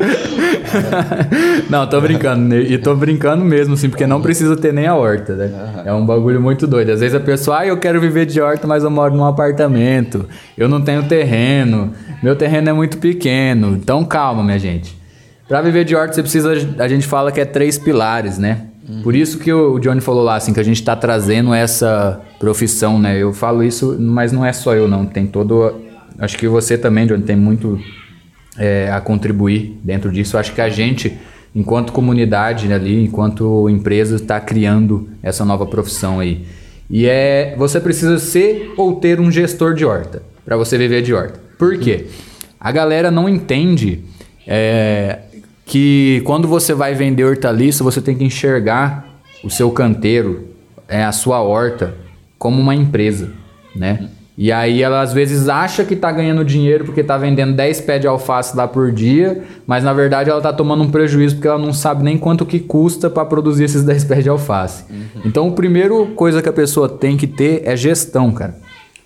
não, 1.68 1.86
tô 1.86 2.00
brincando. 2.00 2.42
Né? 2.48 2.60
E 2.60 2.78
tô 2.78 2.94
brincando 2.94 3.44
mesmo, 3.44 3.74
assim, 3.74 3.88
porque 3.88 4.06
não 4.06 4.20
precisa 4.20 4.56
ter 4.56 4.72
nem 4.72 4.86
a 4.86 4.94
horta, 4.94 5.34
né? 5.34 5.82
É 5.84 5.92
um 5.92 6.04
bagulho 6.04 6.40
muito 6.40 6.66
doido. 6.66 6.90
Às 6.90 7.00
vezes 7.00 7.14
a 7.14 7.20
pessoa, 7.20 7.60
ah, 7.60 7.66
eu 7.66 7.76
quero 7.76 8.00
viver 8.00 8.26
de 8.26 8.40
horta, 8.40 8.66
mas 8.66 8.82
eu 8.82 8.90
moro 8.90 9.14
num 9.14 9.24
apartamento. 9.24 10.26
Eu 10.56 10.68
não 10.68 10.80
tenho 10.80 11.02
terreno. 11.04 11.92
Meu 12.22 12.34
terreno 12.34 12.70
é 12.70 12.72
muito 12.72 12.98
pequeno. 12.98 13.76
Então 13.76 14.04
calma, 14.04 14.42
minha 14.42 14.58
gente. 14.58 14.98
Para 15.48 15.60
viver 15.62 15.84
de 15.84 15.94
horta, 15.94 16.14
você 16.14 16.22
precisa. 16.22 16.52
A 16.78 16.88
gente 16.88 17.06
fala 17.06 17.32
que 17.32 17.40
é 17.40 17.44
três 17.44 17.76
pilares, 17.76 18.38
né? 18.38 18.66
Uhum. 18.88 19.02
Por 19.02 19.14
isso 19.14 19.38
que 19.38 19.52
o 19.52 19.78
Johnny 19.78 20.00
falou 20.00 20.22
lá, 20.22 20.36
assim, 20.36 20.52
que 20.52 20.60
a 20.60 20.64
gente 20.64 20.82
tá 20.82 20.96
trazendo 20.96 21.52
essa 21.52 22.20
profissão, 22.38 22.98
né? 22.98 23.18
Eu 23.18 23.32
falo 23.32 23.62
isso, 23.62 23.96
mas 23.98 24.32
não 24.32 24.44
é 24.44 24.52
só 24.52 24.74
eu, 24.74 24.88
não. 24.88 25.04
Tem 25.04 25.26
todo. 25.26 25.74
Acho 26.18 26.36
que 26.38 26.46
você 26.46 26.78
também, 26.78 27.06
Johnny, 27.06 27.22
tem 27.22 27.36
muito 27.36 27.80
é, 28.58 28.90
a 28.90 29.00
contribuir 29.00 29.78
dentro 29.82 30.10
disso. 30.10 30.38
Acho 30.38 30.54
que 30.54 30.60
a 30.60 30.68
gente, 30.68 31.16
enquanto 31.54 31.92
comunidade 31.92 32.72
ali, 32.72 33.04
enquanto 33.04 33.68
empresa, 33.68 34.16
está 34.16 34.40
criando 34.40 35.08
essa 35.22 35.44
nova 35.44 35.66
profissão 35.66 36.20
aí. 36.20 36.44
E 36.88 37.06
é, 37.06 37.54
você 37.56 37.80
precisa 37.80 38.18
ser 38.18 38.74
ou 38.76 38.96
ter 38.96 39.20
um 39.20 39.30
gestor 39.30 39.74
de 39.74 39.84
horta 39.84 40.22
para 40.44 40.56
você 40.56 40.76
viver 40.76 41.02
de 41.02 41.14
horta. 41.14 41.40
Por 41.56 41.78
quê? 41.78 42.06
A 42.58 42.72
galera 42.72 43.10
não 43.10 43.28
entende 43.28 44.02
é, 44.46 45.20
que 45.64 46.20
quando 46.24 46.48
você 46.48 46.74
vai 46.74 46.94
vender 46.94 47.24
hortaliça, 47.24 47.84
você 47.84 48.00
tem 48.00 48.16
que 48.16 48.24
enxergar 48.24 49.20
o 49.44 49.48
seu 49.48 49.70
canteiro, 49.70 50.48
é, 50.88 51.04
a 51.04 51.12
sua 51.12 51.40
horta, 51.40 51.94
como 52.36 52.60
uma 52.60 52.74
empresa, 52.74 53.30
né? 53.74 54.08
E 54.40 54.50
aí 54.50 54.82
ela 54.82 55.02
às 55.02 55.12
vezes 55.12 55.50
acha 55.50 55.84
que 55.84 55.92
está 55.92 56.10
ganhando 56.10 56.42
dinheiro 56.42 56.86
porque 56.86 57.02
está 57.02 57.18
vendendo 57.18 57.52
10 57.52 57.82
pés 57.82 58.00
de 58.00 58.06
alface 58.06 58.56
lá 58.56 58.66
por 58.66 58.90
dia, 58.90 59.44
mas 59.66 59.84
na 59.84 59.92
verdade 59.92 60.30
ela 60.30 60.38
está 60.38 60.50
tomando 60.50 60.82
um 60.82 60.90
prejuízo 60.90 61.34
porque 61.34 61.46
ela 61.46 61.58
não 61.58 61.74
sabe 61.74 62.02
nem 62.02 62.16
quanto 62.16 62.46
que 62.46 62.58
custa 62.58 63.10
para 63.10 63.26
produzir 63.26 63.64
esses 63.64 63.84
10 63.84 64.04
pés 64.04 64.24
de 64.24 64.30
alface. 64.30 64.84
Uhum. 64.88 65.20
Então, 65.26 65.48
a 65.48 65.52
primeira 65.52 65.94
coisa 66.16 66.40
que 66.40 66.48
a 66.48 66.54
pessoa 66.54 66.88
tem 66.88 67.18
que 67.18 67.26
ter 67.26 67.64
é 67.66 67.76
gestão, 67.76 68.32
cara. 68.32 68.56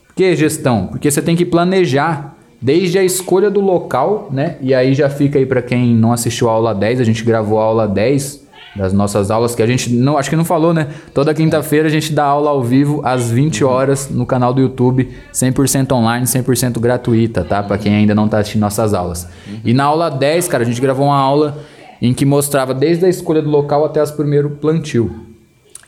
Por 0.07 0.14
que 0.14 0.37
gestão? 0.37 0.87
Porque 0.87 1.11
você 1.11 1.20
tem 1.20 1.35
que 1.35 1.44
planejar 1.44 2.37
desde 2.62 2.97
a 2.97 3.03
escolha 3.03 3.51
do 3.51 3.61
local, 3.61 4.29
né? 4.31 4.55
E 4.61 4.73
aí 4.73 4.94
já 4.94 5.11
fica 5.11 5.37
aí 5.37 5.47
para 5.47 5.62
quem 5.62 5.97
não 5.97 6.12
assistiu 6.12 6.49
a 6.49 6.53
aula 6.53 6.73
10, 6.73 7.01
a 7.01 7.05
gente 7.05 7.25
gravou 7.25 7.59
a 7.59 7.64
aula 7.64 7.88
10 7.88 8.44
das 8.77 8.93
nossas 8.93 9.31
aulas, 9.31 9.55
que 9.55 9.63
a 9.63 9.67
gente 9.67 9.91
não, 9.91 10.19
acho 10.19 10.29
que 10.29 10.37
não 10.37 10.45
falou, 10.45 10.75
né? 10.75 10.89
Toda 11.13 11.33
quinta-feira 11.33 11.87
a 11.87 11.91
gente 11.91 12.13
dá 12.13 12.25
aula 12.25 12.51
ao 12.51 12.63
vivo 12.63 13.01
às 13.05 13.31
20 13.31 13.63
uhum. 13.63 13.71
horas 13.71 14.11
no 14.11 14.27
canal 14.27 14.53
do 14.53 14.61
YouTube, 14.61 15.11
100% 15.33 15.93
online, 15.93 16.27
100% 16.27 16.81
gratuita, 16.81 17.45
tá? 17.45 17.63
Para 17.63 17.79
quem 17.79 17.95
ainda 17.95 18.15
não 18.15 18.29
tá 18.29 18.39
assistindo 18.39 18.63
nossas 18.63 18.93
aulas. 18.93 19.29
E 19.65 19.73
na 19.73 19.85
aula 19.85 20.11
10, 20.11 20.49
cara, 20.49 20.65
a 20.65 20.67
gente 20.67 20.81
gravou 20.81 21.07
uma 21.07 21.19
aula 21.19 21.59
em 22.03 22.13
que 22.13 22.25
mostrava 22.25 22.75
desde 22.75 23.07
a 23.07 23.09
escolha 23.09 23.41
do 23.41 23.49
local 23.49 23.85
até 23.85 24.01
as 24.01 24.11
primeiro 24.11 24.51
plantio. 24.51 25.25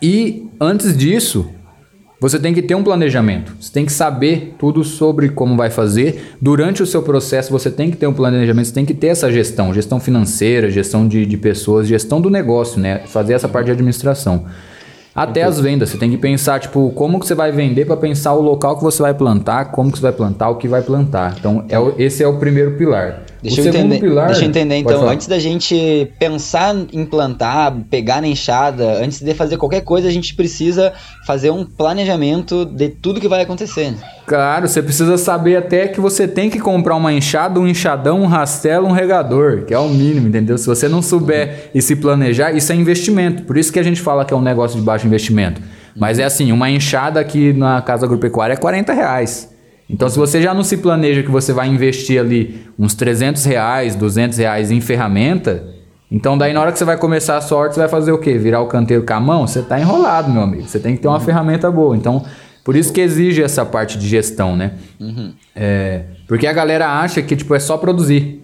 E 0.01 0.49
antes 0.61 0.96
disso, 0.96 1.51
você 2.18 2.38
tem 2.38 2.55
que 2.55 2.62
ter 2.62 2.74
um 2.74 2.83
planejamento. 2.83 3.52
Você 3.61 3.70
tem 3.70 3.85
que 3.85 3.92
saber 3.92 4.55
tudo 4.59 4.83
sobre 4.83 5.29
como 5.29 5.57
vai 5.57 5.68
fazer. 5.68 6.37
Durante 6.40 6.83
o 6.83 6.87
seu 6.87 7.02
processo, 7.02 7.50
você 7.50 7.70
tem 7.70 7.90
que 7.90 7.96
ter 7.96 8.07
um 8.07 8.12
planejamento, 8.12 8.68
você 8.68 8.74
tem 8.74 8.87
que 8.87 8.94
ter 8.94 9.09
essa 9.09 9.31
gestão, 9.31 9.74
gestão 9.74 10.00
financeira, 10.00 10.70
gestão 10.70 11.07
de, 11.07 11.26
de 11.26 11.37
pessoas, 11.37 11.87
gestão 11.87 12.20
do 12.20 12.31
negócio, 12.31 12.81
né? 12.81 13.02
Fazer 13.07 13.35
essa 13.35 13.48
parte 13.48 13.66
de 13.66 13.72
administração. 13.72 14.46
Até 15.16 15.42
as 15.42 15.59
vendas. 15.59 15.88
Você 15.88 15.96
tem 15.96 16.11
que 16.11 16.18
pensar, 16.18 16.61
tipo, 16.61 16.90
como 16.90 17.18
que 17.18 17.26
você 17.26 17.35
vai 17.35 17.50
vender 17.50 17.87
para 17.87 17.96
pensar 17.96 18.35
o 18.35 18.42
local 18.42 18.76
que 18.76 18.85
você 18.85 19.00
vai 19.02 19.14
plantar, 19.14 19.72
como 19.72 19.90
que 19.90 19.98
você 19.98 20.02
vai 20.02 20.12
plantar, 20.12 20.50
o 20.50 20.57
que 20.57 20.68
vai 20.68 20.83
plantar. 20.83 21.35
Então, 21.38 21.64
é 21.70 21.79
o, 21.79 21.94
esse 21.98 22.22
é 22.22 22.29
o 22.29 22.38
primeiro 22.38 22.76
pilar. 22.76 23.22
Deixa, 23.42 23.61
eu 23.61 23.68
entender, 23.68 24.00
pilar, 24.00 24.26
deixa 24.26 24.42
eu 24.42 24.48
entender, 24.48 24.76
então, 24.76 25.09
antes 25.09 25.26
da 25.26 25.38
gente 25.38 26.11
pensar 26.18 26.74
em 26.92 27.05
plantar, 27.05 27.72
pegar 27.88 28.20
na 28.20 28.26
enxada, 28.26 29.02
antes 29.02 29.20
de 29.20 29.35
fazer 29.35 29.57
qualquer 29.57 29.83
coisa, 29.83 30.09
a 30.09 30.11
gente 30.11 30.35
precisa 30.35 30.92
fazer 31.24 31.50
um 31.50 31.64
planejamento 31.64 32.64
de 32.64 32.88
tudo 32.88 33.20
que 33.20 33.29
vai 33.29 33.42
acontecer. 33.42 33.94
Claro, 34.26 34.66
você 34.66 34.82
precisa 34.82 35.16
saber 35.16 35.54
até 35.54 35.86
que 35.86 36.00
você 36.00 36.26
tem 36.26 36.50
que 36.50 36.58
comprar 36.58 36.96
uma 36.96 37.12
enxada, 37.12 37.60
um 37.60 37.66
enxadão, 37.66 38.22
um 38.22 38.26
rastelo, 38.26 38.88
um 38.88 38.90
regador, 38.90 39.62
que 39.62 39.72
é 39.72 39.78
o 39.78 39.88
mínimo, 39.88 40.26
entendeu? 40.26 40.58
Se 40.58 40.66
você 40.66 40.88
não 40.88 41.00
souber 41.00 41.70
e 41.72 41.80
se 41.80 41.94
planejar, 41.94 42.50
isso 42.50 42.72
é 42.72 42.74
investimento. 42.74 43.44
Por 43.44 43.56
isso 43.56 43.72
que 43.72 43.78
a 43.78 43.84
gente 43.84 44.00
fala 44.00 44.24
que 44.24 44.34
é 44.34 44.36
um 44.36 44.42
negócio 44.42 44.80
de 44.80 44.84
baixo 44.84 45.06
investimento. 45.06 45.62
Mas 45.94 46.18
é 46.18 46.24
assim, 46.24 46.50
uma 46.50 46.68
enxada 46.68 47.20
aqui 47.20 47.52
na 47.52 47.80
Casa 47.80 48.04
Agropecuária 48.04 48.54
é 48.54 48.56
40 48.56 48.92
reais. 48.92 49.54
Então, 49.88 50.08
se 50.08 50.18
você 50.18 50.42
já 50.42 50.52
não 50.52 50.64
se 50.64 50.78
planeja 50.78 51.22
que 51.22 51.30
você 51.30 51.52
vai 51.52 51.68
investir 51.68 52.20
ali 52.20 52.66
uns 52.76 52.94
300 52.94 53.44
reais, 53.44 53.94
200 53.94 54.36
reais 54.38 54.72
em 54.72 54.80
ferramenta, 54.80 55.64
então 56.10 56.36
daí 56.36 56.52
na 56.52 56.60
hora 56.60 56.72
que 56.72 56.78
você 56.78 56.84
vai 56.84 56.96
começar 56.96 57.36
a 57.36 57.40
sorte, 57.40 57.74
você 57.74 57.80
vai 57.80 57.88
fazer 57.88 58.10
o 58.10 58.18
quê? 58.18 58.36
Virar 58.36 58.60
o 58.60 58.66
canteiro 58.66 59.04
com 59.04 59.14
a 59.14 59.20
mão? 59.20 59.46
Você 59.46 59.60
está 59.60 59.78
enrolado, 59.78 60.30
meu 60.30 60.42
amigo. 60.42 60.66
Você 60.66 60.80
tem 60.80 60.96
que 60.96 61.02
ter 61.02 61.06
uma 61.06 61.18
uhum. 61.18 61.24
ferramenta 61.24 61.70
boa. 61.70 61.96
Então, 61.96 62.24
por 62.66 62.74
isso 62.74 62.92
que 62.92 63.00
exige 63.00 63.44
essa 63.44 63.64
parte 63.64 63.96
de 63.96 64.09
gestão, 64.09 64.57
né? 64.57 64.72
Uhum. 64.98 65.33
É, 65.55 66.02
porque 66.26 66.48
a 66.48 66.52
galera 66.52 66.98
acha 66.98 67.22
que 67.22 67.37
tipo, 67.37 67.55
é 67.55 67.61
só 67.61 67.76
produzir. 67.76 68.42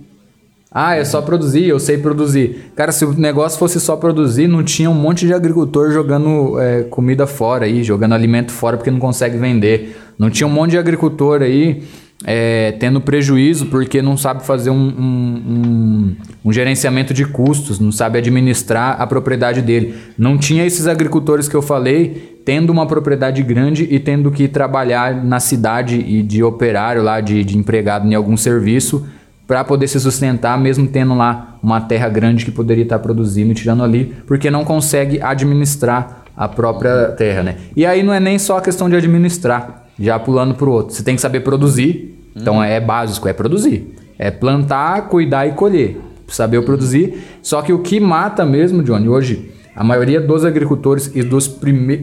Ah, 0.71 0.95
é 0.95 1.05
só 1.05 1.21
produzir, 1.21 1.65
eu 1.65 1.81
sei 1.81 1.99
produzir. 1.99 2.71
Cara, 2.77 2.93
se 2.93 3.05
o 3.05 3.13
negócio 3.15 3.59
fosse 3.59 3.81
só 3.81 3.97
produzir, 3.97 4.47
não 4.47 4.63
tinha 4.63 4.89
um 4.89 4.95
monte 4.95 5.27
de 5.27 5.35
agricultor 5.35 5.91
jogando 5.91 6.57
é, 6.61 6.85
comida 6.85 7.27
fora 7.27 7.65
aí, 7.65 7.83
jogando 7.83 8.13
alimento 8.13 8.53
fora 8.53 8.77
porque 8.77 8.93
não 8.93 9.01
consegue 9.01 9.37
vender. 9.39 9.99
Não 10.17 10.31
tinha 10.31 10.47
um 10.47 10.51
monte 10.51 10.71
de 10.71 10.79
agricultor 10.79 11.43
aí 11.43 11.83
é, 12.25 12.73
tendo 12.79 13.01
prejuízo 13.01 13.67
porque 13.67 14.01
não 14.01 14.17
sabe 14.17 14.47
fazer 14.47 14.71
um, 14.71 14.77
um, 14.77 15.43
um, 15.49 16.17
um, 16.45 16.53
gerenciamento 16.53 17.13
de 17.13 17.25
custos, 17.25 17.81
não 17.81 17.91
sabe 17.91 18.19
administrar 18.19 19.01
a 19.01 19.07
propriedade 19.07 19.61
dele. 19.61 19.97
Não 20.17 20.39
tinha 20.39 20.65
esses 20.65 20.87
agricultores 20.87 21.49
que 21.49 21.57
eu 21.57 21.63
falei 21.63 22.32
tendo 22.45 22.71
uma 22.71 22.87
propriedade 22.87 23.43
grande 23.43 23.87
e 23.91 23.99
tendo 23.99 24.31
que 24.31 24.49
trabalhar 24.49 25.25
na 25.25 25.41
cidade 25.41 25.97
e 25.97 26.23
de 26.23 26.43
operário 26.43 27.03
lá, 27.03 27.21
de, 27.21 27.45
de 27.45 27.57
empregado 27.57 28.07
em 28.07 28.15
algum 28.15 28.37
serviço 28.37 29.07
para 29.47 29.65
poder 29.65 29.87
se 29.87 30.01
sustentar, 30.01 30.59
mesmo 30.59 30.87
tendo 30.87 31.15
lá 31.15 31.59
uma 31.63 31.81
terra 31.81 32.09
grande 32.09 32.45
que 32.45 32.51
poderia 32.51 32.85
estar 32.85 32.99
produzindo 32.99 33.53
e 33.53 33.55
tirando 33.55 33.83
ali, 33.83 34.15
porque 34.27 34.51
não 34.51 34.65
consegue 34.65 35.21
administrar 35.21 36.25
a 36.37 36.49
própria 36.49 37.09
terra, 37.09 37.43
né? 37.43 37.57
E 37.77 37.85
aí 37.85 38.03
não 38.03 38.15
é 38.15 38.21
nem 38.21 38.39
só 38.39 38.59
a 38.59 38.63
questão 38.63 38.89
de 38.89 38.97
administrar, 38.97 39.87
já 39.99 40.19
pulando 40.19 40.55
para 40.55 40.69
o 40.69 40.73
outro. 40.73 40.95
Você 40.95 41.03
tem 41.03 41.15
que 41.15 41.21
saber 41.21 41.41
produzir, 41.41 42.19
então 42.35 42.57
uhum. 42.57 42.65
é 42.65 42.81
básico, 42.81 43.29
é 43.29 43.33
produzir. 43.33 43.95
É 44.19 44.31
plantar, 44.31 45.09
cuidar 45.09 45.47
e 45.47 45.53
colher. 45.53 46.01
Saber 46.29 46.63
produzir. 46.63 47.23
Só 47.43 47.61
que 47.61 47.73
o 47.73 47.81
que 47.81 48.01
mata 48.01 48.47
mesmo, 48.47 48.83
Johnny, 48.83 49.09
hoje, 49.09 49.51
a 49.75 49.83
maioria 49.83 50.21
dos 50.21 50.45
agricultores 50.45 51.11
e 51.15 51.23
dos, 51.23 51.49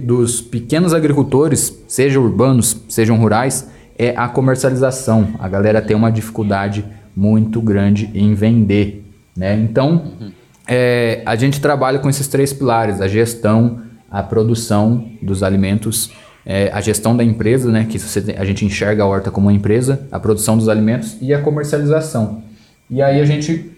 dos 0.04 0.42
pequenos 0.42 0.94
agricultores, 0.94 1.78
sejam 1.88 2.24
urbanos, 2.24 2.82
sejam 2.90 3.16
rurais, 3.18 3.70
é 3.98 4.14
a 4.16 4.28
comercialização. 4.28 5.36
A 5.40 5.48
galera 5.48 5.82
tem 5.82 5.96
uma 5.96 6.12
dificuldade 6.12 6.84
muito 7.16 7.62
grande 7.62 8.10
em 8.14 8.34
vender. 8.34 9.06
Né? 9.38 9.56
Então, 9.56 10.14
uhum. 10.20 10.32
é, 10.68 11.22
a 11.26 11.36
gente 11.36 11.62
trabalha 11.62 12.00
com 12.00 12.10
esses 12.10 12.28
três 12.28 12.52
pilares: 12.52 13.02
a 13.02 13.08
gestão, 13.08 13.82
a 14.10 14.24
produção 14.24 15.08
dos 15.22 15.44
alimentos, 15.44 16.12
é, 16.46 16.72
a 16.74 16.82
gestão 16.82 17.16
da 17.16 17.24
empresa, 17.24 17.72
né? 17.72 17.86
que 17.88 18.00
você, 18.00 18.36
a 18.38 18.46
gente 18.46 18.66
enxerga 18.66 19.04
a 19.04 19.06
horta 19.06 19.30
como 19.30 19.48
uma 19.48 19.54
empresa, 19.54 20.08
a 20.12 20.20
produção 20.20 20.58
dos 20.58 20.68
alimentos 20.68 21.18
e 21.22 21.34
a 21.34 21.42
comercialização. 21.42 22.42
E 22.90 23.02
aí 23.02 23.22
a 23.22 23.26
gente 23.26 23.70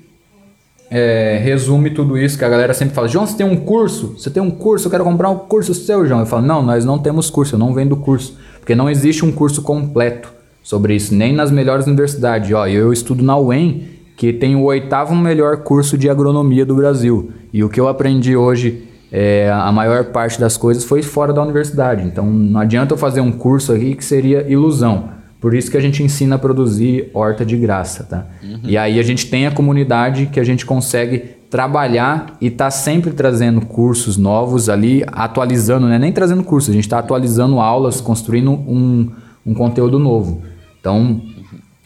é, 0.94 1.40
resume 1.42 1.90
tudo 1.90 2.18
isso 2.18 2.38
que 2.38 2.44
a 2.44 2.50
galera 2.50 2.74
sempre 2.74 2.94
fala: 2.94 3.08
João, 3.08 3.26
você 3.26 3.38
tem 3.38 3.46
um 3.46 3.56
curso? 3.56 4.16
Você 4.18 4.30
tem 4.30 4.44
um 4.44 4.52
curso? 4.52 4.88
Eu 4.88 4.92
quero 4.92 5.06
comprar 5.06 5.30
um 5.30 5.38
curso 5.38 5.74
seu, 5.74 6.06
João. 6.06 6.20
Eu 6.20 6.26
falo: 6.26 6.46
Não, 6.46 6.62
nós 6.62 6.84
não 6.84 7.00
temos 7.00 7.30
curso, 7.30 7.56
eu 7.56 7.60
não 7.60 7.74
vendo 7.74 7.96
curso. 7.96 8.38
Porque 8.60 8.76
não 8.76 8.90
existe 8.90 9.24
um 9.24 9.32
curso 9.32 9.62
completo 9.62 10.30
sobre 10.62 10.94
isso, 10.94 11.16
nem 11.16 11.34
nas 11.34 11.50
melhores 11.50 11.88
universidades. 11.88 12.52
Ó, 12.52 12.68
eu 12.68 12.92
estudo 12.92 13.24
na 13.24 13.38
UEM, 13.38 13.88
que 14.18 14.34
tem 14.34 14.54
o 14.58 14.64
oitavo 14.64 15.16
melhor 15.16 15.58
curso 15.64 15.98
de 15.98 16.10
agronomia 16.10 16.66
do 16.66 16.76
Brasil. 16.76 17.32
E 17.54 17.64
o 17.64 17.70
que 17.70 17.80
eu 17.80 17.88
aprendi 17.88 18.36
hoje, 18.36 18.84
é, 19.10 19.50
a 19.50 19.72
maior 19.72 20.06
parte 20.06 20.40
das 20.42 20.58
coisas 20.58 20.84
foi 20.84 21.02
fora 21.02 21.32
da 21.32 21.42
universidade. 21.42 22.06
Então 22.06 22.26
não 22.26 22.60
adianta 22.60 22.94
eu 22.94 22.98
fazer 22.98 23.22
um 23.22 23.32
curso 23.32 23.72
aqui 23.72 23.96
que 23.96 24.04
seria 24.04 24.46
ilusão. 24.52 25.21
Por 25.42 25.56
isso 25.56 25.72
que 25.72 25.76
a 25.76 25.82
gente 25.82 26.04
ensina 26.04 26.36
a 26.36 26.40
produzir 26.40 27.10
horta 27.16 27.44
de 27.44 27.58
graça, 27.58 28.04
tá? 28.04 28.28
Uhum. 28.44 28.60
E 28.64 28.78
aí 28.78 29.00
a 29.00 29.04
gente 29.04 29.26
tem 29.26 29.48
a 29.48 29.52
comunidade 29.52 30.28
que 30.28 30.40
a 30.40 30.44
gente 30.44 30.68
consegue 30.68 31.18
trabalhar 31.50 32.38
e 32.40 32.52
tá 32.52 32.70
sempre 32.70 33.12
trazendo 33.12 33.60
cursos 33.62 34.18
novos 34.18 34.70
ali, 34.70 35.04
atualizando, 35.08 35.88
né? 35.88 35.98
Nem 35.98 36.14
trazendo 36.14 36.44
cursos, 36.44 36.70
a 36.70 36.74
gente 36.74 36.84
está 36.84 37.00
atualizando 37.00 37.60
aulas, 37.60 38.00
construindo 38.00 38.52
um, 38.52 39.10
um 39.44 39.56
conteúdo 39.56 39.98
novo. 39.98 40.44
Então, 40.80 41.20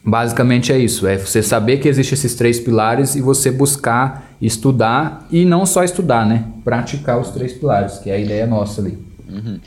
basicamente 0.04 0.74
é 0.74 0.78
isso: 0.78 1.08
é 1.08 1.18
você 1.18 1.42
saber 1.42 1.78
que 1.78 1.88
existem 1.88 2.14
esses 2.14 2.36
três 2.36 2.60
pilares 2.60 3.16
e 3.16 3.22
você 3.22 3.50
buscar 3.50 4.36
estudar 4.42 5.26
e 5.32 5.46
não 5.46 5.66
só 5.66 5.82
estudar, 5.82 6.26
né? 6.26 6.44
Praticar 6.66 7.20
os 7.22 7.30
três 7.30 7.54
pilares, 7.54 8.00
que 8.00 8.10
é 8.10 8.16
a 8.16 8.20
ideia 8.20 8.46
nossa 8.46 8.82
ali. 8.82 8.98
Uhum. 9.30 9.60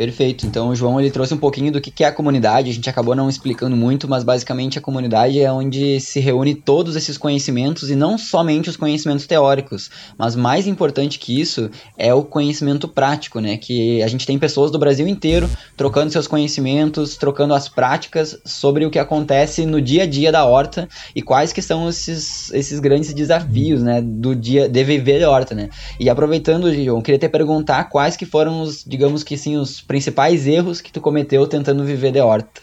Perfeito. 0.00 0.46
Então 0.46 0.70
o 0.70 0.74
João 0.74 0.98
ele 0.98 1.10
trouxe 1.10 1.34
um 1.34 1.36
pouquinho 1.36 1.70
do 1.70 1.78
que 1.78 2.02
é 2.02 2.06
a 2.06 2.12
comunidade. 2.12 2.70
A 2.70 2.72
gente 2.72 2.88
acabou 2.88 3.14
não 3.14 3.28
explicando 3.28 3.76
muito, 3.76 4.08
mas 4.08 4.24
basicamente 4.24 4.78
a 4.78 4.80
comunidade 4.80 5.38
é 5.38 5.52
onde 5.52 6.00
se 6.00 6.20
reúne 6.20 6.54
todos 6.54 6.96
esses 6.96 7.18
conhecimentos 7.18 7.90
e 7.90 7.94
não 7.94 8.16
somente 8.16 8.70
os 8.70 8.78
conhecimentos 8.78 9.26
teóricos, 9.26 9.90
mas 10.16 10.34
mais 10.34 10.66
importante 10.66 11.18
que 11.18 11.38
isso 11.38 11.70
é 11.98 12.14
o 12.14 12.22
conhecimento 12.22 12.88
prático, 12.88 13.40
né? 13.40 13.58
Que 13.58 14.02
a 14.02 14.08
gente 14.08 14.24
tem 14.24 14.38
pessoas 14.38 14.70
do 14.70 14.78
Brasil 14.78 15.06
inteiro 15.06 15.50
trocando 15.76 16.10
seus 16.10 16.26
conhecimentos, 16.26 17.18
trocando 17.18 17.52
as 17.52 17.68
práticas 17.68 18.38
sobre 18.42 18.86
o 18.86 18.90
que 18.90 18.98
acontece 18.98 19.66
no 19.66 19.82
dia 19.82 20.04
a 20.04 20.06
dia 20.06 20.32
da 20.32 20.46
horta 20.46 20.88
e 21.14 21.20
quais 21.20 21.52
que 21.52 21.60
são 21.60 21.90
esses, 21.90 22.50
esses 22.54 22.80
grandes 22.80 23.12
desafios, 23.12 23.82
né? 23.82 24.00
Do 24.00 24.34
dia 24.34 24.66
de 24.66 24.82
viver 24.82 25.20
da 25.20 25.30
horta, 25.30 25.54
né? 25.54 25.68
E 26.00 26.08
aproveitando, 26.08 26.72
João, 26.72 27.02
queria 27.02 27.18
te 27.18 27.28
perguntar 27.28 27.90
quais 27.90 28.16
que 28.16 28.24
foram 28.24 28.62
os, 28.62 28.82
digamos 28.82 29.22
que 29.22 29.36
sim, 29.36 29.58
os 29.58 29.89
principais 29.90 30.46
erros 30.46 30.80
que 30.80 30.92
tu 30.92 31.00
cometeu 31.00 31.48
tentando 31.48 31.82
viver 31.82 32.12
de 32.12 32.20
horta? 32.20 32.60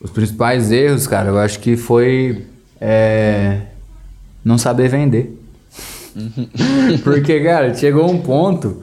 Os 0.00 0.10
principais 0.10 0.72
erros, 0.72 1.06
cara, 1.06 1.28
eu 1.28 1.38
acho 1.38 1.60
que 1.60 1.76
foi 1.76 2.46
é, 2.80 3.60
não 4.42 4.56
saber 4.56 4.88
vender. 4.88 5.38
Uhum. 6.16 6.48
Porque, 7.04 7.38
cara, 7.40 7.74
chegou 7.74 8.10
um 8.10 8.22
ponto 8.22 8.82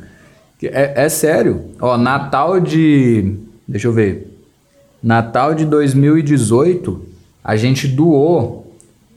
que 0.59 0.67
é, 0.67 0.93
é 0.95 1.09
sério. 1.09 1.71
Ó, 1.81 1.97
Natal 1.97 2.59
de. 2.59 3.33
Deixa 3.67 3.87
eu 3.87 3.93
ver. 3.93 4.31
Natal 5.01 5.55
de 5.55 5.65
2018, 5.65 7.03
a 7.43 7.55
gente 7.55 7.87
doou 7.87 8.75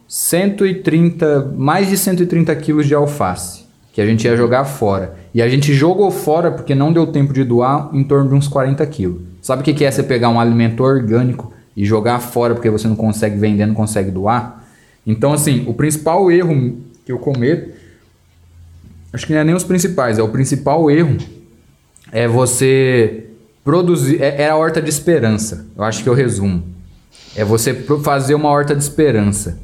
130, 0.08 1.52
mais 1.54 1.90
de 1.90 1.98
130 1.98 2.56
quilos 2.56 2.86
de 2.86 2.94
alface 2.94 3.64
que 3.92 4.00
a 4.00 4.06
gente 4.06 4.24
ia 4.24 4.36
jogar 4.36 4.64
fora. 4.64 5.14
E 5.34 5.42
a 5.42 5.48
gente 5.48 5.72
jogou 5.74 6.10
fora 6.10 6.50
porque 6.50 6.74
não 6.74 6.92
deu 6.92 7.06
tempo 7.06 7.32
de 7.32 7.44
doar 7.44 7.90
em 7.92 8.04
torno 8.04 8.28
de 8.28 8.34
uns 8.34 8.48
40 8.48 8.84
quilos. 8.86 9.20
Sabe 9.42 9.62
o 9.62 9.64
que 9.64 9.84
é 9.84 9.90
você 9.90 10.02
pegar 10.02 10.28
um 10.28 10.38
alimento 10.38 10.82
orgânico 10.82 11.52
e 11.76 11.84
jogar 11.84 12.20
fora 12.20 12.54
porque 12.54 12.70
você 12.70 12.86
não 12.86 12.96
consegue 12.96 13.38
vender, 13.38 13.66
não 13.66 13.74
consegue 13.74 14.10
doar? 14.10 14.64
Então, 15.06 15.32
assim, 15.32 15.64
o 15.66 15.74
principal 15.74 16.30
erro 16.30 16.78
que 17.04 17.12
eu 17.12 17.18
cometo, 17.18 17.72
acho 19.12 19.26
que 19.26 19.32
não 19.32 19.40
é 19.40 19.44
nem 19.44 19.54
os 19.54 19.64
principais, 19.64 20.18
é 20.18 20.22
o 20.22 20.28
principal 20.28 20.90
erro 20.90 21.16
é 22.12 22.26
você 22.28 23.26
produzir. 23.64 24.22
É, 24.22 24.42
é 24.42 24.50
a 24.50 24.56
horta 24.56 24.80
de 24.80 24.88
esperança. 24.88 25.66
Eu 25.76 25.84
acho 25.84 26.02
que 26.02 26.08
eu 26.08 26.14
resumo. 26.14 26.62
É 27.34 27.44
você 27.44 27.74
fazer 28.02 28.34
uma 28.34 28.48
horta 28.48 28.74
de 28.74 28.82
esperança. 28.82 29.58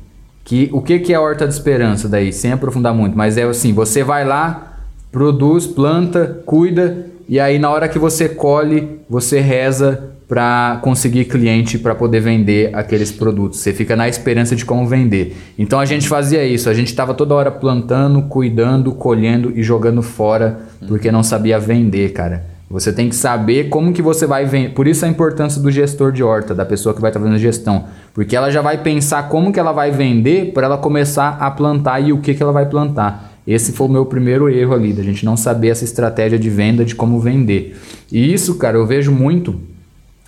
Que, 0.47 0.71
o 0.73 0.81
que, 0.81 1.01
que 1.01 1.13
é 1.13 1.17
a 1.17 1.21
horta 1.21 1.45
de 1.45 1.53
esperança 1.53 2.09
daí? 2.09 2.33
Sem 2.33 2.53
aprofundar 2.53 2.95
muito, 2.95 3.19
mas 3.19 3.37
é 3.37 3.43
assim, 3.43 3.73
você 3.73 4.05
vai 4.05 4.25
lá, 4.25 4.79
produz, 5.11 5.67
planta, 5.67 6.41
cuida, 6.47 7.07
e 7.29 7.41
aí 7.41 7.59
na 7.59 7.69
hora 7.69 7.89
que 7.89 7.99
você 7.99 8.29
colhe, 8.29 9.01
você 9.11 9.41
reza 9.41 10.13
para 10.29 10.79
conseguir 10.83 11.25
cliente 11.25 11.79
para 11.79 11.97
poder 11.97 12.21
vender 12.21 12.71
aqueles 12.77 13.11
produtos. 13.11 13.59
Você 13.59 13.73
fica 13.73 13.97
na 13.97 14.09
esperança 14.09 14.55
de 14.55 14.65
como 14.65 14.87
vender. 14.87 15.37
Então 15.59 15.81
a 15.81 15.85
gente 15.85 16.09
fazia 16.09 16.45
isso, 16.45 16.71
a 16.71 16.75
gente 16.75 16.89
estava 16.89 17.13
toda 17.13 17.35
hora 17.35 17.51
plantando, 17.51 18.23
cuidando, 18.23 18.93
colhendo 18.93 19.53
e 19.53 19.65
jogando 19.65 20.01
fora 20.01 20.61
porque 20.87 21.11
não 21.11 21.25
sabia 21.25 21.59
vender, 21.59 22.13
cara. 22.13 22.56
Você 22.69 22.93
tem 22.93 23.09
que 23.09 23.15
saber 23.15 23.69
como 23.69 23.93
que 23.93 24.03
você 24.03 24.27
vai 24.27 24.45
vender. 24.45 24.71
Por 24.71 24.89
isso 24.89 25.05
a 25.05 25.09
importância 25.09 25.61
do 25.63 25.71
gestor 25.71 26.11
de 26.11 26.23
horta, 26.23 26.53
da 26.53 26.65
pessoa 26.65 26.95
que 26.95 27.01
vai 27.01 27.11
estar 27.11 27.21
fazendo 27.21 27.39
gestão. 27.39 27.85
Porque 28.13 28.35
ela 28.35 28.51
já 28.51 28.61
vai 28.61 28.79
pensar 28.79 29.29
como 29.29 29.53
que 29.53 29.61
ela 29.61 29.73
vai 29.73 29.93
vender 29.93 30.53
para 30.53 30.67
ela 30.67 30.77
começar 30.77 31.37
a 31.39 31.51
plantar 31.51 32.01
e 32.01 32.13
o 32.13 32.19
que, 32.19 32.35
que 32.35 32.43
ela 32.43 32.53
vai 32.53 32.67
plantar. 32.67 33.33
Esse 33.47 33.71
foi 33.71 33.87
o 33.87 33.91
meu 33.91 34.05
primeiro 34.05 34.49
erro 34.49 34.75
ali, 34.75 34.93
da 34.93 35.05
gente 35.05 35.25
não 35.25 35.37
saber 35.37 35.69
essa 35.69 35.85
estratégia 35.85 36.37
de 36.37 36.51
venda, 36.51 36.85
de 36.85 36.97
como 36.97 37.21
vender. 37.21 37.81
E 38.11 38.33
isso, 38.33 38.57
cara, 38.57 38.77
eu 38.77 38.85
vejo 38.85 39.13
muito. 39.13 39.61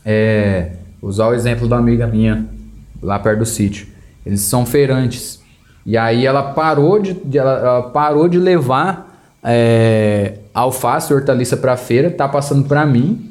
É, 0.04 0.72
usar 1.02 1.28
o 1.28 1.34
exemplo 1.34 1.66
da 1.66 1.76
amiga 1.76 2.06
minha, 2.06 2.46
lá 3.02 3.18
perto 3.18 3.40
do 3.40 3.46
sítio. 3.46 3.88
Eles 4.24 4.40
são 4.42 4.64
feirantes. 4.64 5.40
E 5.84 5.96
aí 5.96 6.24
ela 6.24 6.52
parou 6.52 7.00
de, 7.00 7.16
ela, 7.36 7.58
ela 7.58 7.82
parou 7.90 8.28
de 8.28 8.38
levar 8.38 9.07
é, 9.42 10.34
alface, 10.52 11.12
hortaliça 11.12 11.56
para 11.56 11.72
a 11.72 11.76
feira, 11.76 12.10
tá 12.10 12.28
passando 12.28 12.66
para 12.66 12.84
mim. 12.84 13.24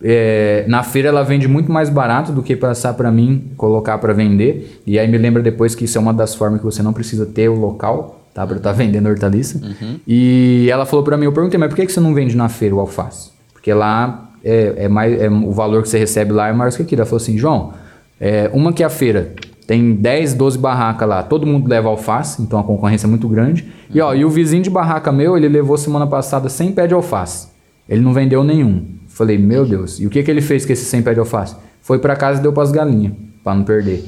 É, 0.00 0.64
na 0.68 0.84
feira 0.84 1.08
ela 1.08 1.24
vende 1.24 1.48
muito 1.48 1.72
mais 1.72 1.90
barato 1.90 2.30
do 2.30 2.40
que 2.40 2.54
passar 2.54 2.94
para 2.94 3.10
mim 3.10 3.50
colocar 3.56 3.98
para 3.98 4.12
vender. 4.12 4.80
E 4.86 4.98
aí 4.98 5.08
me 5.08 5.18
lembra 5.18 5.42
depois 5.42 5.74
que 5.74 5.84
isso 5.84 5.98
é 5.98 6.00
uma 6.00 6.14
das 6.14 6.34
formas 6.34 6.60
que 6.60 6.64
você 6.64 6.82
não 6.82 6.92
precisa 6.92 7.26
ter 7.26 7.48
o 7.48 7.54
local, 7.54 8.20
tá? 8.32 8.46
Para 8.46 8.58
estar 8.58 8.70
tá 8.70 8.76
vendendo 8.76 9.08
hortaliça. 9.08 9.58
Uhum. 9.58 9.98
E 10.06 10.68
ela 10.70 10.86
falou 10.86 11.04
para 11.04 11.16
mim, 11.16 11.24
eu 11.24 11.32
perguntei, 11.32 11.58
mas 11.58 11.68
por 11.68 11.76
que, 11.76 11.86
que 11.86 11.92
você 11.92 12.00
não 12.00 12.14
vende 12.14 12.36
na 12.36 12.48
feira 12.48 12.74
o 12.74 12.80
alface? 12.80 13.30
Porque 13.52 13.72
lá 13.72 14.30
é, 14.44 14.74
é 14.84 14.88
mais, 14.88 15.20
é, 15.20 15.28
o 15.28 15.50
valor 15.50 15.82
que 15.82 15.88
você 15.88 15.98
recebe 15.98 16.32
lá 16.32 16.48
é 16.48 16.52
maior 16.52 16.72
que 16.72 16.82
aqui. 16.82 16.94
Ela 16.94 17.04
falou 17.04 17.20
assim, 17.20 17.36
João, 17.36 17.72
é, 18.20 18.50
uma 18.52 18.72
que 18.72 18.82
é 18.82 18.86
a 18.86 18.90
feira 18.90 19.34
tem 19.68 19.92
10, 19.94 20.32
12 20.32 20.56
barracas 20.56 21.06
lá, 21.06 21.22
todo 21.22 21.46
mundo 21.46 21.68
leva 21.68 21.90
alface, 21.90 22.40
então 22.40 22.58
a 22.58 22.64
concorrência 22.64 23.06
é 23.06 23.10
muito 23.10 23.28
grande. 23.28 23.64
Uhum. 23.64 23.96
E, 23.96 24.00
ó, 24.00 24.14
e 24.14 24.24
o 24.24 24.30
vizinho 24.30 24.62
de 24.62 24.70
barraca 24.70 25.12
meu, 25.12 25.36
ele 25.36 25.46
levou 25.46 25.76
semana 25.76 26.06
passada 26.06 26.48
100 26.48 26.72
pés 26.72 26.88
de 26.88 26.94
alface. 26.94 27.48
Ele 27.86 28.00
não 28.00 28.14
vendeu 28.14 28.42
nenhum. 28.42 28.86
Falei, 29.08 29.36
meu 29.36 29.66
Deus. 29.66 30.00
E 30.00 30.06
o 30.06 30.10
que, 30.10 30.22
que 30.22 30.30
ele 30.30 30.40
fez 30.40 30.64
com 30.64 30.72
esse 30.72 30.86
100 30.86 31.02
pés 31.02 31.14
de 31.16 31.20
alface? 31.20 31.54
Foi 31.82 31.98
para 31.98 32.16
casa 32.16 32.40
e 32.40 32.42
deu 32.42 32.50
para 32.50 32.62
as 32.62 32.72
galinhas, 32.72 33.12
para 33.44 33.54
não 33.54 33.62
perder. 33.62 34.06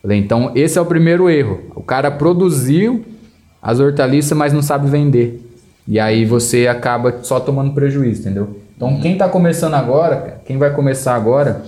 Falei, 0.00 0.16
então 0.16 0.52
esse 0.54 0.78
é 0.78 0.80
o 0.80 0.86
primeiro 0.86 1.28
erro. 1.28 1.58
O 1.74 1.82
cara 1.82 2.08
produziu 2.12 3.04
as 3.60 3.80
hortaliças, 3.80 4.38
mas 4.38 4.52
não 4.52 4.62
sabe 4.62 4.88
vender. 4.88 5.44
E 5.88 5.98
aí 5.98 6.24
você 6.24 6.68
acaba 6.68 7.18
só 7.24 7.40
tomando 7.40 7.72
prejuízo, 7.72 8.20
entendeu? 8.20 8.60
Então 8.76 9.00
quem 9.00 9.14
está 9.14 9.28
começando 9.28 9.74
agora, 9.74 10.40
quem 10.46 10.56
vai 10.56 10.72
começar 10.72 11.16
agora, 11.16 11.62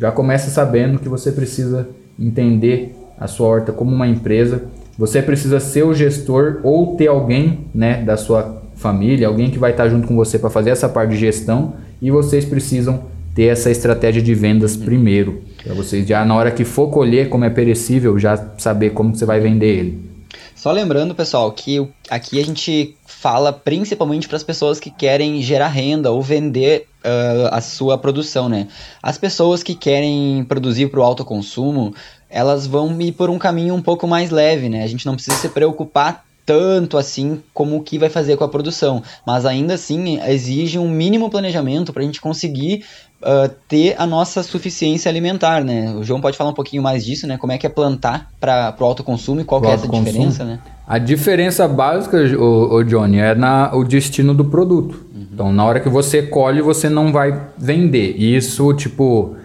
já 0.00 0.10
começa 0.10 0.50
sabendo 0.50 0.98
que 0.98 1.08
você 1.08 1.30
precisa 1.30 1.88
entender 2.18 2.94
a 3.18 3.26
sua 3.26 3.46
horta 3.46 3.72
como 3.72 3.92
uma 3.92 4.06
empresa. 4.06 4.64
Você 4.98 5.22
precisa 5.22 5.60
ser 5.60 5.84
o 5.84 5.94
gestor 5.94 6.60
ou 6.62 6.96
ter 6.96 7.08
alguém 7.08 7.66
né, 7.74 8.02
da 8.02 8.16
sua 8.16 8.62
família, 8.74 9.28
alguém 9.28 9.50
que 9.50 9.58
vai 9.58 9.70
estar 9.70 9.88
junto 9.88 10.06
com 10.06 10.16
você 10.16 10.38
para 10.38 10.50
fazer 10.50 10.70
essa 10.70 10.88
parte 10.88 11.10
de 11.10 11.18
gestão 11.18 11.74
e 12.00 12.10
vocês 12.10 12.44
precisam 12.44 13.04
ter 13.34 13.44
essa 13.44 13.70
estratégia 13.70 14.20
de 14.20 14.34
vendas 14.34 14.76
primeiro. 14.76 15.42
Para 15.62 15.74
vocês 15.74 16.06
já 16.06 16.24
na 16.24 16.34
hora 16.34 16.50
que 16.50 16.64
for 16.64 16.88
colher, 16.88 17.28
como 17.28 17.44
é 17.44 17.50
perecível, 17.50 18.18
já 18.18 18.36
saber 18.58 18.90
como 18.90 19.14
você 19.14 19.24
vai 19.24 19.40
vender 19.40 19.78
ele. 19.78 20.12
Só 20.54 20.70
lembrando, 20.70 21.14
pessoal, 21.14 21.50
que 21.50 21.84
aqui 22.08 22.40
a 22.40 22.44
gente 22.44 22.94
fala 23.22 23.52
principalmente 23.52 24.26
para 24.26 24.36
as 24.36 24.42
pessoas 24.42 24.80
que 24.80 24.90
querem 24.90 25.40
gerar 25.40 25.68
renda 25.68 26.10
ou 26.10 26.20
vender 26.20 26.88
uh, 27.04 27.54
a 27.54 27.60
sua 27.60 27.96
produção, 27.96 28.48
né? 28.48 28.66
As 29.00 29.16
pessoas 29.16 29.62
que 29.62 29.76
querem 29.76 30.44
produzir 30.48 30.88
para 30.90 30.98
o 30.98 31.04
autoconsumo, 31.04 31.94
elas 32.28 32.66
vão 32.66 33.00
ir 33.00 33.12
por 33.12 33.30
um 33.30 33.38
caminho 33.38 33.76
um 33.76 33.80
pouco 33.80 34.08
mais 34.08 34.30
leve, 34.30 34.68
né? 34.68 34.82
A 34.82 34.88
gente 34.88 35.06
não 35.06 35.14
precisa 35.14 35.36
se 35.36 35.48
preocupar 35.48 36.24
tanto 36.44 36.98
assim 36.98 37.40
como 37.54 37.76
o 37.76 37.82
que 37.84 37.96
vai 37.96 38.10
fazer 38.10 38.36
com 38.36 38.42
a 38.42 38.48
produção, 38.48 39.00
mas 39.24 39.46
ainda 39.46 39.74
assim 39.74 40.20
exige 40.26 40.76
um 40.76 40.88
mínimo 40.88 41.30
planejamento 41.30 41.92
para 41.92 42.02
a 42.02 42.04
gente 42.04 42.20
conseguir 42.20 42.84
uh, 43.22 43.48
ter 43.68 43.94
a 43.98 44.06
nossa 44.06 44.42
suficiência 44.42 45.08
alimentar, 45.08 45.64
né? 45.64 45.94
O 45.94 46.02
João 46.02 46.20
pode 46.20 46.36
falar 46.36 46.50
um 46.50 46.54
pouquinho 46.54 46.82
mais 46.82 47.04
disso, 47.04 47.26
né? 47.26 47.38
Como 47.38 47.52
é 47.52 47.58
que 47.58 47.66
é 47.66 47.70
plantar 47.70 48.30
para 48.40 48.74
o 48.78 48.84
autoconsumo 48.84 49.40
e 49.40 49.44
qual 49.44 49.60
que 49.60 49.68
é 49.68 49.72
essa 49.72 49.88
diferença, 49.88 50.44
né? 50.44 50.58
A 50.86 50.98
diferença 50.98 51.66
básica, 51.68 52.18
o, 52.38 52.74
o 52.74 52.84
Johnny, 52.84 53.18
é 53.18 53.34
na, 53.34 53.74
o 53.74 53.84
destino 53.84 54.34
do 54.34 54.44
produto. 54.44 55.06
Uhum. 55.14 55.26
Então, 55.32 55.52
na 55.52 55.64
hora 55.64 55.80
que 55.80 55.88
você 55.88 56.22
colhe, 56.22 56.60
você 56.60 56.88
não 56.88 57.12
vai 57.12 57.40
vender. 57.56 58.14
E 58.18 58.36
isso, 58.36 58.72
tipo, 58.74 59.36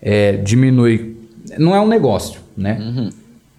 é, 0.00 0.32
diminui. 0.32 1.16
Não 1.58 1.74
é 1.74 1.80
um 1.80 1.86
negócio, 1.86 2.40
né? 2.56 2.78
Uhum. 2.80 3.10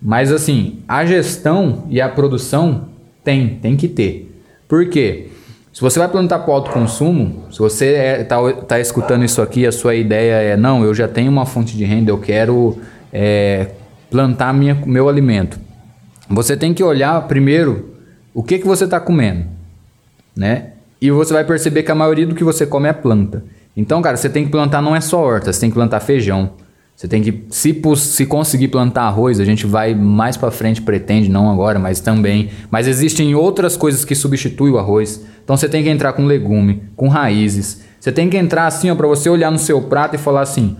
Mas, 0.01 0.31
assim, 0.31 0.79
a 0.87 1.05
gestão 1.05 1.83
e 1.89 2.01
a 2.01 2.09
produção 2.09 2.89
tem, 3.23 3.55
tem 3.55 3.75
que 3.75 3.87
ter. 3.87 4.31
Por 4.67 4.89
quê? 4.89 5.29
Se 5.77 5.81
você 5.81 5.99
vai 5.99 6.07
plantar 6.07 6.39
para 6.39 6.49
o 6.49 6.55
autoconsumo, 6.55 7.43
se 7.51 7.59
você 7.59 8.19
está 8.21 8.41
é, 8.41 8.51
tá, 8.51 8.61
tá 8.63 8.79
escutando 8.79 9.23
isso 9.23 9.43
aqui, 9.43 9.63
a 9.63 9.71
sua 9.71 9.93
ideia 9.93 10.33
é, 10.41 10.57
não, 10.57 10.83
eu 10.83 10.91
já 10.91 11.07
tenho 11.07 11.31
uma 11.31 11.45
fonte 11.45 11.77
de 11.77 11.85
renda, 11.85 12.09
eu 12.09 12.17
quero 12.17 12.79
é, 13.13 13.73
plantar 14.09 14.51
minha, 14.55 14.73
meu 14.87 15.07
alimento. 15.07 15.59
Você 16.31 16.57
tem 16.57 16.73
que 16.73 16.83
olhar 16.83 17.21
primeiro 17.27 17.93
o 18.33 18.41
que, 18.41 18.57
que 18.57 18.65
você 18.65 18.85
está 18.85 18.99
comendo, 18.99 19.45
né? 20.35 20.71
E 20.99 21.11
você 21.11 21.31
vai 21.31 21.43
perceber 21.43 21.83
que 21.83 21.91
a 21.91 21.95
maioria 21.95 22.25
do 22.25 22.33
que 22.33 22.43
você 22.43 22.65
come 22.65 22.89
é 22.89 22.93
planta. 22.93 23.43
Então, 23.75 24.01
cara, 24.01 24.17
você 24.17 24.29
tem 24.29 24.45
que 24.45 24.49
plantar 24.49 24.81
não 24.81 24.95
é 24.95 24.99
só 24.99 25.23
horta, 25.23 25.53
você 25.53 25.59
tem 25.59 25.69
que 25.69 25.75
plantar 25.75 25.99
feijão. 25.99 26.53
Você 26.97 27.07
tem 27.07 27.21
que, 27.21 27.43
se, 27.51 27.79
se 27.95 28.25
conseguir 28.25 28.69
plantar 28.69 29.03
arroz, 29.03 29.39
a 29.39 29.45
gente 29.45 29.67
vai 29.67 29.93
mais 29.93 30.35
para 30.35 30.49
frente, 30.49 30.81
pretende, 30.81 31.29
não 31.29 31.51
agora, 31.51 31.77
mas 31.77 31.99
também. 31.99 32.49
Mas 32.71 32.87
existem 32.87 33.35
outras 33.35 33.77
coisas 33.77 34.03
que 34.03 34.15
substituem 34.15 34.73
o 34.73 34.79
arroz. 34.79 35.23
Então 35.43 35.55
você 35.55 35.69
tem 35.69 35.83
que 35.83 35.89
entrar 35.89 36.13
com 36.13 36.25
legume, 36.25 36.81
com 36.95 37.07
raízes. 37.07 37.83
Você 37.99 38.11
tem 38.11 38.27
que 38.27 38.35
entrar 38.35 38.65
assim, 38.65 38.89
ó, 38.89 38.95
para 38.95 39.05
você 39.05 39.29
olhar 39.29 39.51
no 39.51 39.59
seu 39.59 39.79
prato 39.83 40.15
e 40.15 40.17
falar 40.17 40.41
assim: 40.41 40.75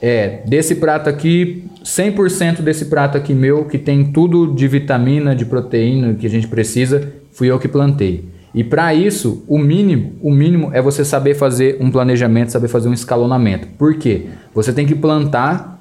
é, 0.00 0.40
desse 0.46 0.76
prato 0.76 1.10
aqui, 1.10 1.62
100% 1.84 2.62
desse 2.62 2.86
prato 2.86 3.18
aqui 3.18 3.34
meu, 3.34 3.66
que 3.66 3.76
tem 3.76 4.02
tudo 4.02 4.54
de 4.54 4.66
vitamina, 4.66 5.36
de 5.36 5.44
proteína 5.44 6.14
que 6.14 6.26
a 6.26 6.30
gente 6.30 6.48
precisa, 6.48 7.12
fui 7.32 7.50
eu 7.50 7.58
que 7.58 7.68
plantei. 7.68 8.24
E 8.54 8.64
para 8.64 8.92
isso, 8.92 9.44
o 9.46 9.58
mínimo, 9.58 10.12
o 10.20 10.30
mínimo 10.30 10.70
é 10.72 10.82
você 10.82 11.04
saber 11.04 11.34
fazer 11.34 11.76
um 11.80 11.90
planejamento, 11.90 12.50
saber 12.50 12.68
fazer 12.68 12.88
um 12.88 12.92
escalonamento. 12.92 13.68
Por 13.78 13.94
quê? 13.94 14.26
Você 14.52 14.72
tem 14.72 14.86
que 14.86 14.94
plantar 14.94 15.80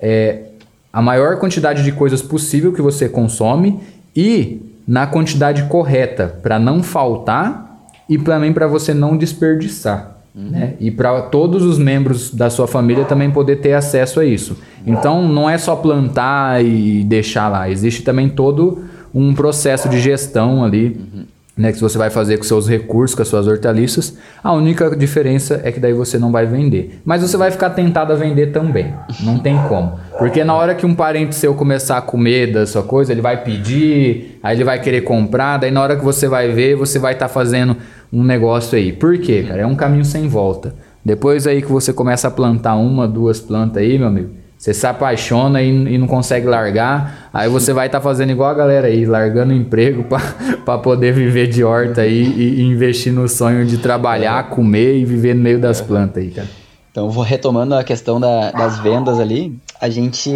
é, 0.00 0.44
a 0.92 1.02
maior 1.02 1.38
quantidade 1.38 1.84
de 1.84 1.92
coisas 1.92 2.22
possível 2.22 2.72
que 2.72 2.80
você 2.80 3.08
consome 3.08 3.80
e 4.16 4.62
na 4.88 5.06
quantidade 5.06 5.64
correta 5.64 6.38
para 6.42 6.58
não 6.58 6.82
faltar 6.82 7.78
e 8.08 8.16
também 8.16 8.52
para 8.52 8.66
você 8.66 8.94
não 8.94 9.16
desperdiçar. 9.16 10.16
Uhum. 10.34 10.48
Né? 10.50 10.74
E 10.80 10.90
para 10.90 11.22
todos 11.22 11.62
os 11.64 11.78
membros 11.78 12.32
da 12.32 12.48
sua 12.48 12.66
família 12.66 13.04
também 13.04 13.30
poder 13.30 13.56
ter 13.56 13.74
acesso 13.74 14.20
a 14.20 14.24
isso. 14.24 14.56
Então 14.86 15.28
não 15.28 15.50
é 15.50 15.58
só 15.58 15.76
plantar 15.76 16.64
e 16.64 17.04
deixar 17.04 17.48
lá, 17.48 17.68
existe 17.68 18.02
também 18.02 18.28
todo 18.28 18.84
um 19.12 19.34
processo 19.34 19.88
de 19.88 20.00
gestão 20.00 20.64
ali. 20.64 20.98
Uhum 20.98 21.24
né, 21.60 21.72
que 21.72 21.78
você 21.78 21.98
vai 21.98 22.08
fazer 22.08 22.38
com 22.38 22.42
seus 22.42 22.66
recursos, 22.66 23.14
com 23.14 23.20
as 23.20 23.28
suas 23.28 23.46
hortaliças. 23.46 24.16
A 24.42 24.50
única 24.50 24.96
diferença 24.96 25.60
é 25.62 25.70
que 25.70 25.78
daí 25.78 25.92
você 25.92 26.18
não 26.18 26.32
vai 26.32 26.46
vender. 26.46 27.02
Mas 27.04 27.20
você 27.20 27.36
vai 27.36 27.50
ficar 27.50 27.68
tentado 27.70 28.14
a 28.14 28.16
vender 28.16 28.46
também. 28.46 28.94
Não 29.20 29.38
tem 29.38 29.58
como. 29.68 30.00
Porque 30.18 30.42
na 30.42 30.54
hora 30.54 30.74
que 30.74 30.86
um 30.86 30.94
parente 30.94 31.34
seu 31.34 31.54
começar 31.54 31.98
a 31.98 32.00
comer 32.00 32.50
da 32.50 32.66
sua 32.66 32.82
coisa, 32.82 33.12
ele 33.12 33.20
vai 33.20 33.44
pedir, 33.44 34.38
aí 34.42 34.56
ele 34.56 34.64
vai 34.64 34.80
querer 34.80 35.02
comprar, 35.02 35.58
daí 35.58 35.70
na 35.70 35.82
hora 35.82 35.96
que 35.96 36.04
você 36.04 36.26
vai 36.26 36.48
ver, 36.48 36.76
você 36.76 36.98
vai 36.98 37.12
estar 37.12 37.28
tá 37.28 37.32
fazendo 37.32 37.76
um 38.10 38.24
negócio 38.24 38.78
aí. 38.78 38.90
Por 38.90 39.18
quê, 39.18 39.44
cara? 39.46 39.60
É 39.60 39.66
um 39.66 39.76
caminho 39.76 40.04
sem 40.04 40.28
volta. 40.28 40.74
Depois 41.04 41.46
aí 41.46 41.60
que 41.60 41.70
você 41.70 41.92
começa 41.92 42.28
a 42.28 42.30
plantar 42.30 42.76
uma, 42.76 43.06
duas 43.06 43.38
plantas 43.38 43.82
aí, 43.82 43.98
meu 43.98 44.08
amigo, 44.08 44.30
você 44.60 44.74
se 44.74 44.86
apaixona 44.86 45.62
e, 45.62 45.68
e 45.70 45.96
não 45.96 46.06
consegue 46.06 46.46
largar, 46.46 47.30
aí 47.32 47.48
você 47.48 47.72
vai 47.72 47.86
estar 47.86 47.98
tá 47.98 48.04
fazendo 48.04 48.28
igual 48.28 48.50
a 48.50 48.54
galera 48.54 48.88
aí, 48.88 49.06
largando 49.06 49.54
emprego 49.54 50.04
para 50.04 50.76
poder 50.84 51.14
viver 51.14 51.46
de 51.46 51.64
horta 51.64 52.02
aí 52.02 52.22
e, 52.22 52.60
e, 52.60 52.62
investir 52.62 53.10
no 53.10 53.26
sonho 53.26 53.64
de 53.64 53.78
trabalhar, 53.78 54.50
comer 54.50 54.98
e 54.98 55.04
viver 55.06 55.34
no 55.34 55.40
meio 55.40 55.58
das 55.58 55.80
plantas 55.80 56.22
aí, 56.22 56.30
cara. 56.30 56.48
Então, 56.90 57.08
vou 57.08 57.24
retomando 57.24 57.74
a 57.74 57.82
questão 57.82 58.20
da, 58.20 58.50
das 58.50 58.78
vendas 58.80 59.18
ali. 59.18 59.58
A 59.80 59.88
gente. 59.88 60.30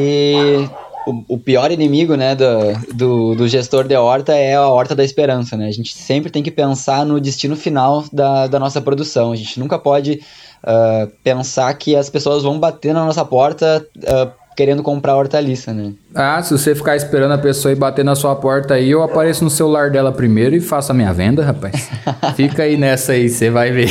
O, 1.06 1.34
o 1.34 1.38
pior 1.38 1.70
inimigo 1.70 2.14
né, 2.14 2.34
do, 2.34 2.94
do, 2.94 3.34
do, 3.34 3.46
gestor 3.46 3.86
de 3.86 3.94
horta 3.94 4.32
é 4.32 4.54
a 4.54 4.66
horta 4.66 4.94
da 4.94 5.04
esperança. 5.04 5.54
Né? 5.54 5.66
A 5.66 5.70
gente 5.70 5.94
sempre 5.94 6.30
tem 6.30 6.42
que 6.42 6.50
pensar 6.50 7.04
no 7.04 7.20
destino 7.20 7.54
final 7.56 8.04
da, 8.10 8.46
da 8.46 8.58
nossa 8.58 8.80
produção. 8.80 9.30
A 9.30 9.36
gente 9.36 9.60
nunca 9.60 9.78
pode 9.78 10.22
uh, 10.64 11.10
pensar 11.22 11.72
que 11.74 11.94
as 11.94 12.10
pessoas 12.10 12.42
vão 12.42 12.58
bater 12.58 12.92
na 12.92 13.04
nossa 13.04 13.24
porta 13.24 13.86
uh, 13.98 14.44
querendo 14.56 14.82
comprar 14.82 15.16
hortaliça, 15.16 15.72
né? 15.72 15.92
Ah, 16.14 16.40
se 16.42 16.56
você 16.56 16.74
ficar 16.74 16.94
esperando 16.94 17.32
a 17.32 17.38
pessoa 17.38 17.72
ir 17.72 17.74
bater 17.74 18.04
na 18.04 18.14
sua 18.14 18.36
porta 18.36 18.74
aí, 18.74 18.90
eu 18.90 19.02
apareço 19.02 19.42
no 19.42 19.50
celular 19.50 19.90
dela 19.90 20.12
primeiro 20.12 20.54
e 20.54 20.60
faço 20.60 20.92
a 20.92 20.94
minha 20.94 21.12
venda, 21.12 21.44
rapaz. 21.44 21.90
Fica 22.36 22.62
aí 22.62 22.76
nessa 22.76 23.12
aí, 23.12 23.28
você 23.28 23.50
vai 23.50 23.72
ver. 23.72 23.88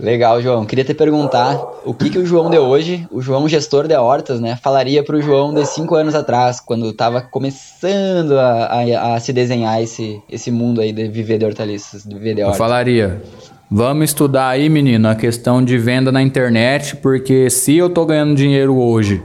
Legal, 0.00 0.42
João. 0.42 0.64
Queria 0.64 0.84
te 0.84 0.94
perguntar 0.94 1.60
o 1.84 1.94
que, 1.94 2.10
que 2.10 2.18
o 2.18 2.26
João 2.26 2.50
de 2.50 2.58
hoje, 2.58 3.06
o 3.10 3.22
João 3.22 3.48
gestor 3.48 3.86
de 3.86 3.94
hortas, 3.94 4.40
né, 4.40 4.58
falaria 4.60 5.02
para 5.04 5.16
o 5.16 5.22
João 5.22 5.54
de 5.54 5.64
cinco 5.64 5.94
anos 5.94 6.14
atrás, 6.14 6.60
quando 6.60 6.90
estava 6.90 7.20
começando 7.20 8.38
a, 8.38 8.66
a, 8.66 9.14
a, 9.14 9.20
se 9.20 9.32
desenhar 9.32 9.80
esse, 9.80 10.20
esse 10.28 10.50
mundo 10.50 10.80
aí 10.80 10.92
de 10.92 11.08
viver 11.08 11.38
de 11.38 11.44
hortaliças, 11.44 12.02
de 12.02 12.14
viver 12.14 12.34
de 12.34 12.42
hortas. 12.42 12.58
Eu 12.58 12.64
falaria, 12.64 13.22
Vamos 13.76 14.10
estudar 14.10 14.50
aí, 14.50 14.68
menino, 14.68 15.08
a 15.08 15.16
questão 15.16 15.60
de 15.60 15.76
venda 15.76 16.12
na 16.12 16.22
internet, 16.22 16.94
porque 16.94 17.50
se 17.50 17.76
eu 17.76 17.90
tô 17.90 18.06
ganhando 18.06 18.36
dinheiro 18.36 18.76
hoje 18.76 19.20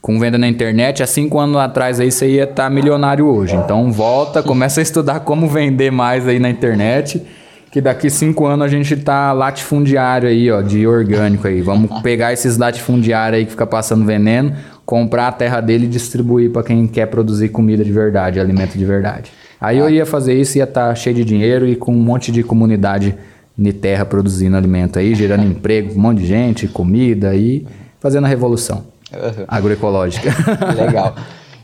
com 0.00 0.18
venda 0.18 0.38
na 0.38 0.48
internet, 0.48 1.02
há 1.02 1.06
cinco 1.06 1.38
anos 1.38 1.58
atrás 1.58 2.00
aí 2.00 2.10
você 2.10 2.26
ia 2.26 2.44
estar 2.44 2.54
tá 2.54 2.70
milionário 2.70 3.26
hoje. 3.26 3.54
Então 3.54 3.92
volta, 3.92 4.42
começa 4.42 4.80
a 4.80 4.82
estudar 4.82 5.20
como 5.20 5.46
vender 5.46 5.92
mais 5.92 6.26
aí 6.26 6.38
na 6.38 6.48
internet, 6.48 7.22
que 7.70 7.82
daqui 7.82 8.08
cinco 8.08 8.46
anos 8.46 8.64
a 8.64 8.68
gente 8.68 8.96
tá 8.96 9.30
latifundiário 9.34 10.26
aí, 10.26 10.50
ó, 10.50 10.62
de 10.62 10.86
orgânico 10.86 11.46
aí. 11.46 11.60
Vamos 11.60 12.00
pegar 12.00 12.32
esses 12.32 12.56
latifundiários 12.56 13.40
aí 13.40 13.44
que 13.44 13.50
fica 13.50 13.66
passando 13.66 14.06
veneno, 14.06 14.54
comprar 14.86 15.28
a 15.28 15.32
terra 15.32 15.60
dele 15.60 15.84
e 15.84 15.88
distribuir 15.90 16.50
para 16.50 16.62
quem 16.62 16.86
quer 16.86 17.08
produzir 17.08 17.50
comida 17.50 17.84
de 17.84 17.92
verdade, 17.92 18.40
alimento 18.40 18.78
de 18.78 18.84
verdade. 18.86 19.30
Aí 19.60 19.76
eu 19.76 19.90
ia 19.90 20.06
fazer 20.06 20.32
isso, 20.32 20.56
ia 20.56 20.64
estar 20.64 20.88
tá 20.88 20.94
cheio 20.94 21.14
de 21.14 21.26
dinheiro 21.26 21.68
e 21.68 21.76
com 21.76 21.92
um 21.92 22.02
monte 22.02 22.32
de 22.32 22.42
comunidade 22.42 23.14
de 23.56 23.72
terra 23.72 24.04
produzindo 24.04 24.56
alimento 24.56 24.98
aí, 24.98 25.14
gerando 25.14 25.44
emprego, 25.46 25.94
um 25.94 26.00
monte 26.00 26.18
de 26.18 26.26
gente, 26.26 26.68
comida 26.68 27.30
aí, 27.30 27.66
fazendo 28.00 28.24
a 28.24 28.28
revolução 28.28 28.84
uhum. 29.12 29.44
agroecológica. 29.48 30.30
Legal. 30.76 31.14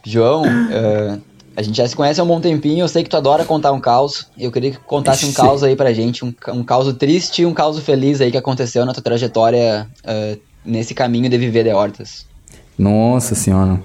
João, 0.05 0.43
uh, 0.43 1.20
a 1.57 1.62
gente 1.62 1.76
já 1.76 1.86
se 1.86 1.95
conhece 1.95 2.20
há 2.20 2.24
um 2.24 2.26
bom 2.26 2.40
tempinho, 2.40 2.80
eu 2.80 2.88
sei 2.88 3.05
que 3.05 3.11
tu 3.11 3.16
adora 3.16 3.45
contar 3.45 3.72
um 3.72 3.80
caos, 3.80 4.26
eu 4.38 4.51
queria 4.51 4.72
que 4.72 4.78
contasse 4.78 5.26
um 5.26 5.32
caos 5.32 5.62
aí 5.62 5.76
pra 5.76 5.93
gente, 5.93 6.24
um, 6.24 6.34
um 6.49 6.64
caos 6.64 6.93
triste 6.95 7.43
e 7.43 7.47
um 7.47 7.53
caos 7.53 7.78
feliz 7.80 8.20
aí 8.20 8.30
que 8.30 8.38
aconteceu 8.38 8.84
na 8.86 8.93
tua 8.93 9.03
trajetória 9.03 9.86
uh, 10.05 10.40
nesse 10.64 10.95
caminho 10.95 11.28
de 11.28 11.38
viver 11.38 11.64
de 11.64 11.72
hortas. 11.72 12.26
Nossa 12.78 13.34
senhora. 13.34 13.80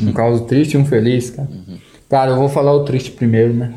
Um 0.00 0.12
caos 0.12 0.42
triste 0.42 0.74
e 0.74 0.76
um 0.76 0.84
feliz, 0.84 1.30
cara. 1.30 1.48
Uhum. 1.48 1.78
Cara, 2.08 2.32
eu 2.32 2.36
vou 2.36 2.48
falar 2.48 2.72
o 2.72 2.84
triste 2.84 3.10
primeiro, 3.10 3.52
né? 3.52 3.74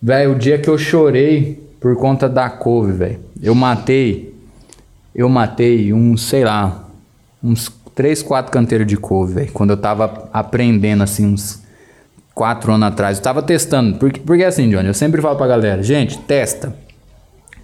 Velho, 0.00 0.32
o 0.32 0.38
dia 0.38 0.58
que 0.58 0.68
eu 0.68 0.76
chorei 0.76 1.63
por 1.84 1.94
conta 1.96 2.30
da 2.30 2.48
couve, 2.48 2.92
velho. 2.92 3.20
Eu 3.42 3.54
matei, 3.54 4.34
eu 5.14 5.28
matei 5.28 5.92
uns, 5.92 6.22
sei 6.22 6.42
lá, 6.42 6.82
uns 7.42 7.70
três, 7.94 8.22
quatro 8.22 8.50
canteiros 8.50 8.86
de 8.86 8.96
couve, 8.96 9.34
velho. 9.34 9.52
Quando 9.52 9.68
eu 9.68 9.76
tava 9.76 10.30
aprendendo, 10.32 11.02
assim, 11.02 11.26
uns 11.26 11.62
quatro 12.34 12.72
anos 12.72 12.88
atrás. 12.88 13.18
Eu 13.18 13.22
tava 13.22 13.42
testando. 13.42 13.98
Porque, 13.98 14.18
porque 14.18 14.44
assim, 14.44 14.70
Johnny, 14.70 14.86
eu 14.86 14.94
sempre 14.94 15.20
falo 15.20 15.36
pra 15.36 15.46
galera, 15.46 15.82
gente, 15.82 16.16
testa. 16.20 16.74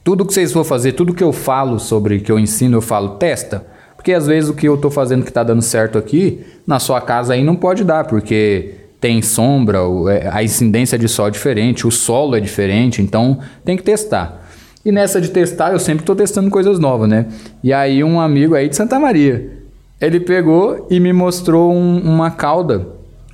Tudo 0.05 0.27
que 0.27 0.35
vocês 0.35 0.53
for 0.53 0.65
fazer, 0.65 0.93
tudo 0.93 1.15
que 1.15 1.25
eu 1.25 1.33
falo 1.33 1.79
sobre, 1.79 2.21
que 2.21 2.31
eu 2.31 2.39
ensino, 2.39 2.77
eu 2.77 2.83
falo, 2.83 3.17
testa. 3.17 3.65
Porque 3.97 4.13
às 4.13 4.27
vezes 4.27 4.51
o 4.51 4.55
que 4.55 4.69
eu 4.69 4.77
tô 4.77 4.91
fazendo 4.91 5.25
que 5.25 5.33
tá 5.33 5.43
dando 5.43 5.63
certo 5.63 5.97
aqui, 5.97 6.45
na 6.67 6.79
sua 6.79 7.01
casa 7.01 7.33
aí 7.33 7.43
não 7.43 7.57
pode 7.57 7.85
dar, 7.85 8.05
porque 8.05 8.80
tem 9.01 9.23
sombra, 9.23 9.79
é, 10.11 10.29
a 10.31 10.43
incidência 10.43 10.99
de 10.99 11.09
sol 11.09 11.29
é 11.29 11.31
diferente, 11.31 11.87
o 11.87 11.91
solo 11.91 12.37
é 12.37 12.41
diferente, 12.41 13.01
então 13.01 13.39
tem 13.65 13.77
que 13.77 13.83
testar. 13.83 14.47
E 14.85 14.93
nessa 14.93 15.21
de 15.21 15.31
testar, 15.31 15.73
eu 15.73 15.79
sempre 15.79 16.03
estou 16.03 16.15
testando 16.15 16.51
coisas 16.51 16.79
novas, 16.79 17.09
né? 17.09 17.27
E 17.63 17.73
aí 17.73 18.05
um 18.05 18.21
amigo 18.21 18.55
aí 18.55 18.69
de 18.69 18.77
Santa 18.77 18.99
Maria, 18.99 19.51
ele 20.01 20.21
pegou 20.21 20.87
e 20.91 21.01
me 21.01 21.13
mostrou 21.13 21.73
um, 21.73 21.99
uma 22.01 22.31
cauda 22.31 22.87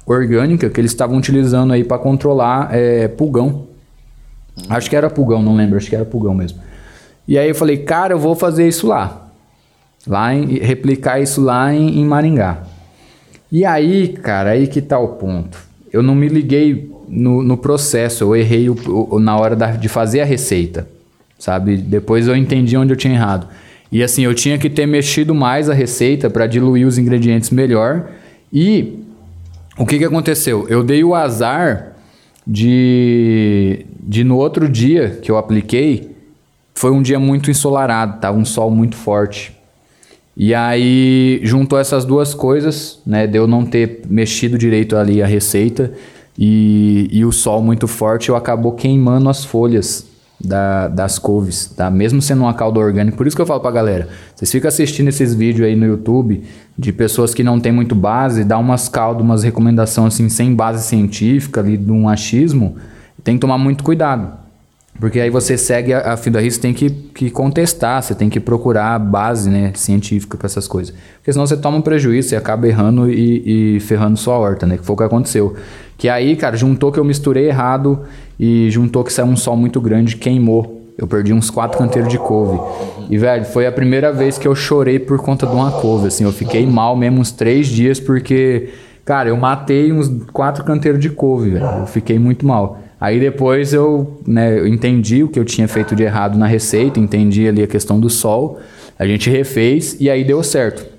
orgânica 0.07 0.71
que 0.71 0.81
eles 0.81 0.93
estavam 0.93 1.17
utilizando 1.17 1.73
aí 1.73 1.83
para 1.83 1.99
controlar 1.99 2.69
é, 2.73 3.09
pulgão. 3.09 3.67
Acho 4.69 4.89
que 4.89 4.97
era 4.97 5.11
pulgão, 5.11 5.43
não 5.43 5.55
lembro, 5.55 5.77
acho 5.77 5.89
que 5.89 5.97
era 5.97 6.05
pulgão 6.05 6.35
mesmo. 6.35 6.61
E 7.27 7.37
aí 7.37 7.49
eu 7.49 7.55
falei, 7.55 7.79
cara, 7.79 8.15
eu 8.15 8.19
vou 8.19 8.37
fazer 8.37 8.67
isso 8.67 8.87
lá. 8.87 9.29
Lá 10.07 10.33
em, 10.33 10.59
replicar 10.59 11.21
isso 11.21 11.41
lá 11.41 11.75
em, 11.75 12.01
em 12.01 12.05
Maringá. 12.05 12.63
E 13.51 13.65
aí, 13.65 14.09
cara, 14.09 14.51
aí 14.51 14.67
que 14.67 14.81
tá 14.81 14.99
o 14.99 15.09
ponto. 15.09 15.59
Eu 15.93 16.03
não 16.03 16.15
me 16.15 16.29
liguei 16.29 16.91
no, 17.09 17.43
no 17.43 17.57
processo, 17.57 18.25
eu 18.25 18.37
errei 18.37 18.69
o, 18.69 18.77
o, 19.11 19.21
na 19.21 19.37
hora 19.37 19.55
da, 19.55 19.73
de 19.73 19.89
fazer 19.89 20.21
a 20.21 20.25
receita, 20.25 20.89
sabe? 21.39 21.77
Depois 21.77 22.27
eu 22.27 22.37
entendi 22.37 22.77
onde 22.77 22.93
eu 22.93 22.97
tinha 22.97 23.15
errado. 23.15 23.47
E 23.91 24.03
assim, 24.03 24.23
eu 24.23 24.35
tinha 24.35 24.59
que 24.59 24.69
ter 24.69 24.87
mexido 24.87 25.35
mais 25.35 25.71
a 25.71 25.75
receita 25.75 26.29
para 26.29 26.47
diluir 26.47 26.87
os 26.87 26.99
ingredientes 26.99 27.51
melhor. 27.51 28.11
E 28.53 28.99
o 29.79 29.87
que, 29.87 29.99
que 29.99 30.05
aconteceu? 30.05 30.67
Eu 30.69 30.83
dei 30.83 31.05
o 31.05 31.15
azar 31.15 31.93
de, 32.47 33.87
de 34.01 34.25
no 34.25 34.37
outro 34.37 34.69
dia 34.69 35.19
que 35.23 35.31
eu 35.31 35.37
apliquei, 35.37 36.11
foi 36.75 36.91
um 36.91 37.01
dia 37.01 37.19
muito 37.19 37.51
ensolarado, 37.51 38.21
tava 38.21 38.37
um 38.37 38.45
sol 38.45 38.71
muito 38.71 38.97
forte. 38.97 39.56
E 40.37 40.55
aí 40.55 41.41
juntou 41.43 41.79
essas 41.79 42.05
duas 42.05 42.35
coisas, 42.35 43.01
né? 43.07 43.27
De 43.27 43.39
eu 43.39 43.47
não 43.47 43.65
ter 43.65 44.03
mexido 44.09 44.59
direito 44.59 44.97
ali 44.97 45.23
a 45.23 45.27
receita 45.27 45.93
e, 46.39 47.09
e 47.11 47.25
o 47.25 47.33
sol 47.33 47.63
muito 47.63 47.89
forte, 47.89 48.29
eu 48.29 48.37
acabou 48.37 48.73
queimando 48.73 49.31
as 49.31 49.45
folhas 49.45 50.07
da, 50.39 50.89
das 50.89 51.19
couves, 51.19 51.73
tá? 51.75 51.91
Mesmo 51.91 52.21
sendo 52.21 52.43
uma 52.43 52.53
calda 52.53 52.79
orgânica. 52.79 53.17
Por 53.17 53.27
isso 53.27 53.35
que 53.35 53.41
eu 53.41 53.47
falo 53.47 53.61
pra 53.61 53.71
galera, 53.71 54.09
vocês 54.35 54.53
ficam 54.53 54.69
assistindo 54.69 55.09
esses 55.09 55.35
vídeos 55.35 55.67
aí 55.67 55.75
no 55.75 55.87
YouTube 55.87 56.45
de 56.79 56.93
pessoas 56.93 57.33
que 57.33 57.43
não 57.43 57.59
tem 57.59 57.73
muito 57.73 57.95
base, 57.95 58.45
dá 58.45 58.59
umas 58.59 58.89
caldas, 58.89 59.23
umas 59.23 59.43
recomendações 59.43 60.13
assim, 60.13 60.29
sem 60.29 60.55
base 60.55 60.87
científica 60.87 61.61
ali, 61.61 61.79
de 61.79 61.91
um 61.91 62.07
achismo, 62.09 62.77
tem 63.25 63.37
que 63.37 63.41
tomar 63.41 63.57
muito 63.57 63.83
cuidado. 63.83 64.46
Porque 65.01 65.21
aí 65.21 65.31
você 65.31 65.59
segue 65.59 65.93
a, 65.93 66.13
a 66.13 66.17
fim 66.17 66.31
da 66.31 66.41
risco, 66.41 66.63
tem 66.63 66.73
que, 66.73 66.91
que 66.91 67.31
contestar, 67.31 68.03
você 68.03 68.15
tem 68.15 68.31
que 68.31 68.41
procurar 68.41 68.99
base 68.99 69.51
né, 69.51 69.73
científica 69.75 70.37
para 70.37 70.47
essas 70.47 70.67
coisas. 70.67 70.95
Porque 71.17 71.33
senão 71.33 71.47
você 71.47 71.57
toma 71.57 71.79
um 71.79 71.83
prejuízo, 71.83 72.31
você 72.31 72.37
acaba 72.37 72.67
errando 72.67 73.11
e, 73.11 73.77
e 73.77 73.81
ferrando 73.81 74.17
sua 74.17 74.39
horta, 74.39 74.67
né? 74.67 74.77
Que 74.79 74.85
foi 74.85 74.95
o 74.95 74.97
que 74.97 75.05
aconteceu. 75.05 75.55
Que 75.99 76.09
aí, 76.09 76.37
cara, 76.37 76.57
juntou 76.57 76.93
que 76.93 76.99
eu 76.99 77.05
misturei 77.05 77.49
errado 77.49 78.01
e 78.39 78.71
juntou 78.71 79.03
que 79.05 79.13
saiu 79.13 79.27
um 79.27 79.37
sol 79.37 79.57
muito 79.57 79.81
grande, 79.81 80.17
queimou. 80.17 80.83
Eu 80.97 81.07
perdi 81.07 81.33
uns 81.33 81.51
quatro 81.51 81.79
canteiros 81.79 82.11
de 82.11 82.19
couve. 82.19 82.59
E, 83.11 83.19
velho, 83.19 83.45
foi 83.45 83.67
a 83.67 83.73
primeira 83.73 84.11
vez 84.13 84.39
que 84.39 84.49
eu 84.49 84.55
chorei 84.55 84.99
por 84.99 85.19
conta 85.19 85.47
de 85.47 85.55
uma 85.55 85.71
couve, 85.71 86.09
assim. 86.09 86.25
Eu 86.25 86.33
fiquei 86.33 86.67
mal 86.67 86.97
mesmo 86.97 87.21
uns 87.21 87.31
três 87.31 87.67
dias 87.67 88.01
porque, 88.01 88.71
cara, 89.05 89.29
eu 89.29 89.37
matei 89.37 89.93
uns 89.93 90.09
quatro 90.33 90.65
canteiros 90.65 90.99
de 90.99 91.11
couve, 91.11 91.51
velho. 91.51 91.67
Eu 91.81 91.87
fiquei 91.87 92.19
muito 92.19 92.47
mal. 92.47 92.81
Aí 93.01 93.21
depois 93.21 93.73
eu, 93.73 94.21
né, 94.27 94.59
eu 94.59 94.67
entendi 94.67 95.23
o 95.23 95.29
que 95.29 95.39
eu 95.39 95.45
tinha 95.45 95.69
feito 95.69 95.95
de 95.95 96.03
errado 96.03 96.39
na 96.39 96.47
receita, 96.47 96.99
entendi 96.99 97.47
ali 97.47 97.63
a 97.63 97.67
questão 97.67 98.01
do 98.01 98.09
sol, 98.09 98.59
a 98.99 99.07
gente 99.07 99.29
refez 99.29 99.97
e 100.01 100.09
aí 100.09 100.25
deu 100.25 100.43
certo. 100.43 100.97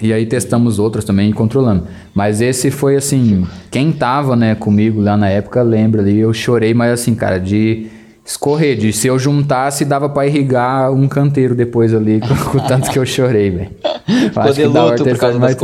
E 0.00 0.12
aí 0.12 0.24
testamos 0.24 0.78
outras 0.78 1.04
também 1.04 1.32
controlando. 1.32 1.86
Mas 2.14 2.40
esse 2.40 2.70
foi 2.70 2.96
assim, 2.96 3.46
quem 3.70 3.92
tava, 3.92 4.36
né, 4.36 4.54
comigo 4.54 5.00
lá 5.00 5.16
na 5.16 5.28
época 5.28 5.60
lembra 5.62 6.00
ali, 6.00 6.18
eu 6.18 6.32
chorei, 6.32 6.72
mas 6.72 6.92
assim, 6.92 7.14
cara, 7.14 7.38
de 7.38 7.88
escorrer, 8.24 8.76
de 8.76 8.92
se 8.92 9.08
eu 9.08 9.18
juntasse 9.18 9.84
dava 9.84 10.08
para 10.08 10.26
irrigar 10.26 10.92
um 10.92 11.08
canteiro 11.08 11.54
depois 11.54 11.92
ali, 11.94 12.20
com, 12.50 12.58
tanto 12.60 12.90
que 12.90 12.98
eu 12.98 13.04
chorei, 13.04 13.50
velho. 13.50 13.70
Hora 14.34 15.04
por 15.04 15.18
causa 15.18 15.38
das 15.38 15.56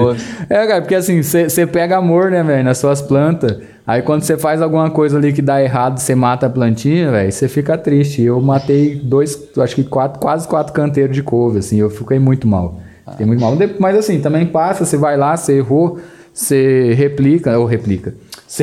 É, 0.50 0.66
cara, 0.66 0.80
porque 0.82 0.94
assim, 0.94 1.22
você 1.22 1.66
pega 1.66 1.96
amor, 1.96 2.30
né, 2.30 2.42
velho, 2.42 2.64
nas 2.64 2.78
suas 2.78 3.00
plantas. 3.00 3.56
Aí 3.86 4.02
quando 4.02 4.22
você 4.22 4.36
faz 4.36 4.62
alguma 4.62 4.90
coisa 4.90 5.18
ali 5.18 5.32
que 5.32 5.42
dá 5.42 5.62
errado, 5.62 5.98
você 5.98 6.14
mata 6.14 6.46
a 6.46 6.50
plantinha, 6.50 7.10
velho, 7.10 7.30
você 7.30 7.48
fica 7.48 7.76
triste. 7.76 8.22
Eu 8.22 8.40
matei 8.40 8.96
dois, 8.96 9.48
acho 9.58 9.74
que 9.74 9.84
quatro, 9.84 10.20
quase 10.20 10.46
quatro 10.46 10.72
canteiros 10.72 11.14
de 11.14 11.22
couve, 11.22 11.58
assim, 11.58 11.78
eu 11.78 11.90
fiquei 11.90 12.18
muito 12.18 12.46
mal. 12.46 12.80
Fiquei 13.10 13.26
muito 13.26 13.40
mal. 13.40 13.56
Mas 13.78 13.96
assim, 13.96 14.20
também 14.20 14.46
passa, 14.46 14.84
você 14.84 14.96
vai 14.96 15.16
lá, 15.16 15.36
você 15.36 15.58
errou, 15.58 15.98
você 16.32 16.94
replica, 16.94 17.58
ou 17.58 17.66
replica. 17.66 18.14
Você 18.46 18.62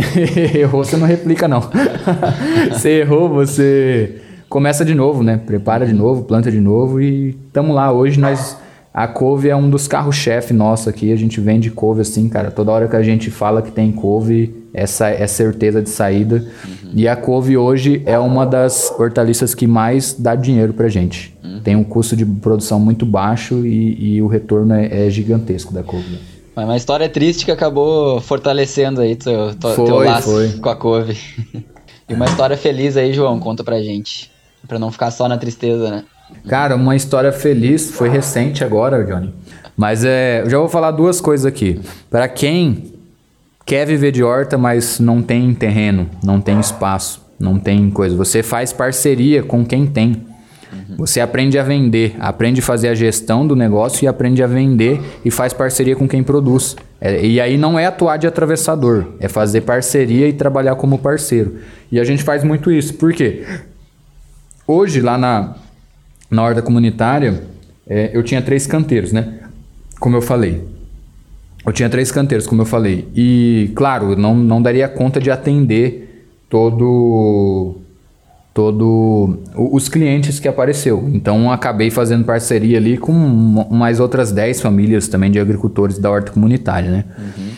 errou, 0.57 0.85
você 0.85 0.95
não 0.95 1.05
replica, 1.05 1.49
não. 1.49 1.59
você 2.71 3.01
errou, 3.01 3.27
você 3.27 4.21
começa 4.47 4.85
de 4.85 4.95
novo, 4.95 5.21
né? 5.21 5.37
Prepara 5.45 5.85
de 5.85 5.91
novo, 5.91 6.23
planta 6.23 6.49
de 6.49 6.61
novo 6.61 7.01
e 7.01 7.31
estamos 7.47 7.75
lá. 7.75 7.91
Hoje 7.91 8.17
nós 8.17 8.57
a 8.93 9.07
couve 9.07 9.49
é 9.49 9.55
um 9.55 9.69
dos 9.69 9.87
carros-chefe 9.87 10.53
nosso 10.53 10.89
aqui. 10.89 11.13
A 11.13 11.15
gente 11.15 11.39
vende 11.39 11.71
couve 11.71 12.01
assim, 12.01 12.27
cara. 12.27 12.51
Toda 12.51 12.71
hora 12.71 12.87
que 12.89 12.95
a 12.95 13.01
gente 13.01 13.31
fala 13.31 13.61
que 13.61 13.71
tem 13.71 13.89
couve, 13.89 14.53
essa 14.73 15.07
é 15.07 15.25
certeza 15.27 15.81
de 15.81 15.89
saída. 15.89 16.45
Uhum. 16.65 16.91
E 16.93 17.07
a 17.07 17.15
couve 17.15 17.55
hoje 17.55 18.01
é 18.05 18.19
uma 18.19 18.45
das 18.45 18.93
hortaliças 18.99 19.55
que 19.55 19.65
mais 19.65 20.13
dá 20.13 20.35
dinheiro 20.35 20.73
pra 20.73 20.89
gente. 20.89 21.33
Uhum. 21.41 21.61
Tem 21.61 21.75
um 21.75 21.85
custo 21.85 22.17
de 22.17 22.25
produção 22.25 22.81
muito 22.81 23.05
baixo 23.05 23.65
e, 23.65 24.15
e 24.15 24.21
o 24.21 24.27
retorno 24.27 24.73
é, 24.73 25.07
é, 25.07 25.09
gigantesco 25.09 25.73
da 25.73 25.83
couve. 25.83 26.19
Mas 26.53 26.65
uma 26.65 26.75
história 26.75 27.07
triste 27.07 27.45
que 27.45 27.51
acabou 27.51 28.19
fortalecendo 28.19 28.99
aí 28.99 29.15
teu, 29.15 29.55
teu, 29.55 29.69
foi, 29.69 29.85
teu 29.85 29.95
laço 29.99 30.31
foi. 30.31 30.49
com 30.59 30.69
a 30.69 30.75
couve. 30.75 31.17
e 32.09 32.13
uma 32.13 32.25
história 32.25 32.57
feliz 32.57 32.97
aí, 32.97 33.13
João, 33.13 33.39
conta 33.39 33.63
pra 33.63 33.81
gente. 33.81 34.29
Pra 34.67 34.77
não 34.77 34.91
ficar 34.91 35.11
só 35.11 35.29
na 35.29 35.37
tristeza, 35.37 35.89
né? 35.89 36.03
Cara, 36.47 36.75
uma 36.75 36.95
história 36.95 37.31
feliz, 37.31 37.91
foi 37.91 38.09
recente 38.09 38.63
agora, 38.63 39.03
Johnny. 39.03 39.33
Mas 39.77 40.03
é, 40.03 40.41
eu 40.41 40.49
já 40.49 40.57
vou 40.57 40.69
falar 40.69 40.91
duas 40.91 41.21
coisas 41.21 41.45
aqui. 41.45 41.79
Para 42.09 42.27
quem 42.27 42.93
quer 43.65 43.85
viver 43.85 44.11
de 44.11 44.23
horta, 44.23 44.57
mas 44.57 44.99
não 44.99 45.21
tem 45.21 45.53
terreno, 45.53 46.09
não 46.23 46.41
tem 46.41 46.59
espaço, 46.59 47.21
não 47.39 47.57
tem 47.57 47.89
coisa, 47.89 48.15
você 48.15 48.43
faz 48.43 48.73
parceria 48.73 49.43
com 49.43 49.65
quem 49.65 49.85
tem. 49.85 50.25
Você 50.97 51.19
aprende 51.19 51.57
a 51.57 51.63
vender, 51.63 52.15
aprende 52.19 52.59
a 52.61 52.63
fazer 52.63 52.89
a 52.89 52.95
gestão 52.95 53.45
do 53.45 53.55
negócio 53.55 54.03
e 54.03 54.07
aprende 54.07 54.43
a 54.43 54.47
vender 54.47 55.01
e 55.23 55.31
faz 55.31 55.53
parceria 55.53 55.95
com 55.95 56.07
quem 56.07 56.23
produz. 56.23 56.75
É, 56.99 57.25
e 57.25 57.41
aí 57.41 57.57
não 57.57 57.79
é 57.79 57.85
atuar 57.85 58.17
de 58.17 58.27
atravessador, 58.27 59.07
é 59.19 59.27
fazer 59.27 59.61
parceria 59.61 60.27
e 60.27 60.33
trabalhar 60.33 60.75
como 60.75 60.97
parceiro. 60.97 61.57
E 61.91 61.99
a 61.99 62.03
gente 62.03 62.23
faz 62.23 62.43
muito 62.43 62.71
isso. 62.71 62.93
Por 62.93 63.13
quê? 63.13 63.43
Hoje, 64.67 65.01
lá 65.01 65.17
na, 65.17 65.55
na 66.31 66.41
horta 66.43 66.61
comunitária, 66.61 67.43
é, 67.85 68.09
eu 68.13 68.23
tinha 68.23 68.41
três 68.41 68.65
canteiros, 68.65 69.11
né? 69.11 69.39
Como 69.99 70.15
eu 70.15 70.21
falei. 70.21 70.63
eu 71.65 71.73
tinha 71.73 71.89
três 71.89 72.11
canteiros, 72.11 72.47
como 72.47 72.61
eu 72.61 72.65
falei. 72.65 73.07
E, 73.13 73.71
claro, 73.75 74.15
não, 74.15 74.35
não 74.35 74.61
daria 74.61 74.87
conta 74.87 75.19
de 75.19 75.29
atender 75.29 76.25
todo 76.49 77.75
todo 78.53 79.39
os 79.55 79.87
clientes 79.87 80.39
que 80.39 80.47
apareceu. 80.47 81.09
Então 81.13 81.49
acabei 81.51 81.89
fazendo 81.89 82.25
parceria 82.25 82.77
ali 82.77 82.97
com 82.97 83.13
mais 83.71 83.99
outras 83.99 84.31
10 84.31 84.59
famílias 84.59 85.07
também 85.07 85.31
de 85.31 85.39
agricultores 85.39 85.97
da 85.97 86.11
horta 86.11 86.33
comunitária, 86.33 86.91
né? 86.91 87.05
Uhum. 87.17 87.49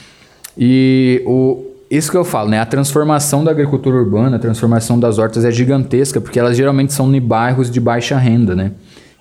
E 0.56 1.24
o, 1.26 1.73
isso 1.98 2.10
que 2.10 2.18
eu 2.18 2.26
falo, 2.26 2.50
né? 2.50 2.60
A 2.60 2.66
transformação 2.66 3.44
da 3.44 3.52
agricultura 3.52 3.98
urbana, 3.98 4.38
a 4.38 4.40
transformação 4.40 5.00
das 5.00 5.20
hortas 5.20 5.46
é 5.46 5.52
gigantesca, 5.52 6.20
porque 6.20 6.40
elas 6.40 6.58
geralmente 6.58 6.94
são 6.94 7.14
em 7.14 7.22
bairros 7.22 7.70
de 7.70 7.80
baixa 7.80 8.18
renda, 8.18 8.56
né? 8.56 8.72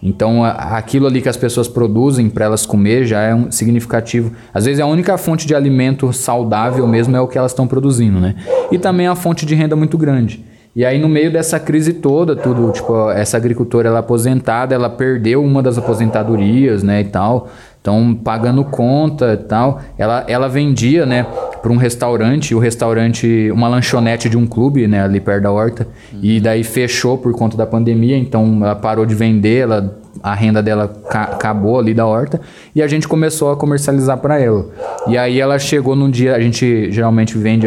Então, 0.02 0.44
aquilo 0.44 1.06
ali 1.06 1.22
que 1.22 1.28
as 1.28 1.36
pessoas 1.36 1.68
produzem 1.68 2.28
para 2.28 2.44
elas 2.46 2.66
comer 2.66 3.04
já 3.04 3.20
é 3.20 3.32
um 3.32 3.52
significativo. 3.52 4.32
Às 4.52 4.64
vezes, 4.64 4.80
a 4.80 4.86
única 4.86 5.16
fonte 5.16 5.46
de 5.46 5.54
alimento 5.54 6.12
saudável 6.12 6.84
mesmo 6.88 7.16
é 7.16 7.20
o 7.20 7.28
que 7.28 7.38
elas 7.38 7.52
estão 7.52 7.68
produzindo, 7.68 8.18
né? 8.18 8.34
E 8.72 8.78
também 8.78 9.06
a 9.06 9.14
fonte 9.14 9.46
de 9.46 9.54
renda 9.54 9.76
muito 9.76 9.96
grande. 9.96 10.44
E 10.74 10.86
aí, 10.86 10.98
no 10.98 11.08
meio 11.08 11.30
dessa 11.30 11.60
crise 11.60 11.92
toda, 11.92 12.34
tudo, 12.34 12.72
tipo, 12.72 13.10
essa 13.10 13.36
agricultora, 13.36 13.88
ela 13.88 13.98
aposentada, 13.98 14.74
ela 14.74 14.88
perdeu 14.88 15.44
uma 15.44 15.62
das 15.62 15.76
aposentadorias, 15.76 16.82
né, 16.82 17.02
e 17.02 17.04
tal. 17.04 17.48
Então, 17.82 18.14
pagando 18.14 18.64
conta 18.64 19.34
e 19.34 19.36
tal. 19.36 19.80
Ela, 19.98 20.24
ela 20.28 20.48
vendia, 20.48 21.04
né, 21.04 21.26
para 21.60 21.70
um 21.70 21.76
restaurante, 21.76 22.54
o 22.54 22.58
restaurante, 22.58 23.50
uma 23.52 23.68
lanchonete 23.68 24.30
de 24.30 24.36
um 24.36 24.46
clube, 24.46 24.86
né, 24.86 25.02
ali 25.02 25.20
perto 25.20 25.42
da 25.42 25.50
horta. 25.50 25.86
Uhum. 26.12 26.20
E 26.22 26.40
daí 26.40 26.64
fechou 26.64 27.18
por 27.18 27.32
conta 27.32 27.56
da 27.56 27.66
pandemia, 27.66 28.16
então 28.16 28.60
ela 28.62 28.76
parou 28.76 29.04
de 29.04 29.14
vender, 29.14 29.62
ela, 29.62 29.98
a 30.22 30.32
renda 30.32 30.62
dela 30.62 30.88
ca 31.10 31.24
acabou 31.24 31.78
ali 31.78 31.92
da 31.92 32.06
horta. 32.06 32.40
E 32.74 32.80
a 32.80 32.86
gente 32.86 33.06
começou 33.06 33.50
a 33.50 33.56
comercializar 33.56 34.16
para 34.18 34.40
ela. 34.40 34.66
E 35.08 35.18
aí 35.18 35.40
ela 35.40 35.58
chegou 35.58 35.94
num 35.94 36.08
dia, 36.08 36.36
a 36.36 36.40
gente 36.40 36.90
geralmente 36.90 37.36
vende, 37.36 37.66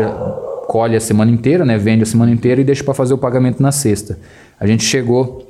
colhe 0.76 0.98
a 0.98 1.00
semana 1.00 1.32
inteira, 1.32 1.64
né, 1.64 1.78
vende 1.78 2.04
a 2.04 2.06
semana 2.06 2.34
inteira 2.34 2.60
e 2.60 2.64
deixa 2.66 2.84
para 2.84 2.94
fazer 2.94 3.14
o 3.14 3.18
pagamento 3.18 3.64
na 3.64 3.72
sexta. 3.72 4.20
A 4.60 4.68
gente 4.68 4.84
chegou 4.84 5.50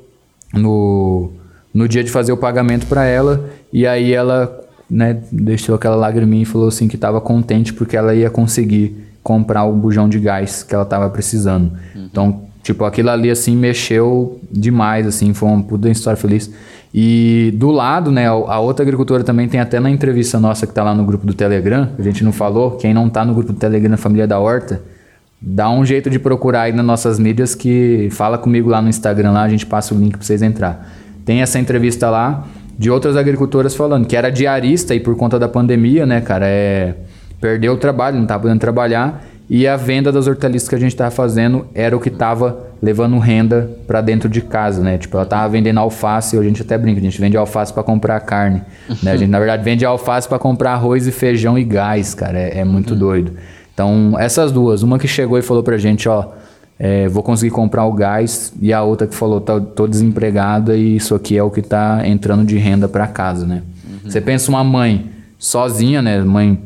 no 0.54 1.32
no 1.74 1.88
dia 1.88 2.04
de 2.04 2.12
fazer 2.12 2.30
o 2.30 2.36
pagamento 2.36 2.86
para 2.86 3.04
ela 3.04 3.50
e 3.72 3.84
aí 3.88 4.12
ela 4.12 4.64
né, 4.88 5.18
deixou 5.32 5.74
aquela 5.74 5.96
lagriminha 5.96 6.44
e 6.44 6.46
falou 6.46 6.68
assim 6.68 6.86
que 6.86 6.94
estava 6.94 7.20
contente 7.20 7.74
porque 7.74 7.96
ela 7.96 8.14
ia 8.14 8.30
conseguir 8.30 8.96
comprar 9.20 9.64
o 9.64 9.72
bujão 9.72 10.08
de 10.08 10.20
gás 10.20 10.62
que 10.62 10.72
ela 10.72 10.84
estava 10.84 11.10
precisando. 11.10 11.72
Uhum. 11.94 12.04
Então, 12.08 12.42
tipo, 12.62 12.84
aquilo 12.84 13.10
ali 13.10 13.28
assim 13.28 13.56
mexeu 13.56 14.40
demais, 14.50 15.08
assim, 15.08 15.34
foi 15.34 15.48
uma 15.48 15.62
puta 15.64 15.90
história 15.90 16.16
feliz. 16.16 16.50
E 16.94 17.52
do 17.56 17.72
lado, 17.72 18.12
né, 18.12 18.28
a 18.28 18.60
outra 18.60 18.84
agricultora 18.84 19.24
também 19.24 19.48
tem 19.48 19.58
até 19.58 19.80
na 19.80 19.90
entrevista 19.90 20.38
nossa 20.38 20.66
que 20.66 20.70
está 20.72 20.84
lá 20.84 20.94
no 20.94 21.04
grupo 21.04 21.26
do 21.26 21.34
Telegram, 21.34 21.90
a 21.98 22.02
gente 22.02 22.22
não 22.22 22.32
falou, 22.32 22.76
quem 22.76 22.94
não 22.94 23.08
está 23.08 23.24
no 23.24 23.34
grupo 23.34 23.52
do 23.52 23.58
Telegram 23.58 23.98
Família 23.98 24.26
da 24.26 24.38
Horta, 24.38 24.80
dá 25.40 25.70
um 25.70 25.84
jeito 25.84 26.08
de 26.08 26.18
procurar 26.18 26.62
aí 26.62 26.72
nas 26.72 26.84
nossas 26.84 27.18
mídias 27.18 27.54
que 27.54 28.08
fala 28.10 28.38
comigo 28.38 28.68
lá 28.68 28.80
no 28.80 28.88
Instagram 28.88 29.32
lá, 29.32 29.42
a 29.42 29.48
gente 29.48 29.66
passa 29.66 29.94
o 29.94 29.98
link 29.98 30.12
para 30.12 30.22
vocês 30.22 30.42
entrar. 30.42 30.90
Tem 31.24 31.42
essa 31.42 31.58
entrevista 31.58 32.08
lá 32.10 32.46
de 32.78 32.90
outras 32.90 33.16
agricultoras 33.16 33.74
falando 33.74 34.06
que 34.06 34.16
era 34.16 34.30
diarista 34.30 34.94
e 34.94 35.00
por 35.00 35.16
conta 35.16 35.38
da 35.38 35.48
pandemia, 35.48 36.06
né, 36.06 36.20
cara, 36.20 36.46
é 36.46 36.94
perdeu 37.40 37.74
o 37.74 37.76
trabalho, 37.76 38.16
não 38.16 38.22
estava 38.22 38.42
podendo 38.42 38.60
trabalhar 38.60 39.22
e 39.48 39.66
a 39.66 39.76
venda 39.76 40.10
das 40.10 40.26
hortaliças 40.26 40.68
que 40.68 40.74
a 40.74 40.78
gente 40.78 40.92
estava 40.92 41.10
fazendo 41.10 41.66
era 41.72 41.96
o 41.96 42.00
que 42.00 42.08
estava 42.08 42.66
levando 42.82 43.16
renda 43.18 43.70
para 43.86 44.00
dentro 44.00 44.28
de 44.28 44.40
casa, 44.40 44.82
né? 44.82 44.98
Tipo, 44.98 45.16
ela 45.16 45.24
estava 45.24 45.48
vendendo 45.48 45.78
alface, 45.78 46.36
a 46.36 46.42
gente 46.42 46.62
até 46.62 46.76
brinca, 46.76 46.98
a 46.98 47.02
gente 47.02 47.20
vende 47.20 47.36
alface 47.36 47.72
para 47.72 47.84
comprar 47.84 48.18
carne, 48.20 48.62
né? 49.02 49.12
A 49.12 49.16
gente 49.16 49.30
na 49.30 49.38
verdade 49.38 49.62
vende 49.62 49.84
alface 49.84 50.28
para 50.28 50.38
comprar 50.38 50.72
arroz 50.72 51.06
e 51.06 51.12
feijão 51.12 51.56
e 51.56 51.62
gás, 51.62 52.12
cara, 52.12 52.38
é, 52.38 52.58
é 52.58 52.64
muito 52.64 52.94
uhum. 52.94 52.98
doido. 52.98 53.32
Então, 53.76 54.14
essas 54.18 54.50
duas, 54.50 54.82
uma 54.82 54.98
que 54.98 55.06
chegou 55.06 55.38
e 55.38 55.42
falou 55.42 55.62
pra 55.62 55.76
gente, 55.76 56.08
ó, 56.08 56.28
é, 56.78 57.06
vou 57.08 57.22
conseguir 57.22 57.50
comprar 57.50 57.84
o 57.84 57.92
gás 57.92 58.50
e 58.58 58.72
a 58.72 58.82
outra 58.82 59.06
que 59.06 59.14
falou 59.14 59.38
tá, 59.38 59.60
tô 59.60 59.86
desempregada 59.86 60.74
e 60.74 60.96
isso 60.96 61.14
aqui 61.14 61.36
é 61.36 61.42
o 61.42 61.50
que 61.50 61.60
está 61.60 62.00
entrando 62.08 62.42
de 62.42 62.56
renda 62.56 62.88
para 62.88 63.06
casa, 63.06 63.46
né? 63.46 63.62
Uhum. 63.84 64.10
Você 64.10 64.18
pensa 64.18 64.48
uma 64.48 64.64
mãe 64.64 65.10
sozinha, 65.38 66.00
né? 66.00 66.22
Mãe 66.22 66.58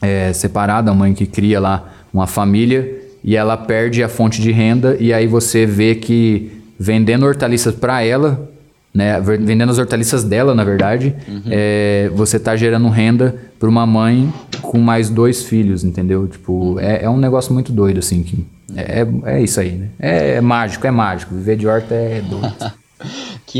é, 0.00 0.32
separada, 0.32 0.94
mãe 0.94 1.12
que 1.12 1.26
cria 1.26 1.60
lá 1.60 1.90
uma 2.10 2.26
família 2.26 3.02
e 3.22 3.36
ela 3.36 3.54
perde 3.58 4.02
a 4.02 4.08
fonte 4.08 4.40
de 4.40 4.50
renda 4.50 4.96
e 4.98 5.12
aí 5.12 5.26
você 5.26 5.66
vê 5.66 5.94
que 5.94 6.50
vendendo 6.78 7.26
hortaliças 7.26 7.74
para 7.74 8.02
ela, 8.02 8.48
né? 8.96 9.20
Vendendo 9.20 9.70
as 9.70 9.78
hortaliças 9.78 10.24
dela, 10.24 10.54
na 10.54 10.64
verdade, 10.64 11.14
uhum. 11.28 11.42
é, 11.50 12.10
você 12.14 12.38
está 12.38 12.56
gerando 12.56 12.88
renda 12.88 13.34
para 13.58 13.68
uma 13.68 13.84
mãe 13.84 14.32
com 14.62 14.78
mais 14.78 15.10
dois 15.10 15.42
filhos, 15.42 15.84
entendeu? 15.84 16.26
Tipo, 16.26 16.80
é, 16.80 17.04
é 17.04 17.10
um 17.10 17.18
negócio 17.18 17.52
muito 17.52 17.70
doido 17.72 17.98
assim 17.98 18.22
que 18.22 18.46
é, 18.74 19.02
é, 19.02 19.36
é 19.36 19.42
isso 19.42 19.60
aí, 19.60 19.72
né? 19.72 19.88
É, 20.00 20.34
é, 20.36 20.40
mágico, 20.40 20.86
é 20.86 20.90
mágico. 20.90 21.34
Viver 21.34 21.56
de 21.56 21.66
horta 21.66 21.94
é 21.94 22.22
doido. 22.22 22.54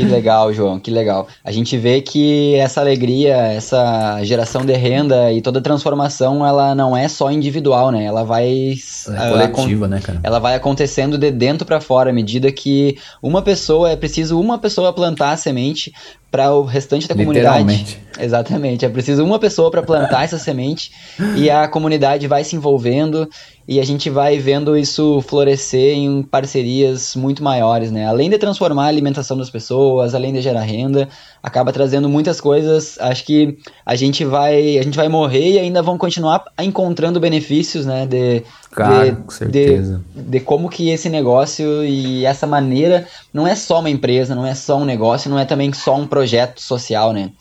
que 0.05 0.11
legal, 0.11 0.53
João, 0.53 0.79
que 0.79 0.91
legal. 0.91 1.27
A 1.43 1.51
gente 1.51 1.77
vê 1.77 2.01
que 2.01 2.55
essa 2.55 2.81
alegria, 2.81 3.35
essa 3.35 4.23
geração 4.23 4.65
de 4.65 4.73
renda 4.73 5.31
e 5.31 5.41
toda 5.41 5.61
transformação, 5.61 6.45
ela 6.45 6.75
não 6.75 6.95
é 6.95 7.07
só 7.07 7.31
individual, 7.31 7.91
né? 7.91 8.05
Ela 8.05 8.23
vai 8.23 8.75
é 9.07 9.47
coletiva, 9.47 9.87
né, 9.87 9.99
cara? 9.99 10.19
Ela 10.23 10.39
vai 10.39 10.55
acontecendo 10.55 11.17
de 11.17 11.31
dentro 11.31 11.65
para 11.65 11.81
fora, 11.81 12.09
à 12.09 12.13
medida 12.13 12.51
que 12.51 12.97
uma 13.21 13.41
pessoa 13.41 13.91
é 13.91 13.95
preciso 13.95 14.39
uma 14.39 14.57
pessoa 14.57 14.93
plantar 14.93 15.31
a 15.31 15.37
semente 15.37 15.93
para 16.29 16.53
o 16.53 16.63
restante 16.63 17.07
da 17.07 17.15
comunidade. 17.15 17.97
Exatamente. 18.19 18.85
É 18.85 18.89
preciso 18.89 19.23
uma 19.23 19.39
pessoa 19.39 19.71
para 19.71 19.81
plantar 19.81 20.23
essa 20.23 20.37
semente 20.37 20.91
e 21.35 21.49
a 21.49 21.67
comunidade 21.67 22.27
vai 22.27 22.43
se 22.43 22.55
envolvendo 22.55 23.29
e 23.67 23.79
a 23.79 23.85
gente 23.85 24.09
vai 24.09 24.37
vendo 24.37 24.77
isso 24.77 25.21
florescer 25.21 25.93
em 25.95 26.23
parcerias 26.23 27.15
muito 27.15 27.43
maiores, 27.43 27.91
né? 27.91 28.07
Além 28.07 28.29
de 28.29 28.37
transformar 28.37 28.85
a 28.85 28.87
alimentação 28.87 29.37
das 29.37 29.49
pessoas, 29.49 30.15
além 30.15 30.33
de 30.33 30.41
gerar 30.41 30.61
renda, 30.61 31.09
acaba 31.43 31.73
trazendo 31.73 32.07
muitas 32.07 32.39
coisas. 32.39 32.97
Acho 32.99 33.25
que 33.25 33.57
a 33.85 33.95
gente 33.95 34.23
vai, 34.23 34.77
a 34.77 34.83
gente 34.83 34.95
vai 34.95 35.09
morrer 35.09 35.51
e 35.51 35.59
ainda 35.59 35.81
vão 35.81 35.97
continuar 35.97 36.45
encontrando 36.59 37.19
benefícios, 37.19 37.85
né? 37.85 38.05
De, 38.05 38.43
Cara, 38.71 39.11
de, 39.11 39.17
com 39.17 39.31
certeza. 39.31 40.01
De, 40.15 40.21
de 40.23 40.39
como 40.39 40.69
que 40.69 40.89
esse 40.89 41.09
negócio 41.09 41.83
e 41.83 42.25
essa 42.25 42.45
maneira 42.45 43.07
não 43.33 43.47
é 43.47 43.55
só 43.55 43.79
uma 43.79 43.89
empresa, 43.89 44.35
não 44.35 44.45
é 44.45 44.53
só 44.53 44.77
um 44.77 44.85
negócio, 44.85 45.29
não 45.29 45.39
é 45.39 45.45
também 45.45 45.71
só 45.73 45.95
um 45.95 46.07
projeto 46.07 46.61
social, 46.61 47.13
né? 47.13 47.31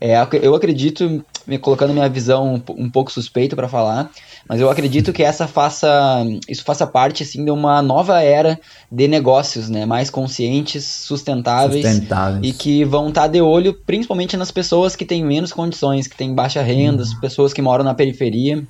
É, 0.00 0.16
eu 0.42 0.54
acredito, 0.54 1.24
me 1.46 1.56
colocando 1.58 1.94
minha 1.94 2.08
visão 2.08 2.62
um 2.76 2.90
pouco 2.90 3.10
suspeita 3.10 3.56
para 3.56 3.68
falar, 3.68 4.10
mas 4.48 4.60
eu 4.60 4.68
acredito 4.68 5.12
que 5.12 5.22
essa 5.22 5.46
faça, 5.46 6.22
isso 6.48 6.62
faça 6.62 6.86
parte 6.86 7.22
assim 7.22 7.44
de 7.44 7.50
uma 7.50 7.80
nova 7.80 8.20
era 8.20 8.60
de 8.90 9.08
negócios, 9.08 9.70
né, 9.70 9.86
mais 9.86 10.10
conscientes, 10.10 10.84
sustentáveis, 10.84 11.86
sustentáveis. 11.86 12.46
e 12.46 12.52
que 12.52 12.84
vão 12.84 13.08
estar 13.08 13.22
tá 13.22 13.28
de 13.28 13.40
olho 13.40 13.72
principalmente 13.86 14.36
nas 14.36 14.50
pessoas 14.50 14.94
que 14.94 15.04
têm 15.04 15.24
menos 15.24 15.52
condições, 15.52 16.06
que 16.06 16.16
têm 16.16 16.34
baixa 16.34 16.60
renda, 16.60 17.02
uhum. 17.02 17.20
pessoas 17.20 17.52
que 17.52 17.62
moram 17.62 17.84
na 17.84 17.94
periferia. 17.94 18.62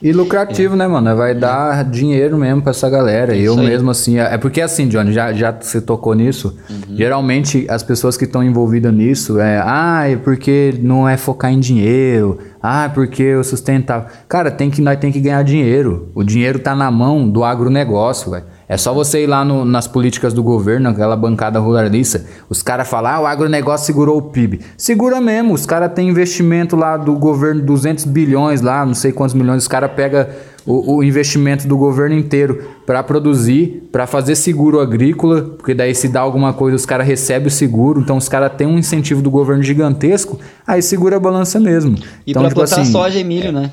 E 0.00 0.12
lucrativo, 0.12 0.74
é. 0.74 0.76
né, 0.76 0.86
mano? 0.86 1.16
Vai 1.16 1.32
é. 1.32 1.34
dar 1.34 1.84
dinheiro 1.84 2.38
mesmo 2.38 2.62
pra 2.62 2.70
essa 2.70 2.88
galera. 2.88 3.34
Isso 3.34 3.44
eu 3.44 3.58
aí. 3.58 3.66
mesmo, 3.66 3.90
assim. 3.90 4.18
É, 4.18 4.34
é 4.34 4.38
porque 4.38 4.60
assim, 4.60 4.86
Johnny, 4.88 5.12
já, 5.12 5.32
já 5.32 5.50
você 5.52 5.80
tocou 5.80 6.14
nisso. 6.14 6.56
Uhum. 6.70 6.96
Geralmente 6.96 7.66
as 7.68 7.82
pessoas 7.82 8.16
que 8.16 8.24
estão 8.24 8.42
envolvidas 8.42 8.94
nisso 8.94 9.40
é. 9.40 9.60
Ah, 9.64 10.08
é 10.08 10.16
porque 10.16 10.74
não 10.80 11.08
é 11.08 11.16
focar 11.16 11.52
em 11.52 11.58
dinheiro. 11.58 12.38
Ah, 12.62 12.84
é 12.84 12.88
porque 12.88 13.22
eu 13.22 13.42
sustentável. 13.42 14.08
Cara, 14.28 14.50
tem 14.50 14.70
que, 14.70 14.80
nós 14.80 14.98
tem 14.98 15.10
que 15.10 15.20
ganhar 15.20 15.42
dinheiro. 15.42 16.10
O 16.14 16.22
dinheiro 16.22 16.58
tá 16.60 16.74
na 16.74 16.90
mão 16.90 17.28
do 17.28 17.42
agronegócio, 17.42 18.30
velho. 18.30 18.44
É 18.68 18.76
só 18.76 18.92
você 18.92 19.22
ir 19.22 19.26
lá 19.26 19.44
no, 19.44 19.64
nas 19.64 19.88
políticas 19.88 20.34
do 20.34 20.42
governo, 20.42 20.90
aquela 20.90 21.16
bancada 21.16 21.58
ruralista, 21.58 22.24
os 22.50 22.60
caras 22.60 22.86
falam, 22.86 23.12
ah, 23.12 23.20
o 23.20 23.26
agronegócio 23.26 23.86
segurou 23.86 24.18
o 24.18 24.22
PIB. 24.22 24.60
Segura 24.76 25.20
mesmo, 25.20 25.54
os 25.54 25.64
caras 25.64 25.90
têm 25.94 26.08
investimento 26.10 26.76
lá 26.76 26.96
do 26.98 27.14
governo, 27.14 27.62
200 27.62 28.04
bilhões 28.04 28.60
lá, 28.60 28.84
não 28.84 28.94
sei 28.94 29.10
quantos 29.10 29.34
milhões, 29.34 29.62
os 29.62 29.68
caras 29.68 29.90
pegam 29.92 30.26
o, 30.66 30.96
o, 30.96 31.02
investimento 31.02 31.66
do 31.66 31.78
governo 31.78 32.14
inteiro 32.14 32.62
para 32.84 33.02
produzir, 33.02 33.88
para 33.90 34.06
fazer 34.06 34.34
seguro 34.34 34.80
agrícola, 34.80 35.40
porque 35.56 35.72
daí 35.72 35.94
se 35.94 36.08
dá 36.08 36.20
alguma 36.20 36.52
coisa 36.52 36.76
os 36.76 36.84
caras 36.84 37.06
recebem 37.06 37.48
o 37.48 37.50
seguro, 37.50 38.02
então 38.02 38.18
os 38.18 38.28
caras 38.28 38.52
têm 38.52 38.66
um 38.66 38.78
incentivo 38.78 39.22
do 39.22 39.30
governo 39.30 39.62
gigantesco, 39.62 40.38
aí 40.66 40.82
segura 40.82 41.16
a 41.16 41.20
balança 41.20 41.58
mesmo. 41.58 41.96
E 42.26 42.32
então, 42.32 42.42
para 42.42 42.50
tipo 42.50 42.60
plantar 42.60 42.82
assim, 42.82 42.92
soja 42.92 43.18
e 43.18 43.24
milho, 43.24 43.50
né? 43.50 43.72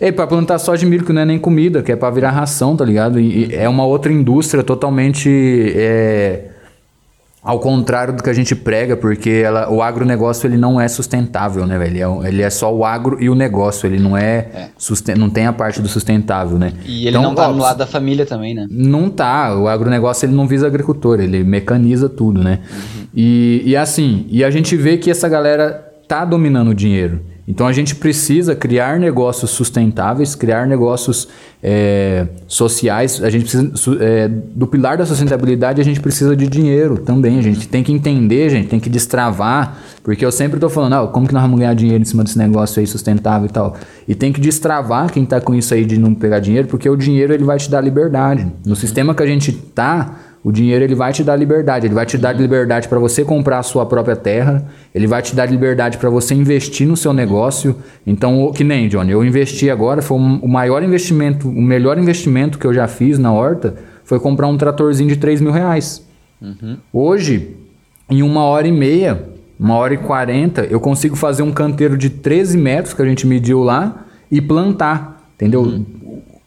É, 0.00 0.10
pra 0.10 0.26
plantar 0.26 0.58
soja 0.58 0.80
de 0.80 0.86
milho, 0.86 1.04
que 1.04 1.12
não 1.12 1.22
é 1.22 1.26
nem 1.26 1.38
comida, 1.38 1.82
que 1.82 1.92
é 1.92 1.96
para 1.96 2.10
virar 2.10 2.30
ração, 2.30 2.74
tá 2.74 2.84
ligado? 2.84 3.20
E, 3.20 3.54
é 3.54 3.68
uma 3.68 3.84
outra 3.84 4.10
indústria 4.12 4.64
totalmente. 4.64 5.28
É, 5.76 6.50
ao 7.42 7.58
contrário 7.58 8.14
do 8.14 8.22
que 8.22 8.28
a 8.28 8.34
gente 8.34 8.54
prega, 8.54 8.96
porque 8.96 9.30
ela, 9.30 9.70
o 9.70 9.82
agronegócio 9.82 10.46
ele 10.46 10.58
não 10.58 10.80
é 10.80 10.86
sustentável, 10.88 11.66
né, 11.66 11.78
velho? 11.78 11.90
Ele 11.90 12.02
é, 12.02 12.28
ele 12.28 12.42
é 12.42 12.50
só 12.50 12.74
o 12.74 12.84
agro 12.84 13.16
e 13.20 13.30
o 13.30 13.34
negócio, 13.34 13.86
ele 13.86 13.98
não 13.98 14.16
é, 14.16 14.36
é. 14.52 14.68
Susten, 14.76 15.16
não 15.16 15.30
tem 15.30 15.46
a 15.46 15.52
parte 15.52 15.80
do 15.80 15.88
sustentável, 15.88 16.58
né? 16.58 16.72
E 16.84 17.06
ele 17.06 17.16
então, 17.16 17.22
não 17.22 17.34
tá 17.34 17.48
ó, 17.48 17.52
no 17.52 17.62
lado 17.62 17.78
da 17.78 17.86
família 17.86 18.26
também, 18.26 18.54
né? 18.54 18.66
Não 18.70 19.08
tá, 19.08 19.56
o 19.56 19.68
agronegócio 19.68 20.26
ele 20.26 20.34
não 20.34 20.46
visa 20.46 20.66
agricultor, 20.66 21.18
ele 21.18 21.42
mecaniza 21.42 22.08
tudo, 22.08 22.44
né? 22.44 22.60
Uhum. 22.70 23.06
E, 23.14 23.62
e 23.64 23.76
assim, 23.76 24.26
e 24.28 24.44
a 24.44 24.50
gente 24.50 24.76
vê 24.76 24.98
que 24.98 25.10
essa 25.10 25.28
galera 25.28 25.86
tá 26.06 26.24
dominando 26.24 26.68
o 26.68 26.74
dinheiro. 26.74 27.20
Então 27.50 27.66
a 27.66 27.72
gente 27.72 27.96
precisa 27.96 28.54
criar 28.54 29.00
negócios 29.00 29.50
sustentáveis, 29.50 30.36
criar 30.36 30.68
negócios 30.68 31.26
é, 31.60 32.28
sociais. 32.46 33.20
A 33.24 33.28
gente 33.28 33.42
precisa 33.42 33.72
é, 34.00 34.28
do 34.28 34.68
pilar 34.68 34.96
da 34.96 35.04
sustentabilidade 35.04 35.80
a 35.80 35.84
gente 35.84 35.98
precisa 35.98 36.36
de 36.36 36.46
dinheiro 36.46 36.98
também. 36.98 37.40
A 37.40 37.42
gente 37.42 37.66
tem 37.66 37.82
que 37.82 37.92
entender, 37.92 38.48
gente 38.50 38.68
tem 38.68 38.78
que 38.78 38.88
destravar, 38.88 39.78
porque 40.04 40.24
eu 40.24 40.30
sempre 40.30 40.58
estou 40.58 40.70
falando, 40.70 40.92
ah, 40.92 41.08
como 41.08 41.26
que 41.26 41.34
nós 41.34 41.42
vamos 41.42 41.58
ganhar 41.58 41.74
dinheiro 41.74 42.00
em 42.00 42.06
cima 42.06 42.22
desse 42.22 42.38
negócio 42.38 42.78
aí 42.78 42.86
sustentável 42.86 43.48
e 43.48 43.52
tal. 43.52 43.76
E 44.06 44.14
tem 44.14 44.32
que 44.32 44.40
destravar 44.40 45.12
quem 45.12 45.24
está 45.24 45.40
com 45.40 45.52
isso 45.52 45.74
aí 45.74 45.84
de 45.84 45.98
não 45.98 46.14
pegar 46.14 46.38
dinheiro, 46.38 46.68
porque 46.68 46.88
o 46.88 46.94
dinheiro 46.94 47.34
ele 47.34 47.42
vai 47.42 47.58
te 47.58 47.68
dar 47.68 47.80
liberdade. 47.80 48.46
No 48.64 48.76
sistema 48.76 49.12
que 49.12 49.24
a 49.24 49.26
gente 49.26 49.50
está 49.50 50.14
o 50.42 50.50
dinheiro 50.50 50.82
ele 50.82 50.94
vai 50.94 51.12
te 51.12 51.22
dar 51.22 51.36
liberdade, 51.36 51.86
ele 51.86 51.94
vai 51.94 52.06
te 52.06 52.16
dar 52.16 52.32
liberdade 52.32 52.88
para 52.88 52.98
você 52.98 53.24
comprar 53.24 53.58
a 53.58 53.62
sua 53.62 53.84
própria 53.84 54.16
terra, 54.16 54.66
ele 54.94 55.06
vai 55.06 55.20
te 55.20 55.34
dar 55.34 55.46
liberdade 55.46 55.98
para 55.98 56.08
você 56.08 56.34
investir 56.34 56.86
no 56.86 56.96
seu 56.96 57.12
negócio. 57.12 57.76
Então, 58.06 58.50
que 58.52 58.64
nem, 58.64 58.88
Johnny, 58.88 59.12
eu 59.12 59.24
investi 59.24 59.68
agora, 59.68 60.00
foi 60.00 60.16
o 60.18 60.48
maior 60.48 60.82
investimento, 60.82 61.48
o 61.48 61.60
melhor 61.60 61.98
investimento 61.98 62.58
que 62.58 62.66
eu 62.66 62.72
já 62.72 62.88
fiz 62.88 63.18
na 63.18 63.32
horta 63.32 63.74
foi 64.02 64.18
comprar 64.18 64.46
um 64.46 64.56
tratorzinho 64.56 65.10
de 65.10 65.16
3 65.16 65.42
mil 65.42 65.52
reais. 65.52 66.06
Uhum. 66.40 66.78
Hoje, 66.92 67.54
em 68.08 68.22
uma 68.22 68.44
hora 68.44 68.66
e 68.66 68.72
meia, 68.72 69.22
uma 69.58 69.76
hora 69.76 69.92
e 69.92 69.98
quarenta, 69.98 70.62
eu 70.62 70.80
consigo 70.80 71.14
fazer 71.14 71.42
um 71.42 71.52
canteiro 71.52 71.98
de 71.98 72.08
13 72.08 72.56
metros 72.56 72.94
que 72.94 73.02
a 73.02 73.04
gente 73.04 73.26
mediu 73.26 73.62
lá 73.62 74.06
e 74.32 74.40
plantar. 74.40 75.20
Entendeu? 75.36 75.62
Uhum. 75.62 75.84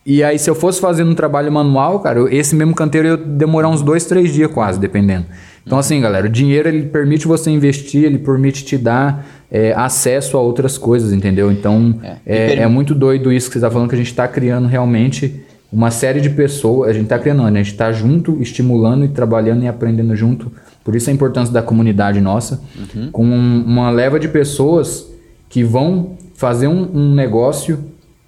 E 0.06 0.22
aí, 0.24 0.38
se 0.38 0.50
eu 0.50 0.56
fosse 0.56 0.82
fazendo 0.82 1.12
um 1.12 1.16
trabalho 1.16 1.52
manual, 1.52 2.00
cara, 2.02 2.20
esse 2.34 2.56
mesmo 2.56 2.76
canteiro 2.76 3.08
ia 3.08 3.18
demorar 3.18 3.70
uns 3.70 3.82
dois, 3.82 4.06
três 4.06 4.34
dias 4.34 4.52
quase, 4.52 4.80
dependendo. 4.80 5.26
Então, 5.66 5.78
assim, 5.78 6.02
galera, 6.02 6.26
o 6.26 6.30
dinheiro 6.30 6.68
ele 6.68 6.84
permite 6.84 7.26
você 7.26 7.50
investir, 7.50 8.04
ele 8.04 8.18
permite 8.18 8.66
te 8.66 8.78
dar 8.78 9.26
é, 9.50 9.74
acesso 9.74 10.36
a 10.38 10.42
outras 10.42 10.78
coisas, 10.78 11.14
entendeu? 11.14 11.50
Então, 11.50 12.00
é, 12.04 12.18
é, 12.26 12.56
é 12.56 12.68
muito 12.68 12.94
doido 12.94 13.32
isso 13.32 13.48
que 13.48 13.54
você 13.54 13.60
está 13.60 13.72
falando, 13.72 13.88
que 13.88 13.96
a 13.96 13.98
gente 13.98 14.12
está 14.12 14.28
criando 14.28 14.68
realmente 14.68 15.42
uma 15.72 15.90
série 15.90 16.20
de 16.20 16.30
pessoas, 16.30 16.90
a 16.90 16.94
gente 16.94 17.04
está 17.04 17.18
criando, 17.18 17.44
né? 17.44 17.62
a 17.62 17.64
gente 17.64 17.72
está 17.72 17.92
junto, 17.92 18.42
estimulando 18.42 19.06
e 19.06 19.08
trabalhando 19.08 19.64
e 19.64 19.68
aprendendo 19.68 20.16
junto. 20.16 20.52
Por 20.84 20.96
isso 20.96 21.10
a 21.10 21.14
importância 21.14 21.54
da 21.54 21.62
comunidade 21.62 22.20
nossa, 22.20 22.62
uhum. 22.76 23.10
com 23.10 23.24
uma 23.24 23.90
leva 23.90 24.20
de 24.20 24.28
pessoas 24.28 25.10
que 25.50 25.64
vão 25.64 26.18
fazer 26.36 26.68
um, 26.68 26.90
um 26.94 27.16
negócio 27.16 27.80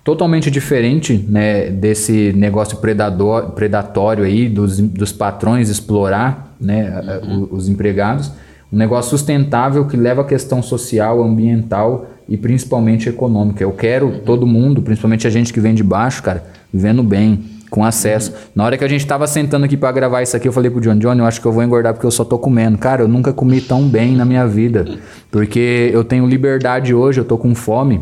totalmente 0.06 0.52
diferente 0.52 1.26
né, 1.28 1.72
desse 1.72 2.32
negócio 2.34 2.78
predador, 2.78 3.50
predatório 3.54 4.24
aí 4.24 4.48
dos, 4.48 4.80
dos 4.80 5.12
patrões 5.12 5.68
explorar 5.68 6.56
né, 6.62 7.20
uhum. 7.24 7.48
os, 7.52 7.64
os 7.64 7.70
empregados. 7.70 8.32
Um 8.72 8.78
negócio 8.78 9.10
sustentável 9.10 9.86
que 9.88 9.98
leva 9.98 10.22
a 10.22 10.24
questão 10.24 10.62
social, 10.62 11.24
ambiental 11.24 12.08
e 12.30 12.38
principalmente 12.38 13.10
econômica. 13.10 13.64
Eu 13.64 13.72
quero 13.72 14.06
uhum. 14.06 14.20
todo 14.20 14.46
mundo, 14.46 14.80
principalmente 14.80 15.26
a 15.26 15.30
gente 15.32 15.52
que 15.52 15.60
vem 15.60 15.74
de 15.74 15.84
baixo, 15.84 16.22
cara, 16.22 16.44
vivendo 16.72 17.02
bem, 17.02 17.40
com 17.72 17.84
acesso. 17.84 18.30
Uhum. 18.30 18.38
Na 18.54 18.66
hora 18.66 18.78
que 18.78 18.84
a 18.84 18.88
gente 18.88 19.08
tava 19.08 19.26
sentando 19.26 19.66
aqui 19.66 19.76
para 19.76 19.92
gravar 19.92 20.22
isso 20.22 20.38
aqui, 20.38 20.48
eu 20.48 20.54
falei 20.54 20.70
pro 20.70 20.82
John, 20.82 21.00
John, 21.00 21.16
eu 21.16 21.26
acho 21.26 21.42
que 21.42 21.48
eu 21.48 21.52
vou 21.52 21.64
engordar 21.64 21.94
porque 21.94 22.06
eu 22.06 22.12
só 22.12 22.24
tô 22.24 22.38
comendo. 22.38 22.78
Cara, 22.78 23.02
eu 23.02 23.08
nunca 23.08 23.34
comi 23.34 23.60
tão 23.60 23.88
bem 23.88 24.16
na 24.16 24.24
minha 24.24 24.46
vida. 24.46 24.86
Porque 25.32 25.90
eu 25.92 26.04
tenho 26.04 26.26
liberdade 26.28 26.94
hoje, 26.94 27.20
eu 27.20 27.26
tô 27.26 27.38
com 27.38 27.54
fome. 27.54 28.02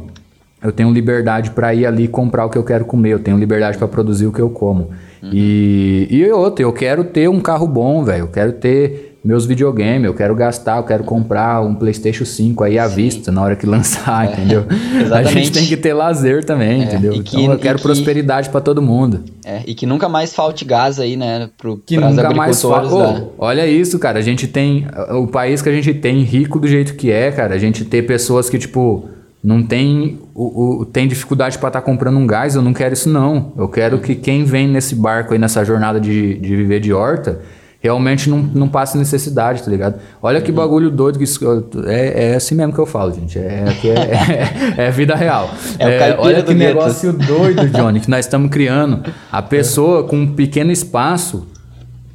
Eu 0.63 0.71
tenho 0.71 0.91
liberdade 0.91 1.51
para 1.51 1.73
ir 1.73 1.85
ali 1.85 2.07
comprar 2.07 2.45
o 2.45 2.49
que 2.49 2.57
eu 2.57 2.63
quero 2.63 2.85
comer, 2.85 3.09
eu 3.09 3.19
tenho 3.19 3.37
liberdade 3.37 3.77
para 3.77 3.87
produzir 3.87 4.25
o 4.27 4.31
que 4.31 4.39
eu 4.39 4.49
como. 4.49 4.91
Uhum. 5.21 5.29
E, 5.31 6.07
e 6.09 6.31
outra, 6.31 6.63
eu 6.63 6.71
quero 6.71 7.03
ter 7.03 7.29
um 7.29 7.39
carro 7.39 7.67
bom, 7.67 8.03
velho. 8.03 8.23
Eu 8.23 8.27
quero 8.27 8.53
ter 8.53 9.13
meus 9.23 9.45
videogames, 9.45 10.05
eu 10.05 10.13
quero 10.13 10.35
gastar, 10.35 10.77
eu 10.77 10.83
quero 10.83 11.05
comprar 11.05 11.61
um 11.61 11.73
PlayStation 11.73 12.25
5 12.25 12.61
aí 12.65 12.77
à 12.77 12.89
Sim. 12.89 12.95
vista 12.95 13.31
na 13.31 13.41
hora 13.41 13.55
que 13.55 13.65
lançar, 13.67 14.27
é, 14.27 14.33
entendeu? 14.33 14.65
A 15.13 15.23
gente 15.23 15.51
tem 15.51 15.65
que 15.65 15.77
ter 15.77 15.93
lazer 15.93 16.43
também, 16.43 16.81
é, 16.81 16.83
entendeu? 16.83 17.13
Que, 17.13 17.37
então 17.37 17.53
eu 17.53 17.59
quero 17.59 17.77
que, 17.77 17.83
prosperidade 17.83 18.49
para 18.49 18.59
todo 18.59 18.81
mundo. 18.81 19.23
É, 19.45 19.61
e 19.65 19.73
que 19.73 19.85
nunca 19.85 20.09
mais 20.09 20.35
falte 20.35 20.65
gás 20.65 20.99
aí, 20.99 21.15
né, 21.15 21.49
pro 21.57 21.77
que 21.77 21.97
nunca 21.97 22.33
mais 22.33 22.61
falte. 22.61 22.93
Oh, 22.93 23.31
olha 23.37 23.65
isso, 23.65 23.97
cara, 23.97 24.19
a 24.19 24.21
gente 24.21 24.45
tem 24.45 24.87
o 25.11 25.25
país 25.25 25.61
que 25.61 25.69
a 25.69 25.73
gente 25.73 25.93
tem 25.93 26.21
rico 26.21 26.59
do 26.59 26.67
jeito 26.67 26.95
que 26.95 27.09
é, 27.09 27.31
cara, 27.31 27.55
a 27.55 27.57
gente 27.57 27.85
ter 27.85 28.01
pessoas 28.01 28.49
que 28.49 28.59
tipo 28.59 29.07
não 29.43 29.61
tem 29.61 30.19
o, 30.33 30.81
o 30.81 30.85
tem 30.85 31.05
dificuldade 31.05 31.57
para 31.57 31.67
estar 31.67 31.81
tá 31.81 31.85
comprando 31.85 32.17
um 32.17 32.25
gás, 32.25 32.55
eu 32.55 32.61
não 32.61 32.73
quero 32.73 32.93
isso 32.93 33.09
não. 33.09 33.51
Eu 33.57 33.67
quero 33.67 33.99
que 33.99 34.15
quem 34.15 34.45
vem 34.45 34.67
nesse 34.67 34.95
barco 34.95 35.33
aí, 35.33 35.39
nessa 35.39 35.65
jornada 35.65 35.99
de, 35.99 36.35
de 36.35 36.55
viver 36.55 36.79
de 36.79 36.93
horta, 36.93 37.41
realmente 37.81 38.29
não, 38.29 38.37
não 38.37 38.69
passe 38.69 38.97
necessidade, 38.97 39.61
tá 39.61 39.69
ligado? 39.69 39.99
Olha 40.21 40.39
que 40.41 40.49
bagulho 40.49 40.89
doido 40.89 41.17
que 41.17 41.25
isso, 41.25 41.43
é, 41.85 42.31
é 42.31 42.35
assim 42.35 42.55
mesmo 42.55 42.71
que 42.71 42.79
eu 42.79 42.85
falo, 42.85 43.13
gente. 43.13 43.37
É, 43.37 43.65
é, 43.83 44.81
é, 44.81 44.87
é 44.87 44.91
vida 44.91 45.13
real. 45.13 45.49
É, 45.77 46.11
é 46.11 46.15
olha 46.17 46.41
que 46.41 46.53
negócio 46.53 47.11
doido, 47.11 47.67
Johnny, 47.67 47.99
que 47.99 48.09
nós 48.09 48.25
estamos 48.25 48.49
criando. 48.49 49.03
A 49.29 49.41
pessoa 49.41 50.05
com 50.05 50.15
um 50.15 50.33
pequeno 50.33 50.71
espaço 50.71 51.45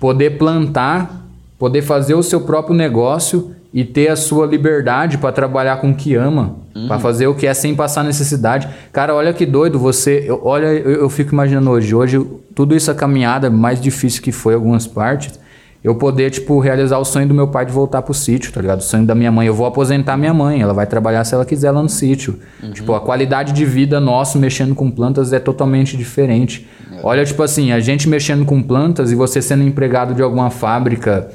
poder 0.00 0.38
plantar, 0.38 1.26
poder 1.58 1.82
fazer 1.82 2.14
o 2.14 2.22
seu 2.22 2.40
próprio 2.40 2.74
negócio 2.74 3.54
e 3.78 3.84
ter 3.84 4.08
a 4.08 4.16
sua 4.16 4.44
liberdade 4.44 5.18
para 5.18 5.30
trabalhar 5.30 5.76
com 5.76 5.92
o 5.92 5.94
que 5.94 6.16
ama, 6.16 6.56
uhum. 6.74 6.88
para 6.88 6.98
fazer 6.98 7.28
o 7.28 7.34
que 7.36 7.46
é 7.46 7.54
sem 7.54 7.76
passar 7.76 8.02
necessidade. 8.02 8.68
Cara, 8.92 9.14
olha 9.14 9.32
que 9.32 9.46
doido 9.46 9.78
você. 9.78 10.24
Eu, 10.26 10.40
olha, 10.42 10.66
eu, 10.66 11.02
eu, 11.02 11.08
fico 11.08 11.32
imaginando 11.32 11.70
hoje, 11.70 11.94
hoje 11.94 12.26
tudo 12.56 12.74
isso 12.74 12.90
a 12.90 12.94
caminhada 12.94 13.48
mais 13.48 13.80
difícil 13.80 14.20
que 14.20 14.32
foi 14.32 14.54
algumas 14.54 14.84
partes, 14.84 15.38
eu 15.84 15.94
poder 15.94 16.28
tipo 16.30 16.58
realizar 16.58 16.98
o 16.98 17.04
sonho 17.04 17.28
do 17.28 17.34
meu 17.34 17.46
pai 17.46 17.66
de 17.66 17.70
voltar 17.70 18.02
pro 18.02 18.12
sítio, 18.12 18.50
tá 18.50 18.60
ligado? 18.60 18.80
O 18.80 18.82
sonho 18.82 19.06
da 19.06 19.14
minha 19.14 19.30
mãe, 19.30 19.46
eu 19.46 19.54
vou 19.54 19.64
aposentar 19.64 20.16
minha 20.16 20.34
mãe, 20.34 20.60
ela 20.60 20.74
vai 20.74 20.84
trabalhar 20.84 21.22
se 21.22 21.32
ela 21.32 21.44
quiser 21.44 21.70
lá 21.70 21.80
no 21.80 21.88
sítio. 21.88 22.36
Uhum. 22.60 22.72
Tipo, 22.72 22.94
a 22.94 23.00
qualidade 23.00 23.52
de 23.52 23.64
vida 23.64 24.00
nossa 24.00 24.40
mexendo 24.40 24.74
com 24.74 24.90
plantas 24.90 25.32
é 25.32 25.38
totalmente 25.38 25.96
diferente. 25.96 26.66
É. 26.90 26.98
Olha, 27.04 27.24
tipo 27.24 27.44
assim, 27.44 27.70
a 27.70 27.78
gente 27.78 28.08
mexendo 28.08 28.44
com 28.44 28.60
plantas 28.60 29.12
e 29.12 29.14
você 29.14 29.40
sendo 29.40 29.62
empregado 29.62 30.14
de 30.14 30.22
alguma 30.22 30.50
fábrica 30.50 31.28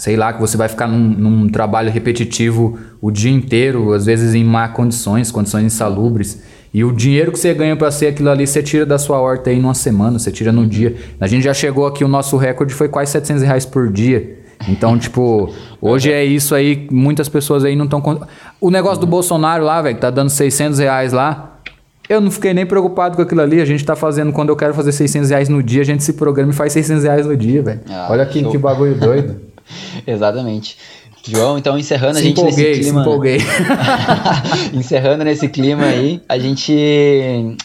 sei 0.00 0.16
lá, 0.16 0.32
que 0.32 0.40
você 0.40 0.56
vai 0.56 0.66
ficar 0.66 0.88
num, 0.88 0.98
num, 0.98 1.48
trabalho 1.50 1.90
repetitivo 1.90 2.78
o 3.02 3.10
dia 3.10 3.30
inteiro, 3.30 3.92
às 3.92 4.06
vezes 4.06 4.34
em 4.34 4.42
má 4.42 4.66
condições, 4.66 5.30
condições 5.30 5.62
insalubres. 5.62 6.42
E 6.72 6.82
o 6.82 6.90
dinheiro 6.90 7.30
que 7.30 7.38
você 7.38 7.52
ganha 7.52 7.76
para 7.76 7.90
ser 7.90 8.06
aquilo 8.06 8.30
ali, 8.30 8.46
você 8.46 8.62
tira 8.62 8.86
da 8.86 8.96
sua 8.96 9.20
horta 9.20 9.50
aí 9.50 9.60
numa 9.60 9.74
semana, 9.74 10.18
você 10.18 10.32
tira 10.32 10.50
no 10.50 10.66
dia. 10.66 10.96
A 11.20 11.26
gente 11.26 11.44
já 11.44 11.52
chegou 11.52 11.86
aqui, 11.86 12.02
o 12.02 12.08
nosso 12.08 12.38
recorde 12.38 12.72
foi 12.72 12.88
quase 12.88 13.12
700 13.12 13.42
reais 13.42 13.66
por 13.66 13.92
dia. 13.92 14.38
Então, 14.66 14.98
tipo, 14.98 15.52
hoje 15.82 16.10
é 16.10 16.24
isso 16.24 16.54
aí, 16.54 16.88
muitas 16.90 17.28
pessoas 17.28 17.62
aí 17.62 17.76
não 17.76 17.84
estão... 17.84 18.02
O 18.58 18.70
negócio 18.70 19.02
do 19.02 19.06
Bolsonaro 19.06 19.62
lá, 19.62 19.82
velho, 19.82 19.96
que 19.96 20.00
tá 20.00 20.08
dando 20.08 20.30
600 20.30 20.78
reais 20.78 21.12
lá, 21.12 21.58
eu 22.08 22.22
não 22.22 22.30
fiquei 22.30 22.54
nem 22.54 22.64
preocupado 22.64 23.16
com 23.16 23.22
aquilo 23.22 23.42
ali. 23.42 23.60
A 23.60 23.66
gente 23.66 23.84
tá 23.84 23.94
fazendo, 23.94 24.32
quando 24.32 24.48
eu 24.48 24.56
quero 24.56 24.72
fazer 24.72 24.92
600 24.92 25.28
reais 25.28 25.48
no 25.50 25.62
dia, 25.62 25.82
a 25.82 25.84
gente 25.84 26.02
se 26.02 26.14
programa 26.14 26.52
e 26.52 26.54
faz 26.54 26.72
600 26.72 27.04
reais 27.04 27.26
no 27.26 27.36
dia, 27.36 27.62
velho. 27.62 27.80
Ah, 27.90 28.08
Olha 28.10 28.24
que, 28.24 28.42
que 28.42 28.56
bagulho 28.56 28.94
doido. 28.94 29.36
Exatamente. 30.06 30.76
João, 31.22 31.58
então 31.58 31.78
encerrando 31.78 32.14
se 32.14 32.20
a 32.20 32.22
gente 32.24 32.42
nesse 32.42 32.72
clima. 32.72 33.02
Empolguei. 33.02 33.38
encerrando 34.72 35.22
nesse 35.24 35.48
clima 35.48 35.84
aí, 35.84 36.20
a 36.28 36.38
gente. 36.38 36.74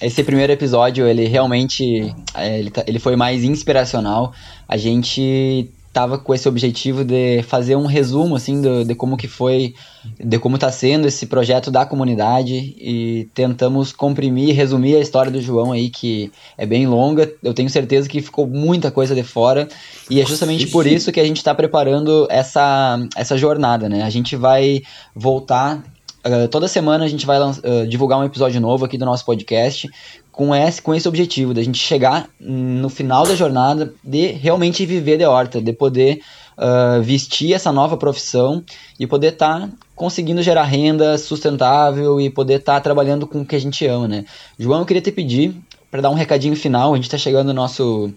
Esse 0.01 0.23
primeiro 0.23 0.51
episódio, 0.51 1.07
ele 1.07 1.25
realmente. 1.25 2.13
É, 2.35 2.59
ele, 2.59 2.69
tá, 2.69 2.83
ele 2.85 2.99
foi 2.99 3.15
mais 3.15 3.43
inspiracional. 3.43 4.33
A 4.67 4.75
gente 4.75 5.69
tava 5.95 6.17
com 6.17 6.33
esse 6.33 6.45
objetivo 6.49 7.05
de 7.05 7.41
fazer 7.43 7.77
um 7.77 7.85
resumo 7.85 8.35
assim 8.35 8.59
de, 8.59 8.83
de 8.83 8.93
como 8.93 9.15
que 9.15 9.29
foi, 9.29 9.73
de 10.19 10.37
como 10.37 10.55
está 10.55 10.69
sendo 10.69 11.07
esse 11.07 11.25
projeto 11.25 11.71
da 11.71 11.85
comunidade 11.85 12.75
e 12.77 13.29
tentamos 13.33 13.93
comprimir, 13.93 14.53
resumir 14.53 14.97
a 14.97 14.99
história 14.99 15.31
do 15.31 15.41
João 15.41 15.71
aí 15.71 15.89
que 15.89 16.33
é 16.57 16.65
bem 16.65 16.85
longa. 16.85 17.31
Eu 17.41 17.53
tenho 17.53 17.69
certeza 17.69 18.09
que 18.09 18.21
ficou 18.21 18.45
muita 18.45 18.91
coisa 18.91 19.15
de 19.15 19.23
fora 19.23 19.69
e 20.09 20.19
é 20.19 20.25
justamente 20.25 20.67
por 20.67 20.85
isso 20.85 21.13
que 21.13 21.19
a 21.21 21.23
gente 21.23 21.37
está 21.37 21.55
preparando 21.55 22.27
essa 22.29 22.99
essa 23.15 23.37
jornada, 23.37 23.87
né? 23.87 24.03
A 24.03 24.09
gente 24.09 24.35
vai 24.35 24.81
voltar 25.15 25.81
Uh, 26.25 26.47
toda 26.47 26.67
semana 26.67 27.05
a 27.05 27.07
gente 27.07 27.23
vai 27.23 27.39
uh, 27.39 27.87
divulgar 27.87 28.17
um 28.17 28.23
episódio 28.23 28.59
novo 28.59 28.83
aqui 28.83 28.97
do 28.97 29.05
nosso 29.05 29.23
podcast 29.23 29.87
com 30.35 30.53
esse, 30.53 30.81
com 30.81 30.93
esse 30.93 31.07
objetivo, 31.07 31.53
da 31.53 31.63
gente 31.63 31.77
chegar 31.77 32.27
no 32.37 32.89
final 32.89 33.25
da 33.25 33.33
jornada 33.33 33.93
de 34.03 34.27
realmente 34.27 34.85
viver 34.85 35.17
de 35.17 35.23
horta, 35.23 35.61
de 35.61 35.71
poder 35.71 36.19
uh, 36.57 37.01
vestir 37.01 37.53
essa 37.53 37.71
nova 37.71 37.95
profissão 37.95 38.61
e 38.99 39.07
poder 39.07 39.31
estar 39.31 39.61
tá 39.61 39.69
conseguindo 39.95 40.43
gerar 40.43 40.63
renda 40.63 41.17
sustentável 41.17 42.19
e 42.19 42.29
poder 42.29 42.59
estar 42.59 42.73
tá 42.73 42.81
trabalhando 42.81 43.25
com 43.25 43.41
o 43.41 43.45
que 43.45 43.55
a 43.55 43.59
gente 43.59 43.87
ama, 43.87 44.09
né? 44.09 44.25
João, 44.59 44.81
eu 44.81 44.85
queria 44.85 45.01
te 45.01 45.09
pedir 45.09 45.55
para 45.89 46.01
dar 46.01 46.09
um 46.09 46.15
recadinho 46.15 46.55
final, 46.57 46.91
a 46.91 46.95
gente 46.97 47.05
está 47.05 47.17
chegando 47.17 47.47
no 47.47 47.53
nosso, 47.53 48.13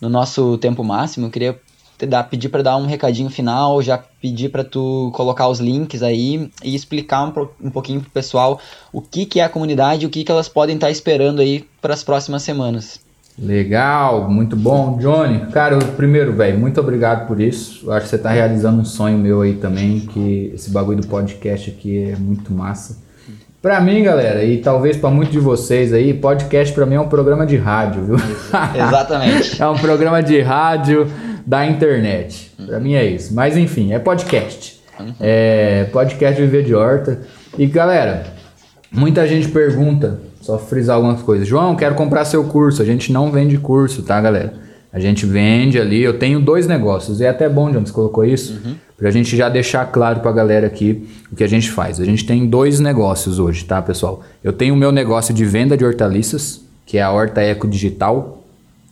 no 0.00 0.08
nosso 0.08 0.56
tempo 0.56 0.82
máximo, 0.82 1.26
eu 1.26 1.30
queria 1.30 1.60
dar, 2.06 2.24
pedir 2.24 2.48
para 2.48 2.62
dar 2.62 2.76
um 2.76 2.86
recadinho 2.86 3.30
final, 3.30 3.82
já 3.82 3.98
pedir 4.20 4.48
para 4.50 4.64
tu 4.64 5.10
colocar 5.14 5.48
os 5.48 5.58
links 5.58 6.02
aí 6.02 6.50
e 6.62 6.74
explicar 6.74 7.24
um, 7.24 7.48
um 7.66 7.70
pouquinho 7.70 8.00
pro 8.00 8.10
pessoal 8.10 8.60
o 8.92 9.00
que, 9.00 9.26
que 9.26 9.40
é 9.40 9.44
a 9.44 9.48
comunidade 9.48 10.04
e 10.04 10.06
o 10.06 10.10
que, 10.10 10.24
que 10.24 10.30
elas 10.30 10.48
podem 10.48 10.74
estar 10.76 10.88
tá 10.88 10.90
esperando 10.90 11.40
aí 11.40 11.64
para 11.80 11.94
as 11.94 12.02
próximas 12.02 12.42
semanas. 12.42 13.00
Legal, 13.40 14.28
muito 14.28 14.56
bom, 14.56 14.98
Johnny. 14.98 15.46
Cara, 15.52 15.78
primeiro, 15.78 16.32
velho, 16.32 16.58
muito 16.58 16.80
obrigado 16.80 17.28
por 17.28 17.40
isso. 17.40 17.86
Eu 17.86 17.92
acho 17.92 18.04
que 18.04 18.10
você 18.10 18.16
está 18.16 18.30
realizando 18.30 18.80
um 18.80 18.84
sonho 18.84 19.16
meu 19.16 19.42
aí 19.42 19.54
também, 19.54 20.00
que 20.00 20.50
esse 20.52 20.70
bagulho 20.70 21.00
do 21.00 21.06
podcast 21.06 21.70
aqui 21.70 22.10
é 22.10 22.16
muito 22.16 22.52
massa. 22.52 22.98
Pra 23.62 23.80
mim, 23.80 24.02
galera, 24.04 24.44
e 24.44 24.58
talvez 24.58 24.96
pra 24.96 25.10
muitos 25.10 25.32
de 25.32 25.40
vocês 25.40 25.92
aí, 25.92 26.14
podcast 26.14 26.72
pra 26.74 26.86
mim 26.86 26.94
é 26.94 27.00
um 27.00 27.08
programa 27.08 27.44
de 27.44 27.56
rádio, 27.56 28.04
viu? 28.04 28.16
Exatamente. 28.74 29.58
é 29.62 29.68
um 29.68 29.76
programa 29.76 30.22
de 30.22 30.40
rádio 30.40 31.08
da 31.48 31.66
internet. 31.66 32.52
Pra 32.66 32.78
mim 32.78 32.92
é 32.92 33.06
isso. 33.06 33.34
Mas 33.34 33.56
enfim, 33.56 33.94
é 33.94 33.98
podcast. 33.98 34.78
É 35.18 35.84
podcast 35.90 36.38
Viver 36.38 36.62
de 36.62 36.74
Horta. 36.74 37.22
E 37.56 37.64
galera, 37.66 38.26
muita 38.92 39.26
gente 39.26 39.48
pergunta, 39.48 40.20
só 40.42 40.58
frisar 40.58 40.96
algumas 40.96 41.22
coisas. 41.22 41.48
João, 41.48 41.74
quero 41.74 41.94
comprar 41.94 42.26
seu 42.26 42.44
curso. 42.44 42.82
A 42.82 42.84
gente 42.84 43.10
não 43.10 43.32
vende 43.32 43.56
curso, 43.56 44.02
tá, 44.02 44.20
galera? 44.20 44.52
A 44.92 44.98
gente 44.98 45.24
vende 45.24 45.80
ali. 45.80 46.02
Eu 46.02 46.18
tenho 46.18 46.38
dois 46.38 46.66
negócios. 46.66 47.18
E 47.18 47.24
é 47.24 47.30
até 47.30 47.48
bom, 47.48 47.70
John, 47.70 47.86
você 47.86 47.92
colocou 47.92 48.26
isso. 48.26 48.60
Uhum. 48.62 48.74
Pra 48.98 49.10
gente 49.10 49.34
já 49.34 49.48
deixar 49.48 49.86
claro 49.86 50.20
pra 50.20 50.32
galera 50.32 50.66
aqui 50.66 51.08
o 51.32 51.36
que 51.36 51.44
a 51.44 51.48
gente 51.48 51.70
faz. 51.70 51.98
A 51.98 52.04
gente 52.04 52.26
tem 52.26 52.46
dois 52.46 52.78
negócios 52.78 53.38
hoje, 53.38 53.64
tá, 53.64 53.80
pessoal? 53.80 54.22
Eu 54.44 54.52
tenho 54.52 54.74
o 54.74 54.76
meu 54.76 54.92
negócio 54.92 55.32
de 55.32 55.46
venda 55.46 55.78
de 55.78 55.84
hortaliças, 55.84 56.60
que 56.84 56.98
é 56.98 57.02
a 57.02 57.10
Horta 57.10 57.40
Eco 57.40 57.66
Digital. 57.66 58.37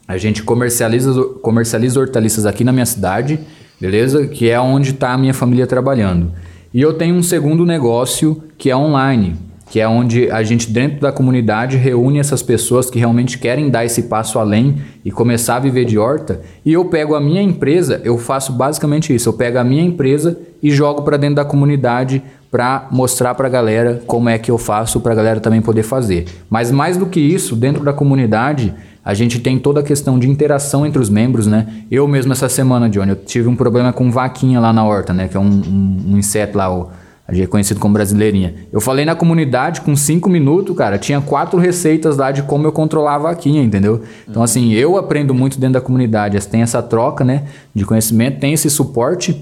A 0.09 0.17
gente 0.17 0.43
comercializa, 0.45 1.21
comercializa 1.43 1.99
hortaliças 1.99 2.47
aqui 2.47 2.63
na 2.63 2.73
minha 2.73 2.87
cidade, 2.87 3.41
beleza? 3.81 4.27
Que 4.27 4.49
é 4.49 4.61
onde 4.61 4.91
está 4.91 5.13
a 5.13 5.19
minha 5.19 5.35
família 5.35 5.67
trabalhando. 5.67 6.31
E 6.73 6.81
eu 6.81 6.93
tenho 6.93 7.17
um 7.17 7.23
segundo 7.23 7.67
negócio 7.67 8.41
que 8.57 8.71
é 8.71 8.77
online, 8.77 9.35
que 9.69 9.81
é 9.81 9.89
onde 9.89 10.31
a 10.31 10.45
gente 10.45 10.71
dentro 10.71 11.01
da 11.01 11.11
comunidade 11.11 11.77
reúne 11.77 12.21
essas 12.21 12.41
pessoas 12.41 12.89
que 12.89 13.01
realmente 13.01 13.37
querem 13.37 13.69
dar 13.69 13.85
esse 13.85 14.05
passo 14.05 14.39
além 14.39 14.77
e 15.05 15.11
começar 15.11 15.57
a 15.57 15.61
viver 15.61 15.85
de 15.85 15.99
horta. 15.99 16.41
E 16.65 16.73
eu 16.73 16.85
pego 16.85 17.17
a 17.17 17.21
minha 17.21 17.43
empresa, 17.43 18.01
eu 18.05 18.17
faço 18.17 18.53
basicamente 18.53 19.13
isso, 19.13 19.29
eu 19.29 19.33
pego 19.33 19.59
a 19.59 19.65
minha 19.65 19.83
empresa 19.83 20.39
e 20.63 20.71
jogo 20.71 21.03
para 21.03 21.17
dentro 21.17 21.37
da 21.37 21.45
comunidade 21.45 22.23
para 22.49 22.87
mostrar 22.93 23.35
para 23.35 23.49
a 23.49 23.51
galera 23.51 24.03
como 24.07 24.29
é 24.29 24.39
que 24.39 24.51
eu 24.51 24.57
faço 24.57 25.01
para 25.01 25.13
a 25.13 25.17
galera 25.17 25.41
também 25.41 25.61
poder 25.61 25.83
fazer. 25.83 26.27
Mas 26.49 26.71
mais 26.71 26.97
do 26.97 27.07
que 27.07 27.21
isso, 27.21 27.57
dentro 27.57 27.83
da 27.85 27.93
comunidade, 27.93 28.73
a 29.07 29.15
gente 29.15 29.39
tem 29.39 29.57
toda 29.57 29.79
a 29.79 29.83
questão 29.85 30.19
de 30.19 30.29
interação 30.29 30.85
entre 30.85 31.01
os 31.01 31.09
membros, 31.09 31.47
né? 31.47 31.69
Eu 31.89 32.09
mesmo 32.09 32.33
essa 32.33 32.49
semana, 32.49 32.91
Johnny, 32.91 33.11
eu 33.11 33.17
tive 33.17 33.49
um 33.49 33.55
problema 33.55 33.93
com 33.93 34.11
vaquinha 34.11 34.59
lá 34.59 34.73
na 34.73 34.85
horta, 34.85 35.13
né? 35.13 35.29
Que 35.29 35.37
é 35.37 35.41
um, 35.41 35.45
um, 35.45 36.05
um 36.09 36.19
inseto 36.19 36.59
lá, 36.59 36.69
o 36.69 36.89
é 37.29 37.47
conhecido 37.47 37.79
como 37.79 37.95
brasileirinha. 37.95 38.55
Eu 38.73 38.81
falei 38.81 39.05
na 39.05 39.15
comunidade 39.15 39.81
com 39.83 39.95
cinco 39.95 40.29
minutos, 40.29 40.77
cara, 40.77 40.99
tinha 40.99 41.21
quatro 41.21 41.57
receitas 41.57 42.17
lá 42.17 42.33
de 42.33 42.43
como 42.43 42.67
eu 42.67 42.73
controlava 42.73 43.29
a 43.29 43.33
vaquinha, 43.33 43.63
entendeu? 43.63 44.03
Então, 44.29 44.43
assim, 44.43 44.73
eu 44.73 44.97
aprendo 44.97 45.33
muito 45.33 45.59
dentro 45.61 45.75
da 45.75 45.81
comunidade. 45.81 46.45
Tem 46.49 46.63
essa 46.63 46.83
troca, 46.83 47.25
né, 47.25 47.45
de 47.73 47.85
conhecimento, 47.85 48.41
tem 48.41 48.53
esse 48.53 48.69
suporte 48.69 49.41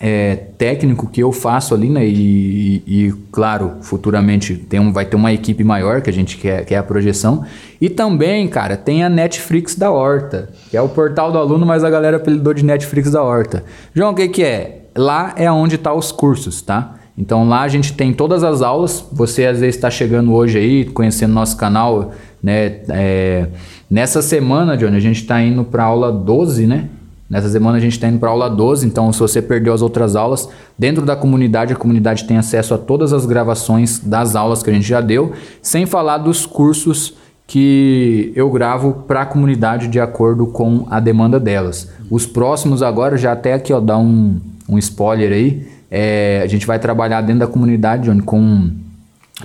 é, 0.00 0.34
técnico 0.56 1.06
que 1.06 1.22
eu 1.22 1.30
faço 1.30 1.74
ali, 1.74 1.90
né? 1.90 2.06
E, 2.06 2.82
e, 2.86 3.14
claro, 3.30 3.74
futuramente 3.82 4.54
tem 4.54 4.80
um, 4.80 4.90
vai 4.92 5.04
ter 5.04 5.14
uma 5.14 5.30
equipe 5.30 5.62
maior 5.62 6.00
que 6.00 6.08
a 6.08 6.12
gente 6.12 6.38
quer, 6.38 6.64
quer 6.64 6.78
a 6.78 6.82
projeção. 6.82 7.44
E 7.78 7.90
também, 7.90 8.48
cara, 8.48 8.78
tem 8.78 9.04
a 9.04 9.10
Netflix 9.10 9.74
da 9.74 9.90
Horta, 9.90 10.48
que 10.70 10.76
é 10.76 10.80
o 10.80 10.88
portal 10.88 11.30
do 11.30 11.36
aluno, 11.36 11.66
mas 11.66 11.84
a 11.84 11.90
galera 11.90 12.16
apelidou 12.16 12.54
de 12.54 12.64
Netflix 12.64 13.10
da 13.10 13.22
Horta. 13.22 13.62
João, 13.94 14.12
o 14.12 14.14
que, 14.14 14.26
que 14.28 14.42
é? 14.42 14.86
Lá 14.96 15.34
é 15.36 15.52
onde 15.52 15.76
tá 15.76 15.92
os 15.92 16.10
cursos, 16.10 16.62
tá? 16.62 16.94
Então 17.16 17.46
lá 17.46 17.60
a 17.60 17.68
gente 17.68 17.92
tem 17.92 18.14
todas 18.14 18.42
as 18.42 18.62
aulas. 18.62 19.06
Você 19.12 19.44
às 19.44 19.60
vezes 19.60 19.76
está 19.76 19.90
chegando 19.90 20.32
hoje 20.32 20.56
aí, 20.56 20.86
conhecendo 20.86 21.34
nosso 21.34 21.58
canal, 21.58 22.12
né? 22.42 22.80
É, 22.88 23.48
nessa 23.90 24.22
semana, 24.22 24.78
Johnny, 24.78 24.96
a 24.96 25.00
gente 25.00 25.20
está 25.20 25.42
indo 25.42 25.62
para 25.62 25.84
aula 25.84 26.10
12, 26.10 26.66
né? 26.66 26.88
Nessa 27.30 27.48
semana 27.48 27.78
a 27.78 27.80
gente 27.80 27.92
está 27.92 28.08
indo 28.08 28.18
para 28.18 28.28
aula 28.28 28.50
12, 28.50 28.84
então 28.84 29.12
se 29.12 29.20
você 29.20 29.40
perdeu 29.40 29.72
as 29.72 29.82
outras 29.82 30.16
aulas, 30.16 30.48
dentro 30.76 31.06
da 31.06 31.14
comunidade, 31.14 31.72
a 31.72 31.76
comunidade 31.76 32.24
tem 32.24 32.36
acesso 32.36 32.74
a 32.74 32.78
todas 32.78 33.12
as 33.12 33.24
gravações 33.24 34.00
das 34.00 34.34
aulas 34.34 34.64
que 34.64 34.70
a 34.70 34.72
gente 34.72 34.88
já 34.88 35.00
deu, 35.00 35.32
sem 35.62 35.86
falar 35.86 36.18
dos 36.18 36.44
cursos 36.44 37.14
que 37.46 38.32
eu 38.34 38.50
gravo 38.50 39.04
para 39.06 39.22
a 39.22 39.26
comunidade 39.26 39.86
de 39.86 40.00
acordo 40.00 40.48
com 40.48 40.86
a 40.90 40.98
demanda 40.98 41.38
delas. 41.38 41.88
Os 42.10 42.26
próximos 42.26 42.82
agora, 42.82 43.16
já 43.16 43.30
até 43.30 43.52
aqui, 43.54 43.72
ó, 43.72 43.78
dá 43.78 43.96
um, 43.96 44.40
um 44.68 44.76
spoiler 44.78 45.32
aí, 45.32 45.68
é, 45.88 46.40
a 46.42 46.46
gente 46.48 46.66
vai 46.66 46.80
trabalhar 46.80 47.20
dentro 47.20 47.40
da 47.40 47.46
comunidade, 47.46 48.10
onde 48.10 48.22
com 48.22 48.70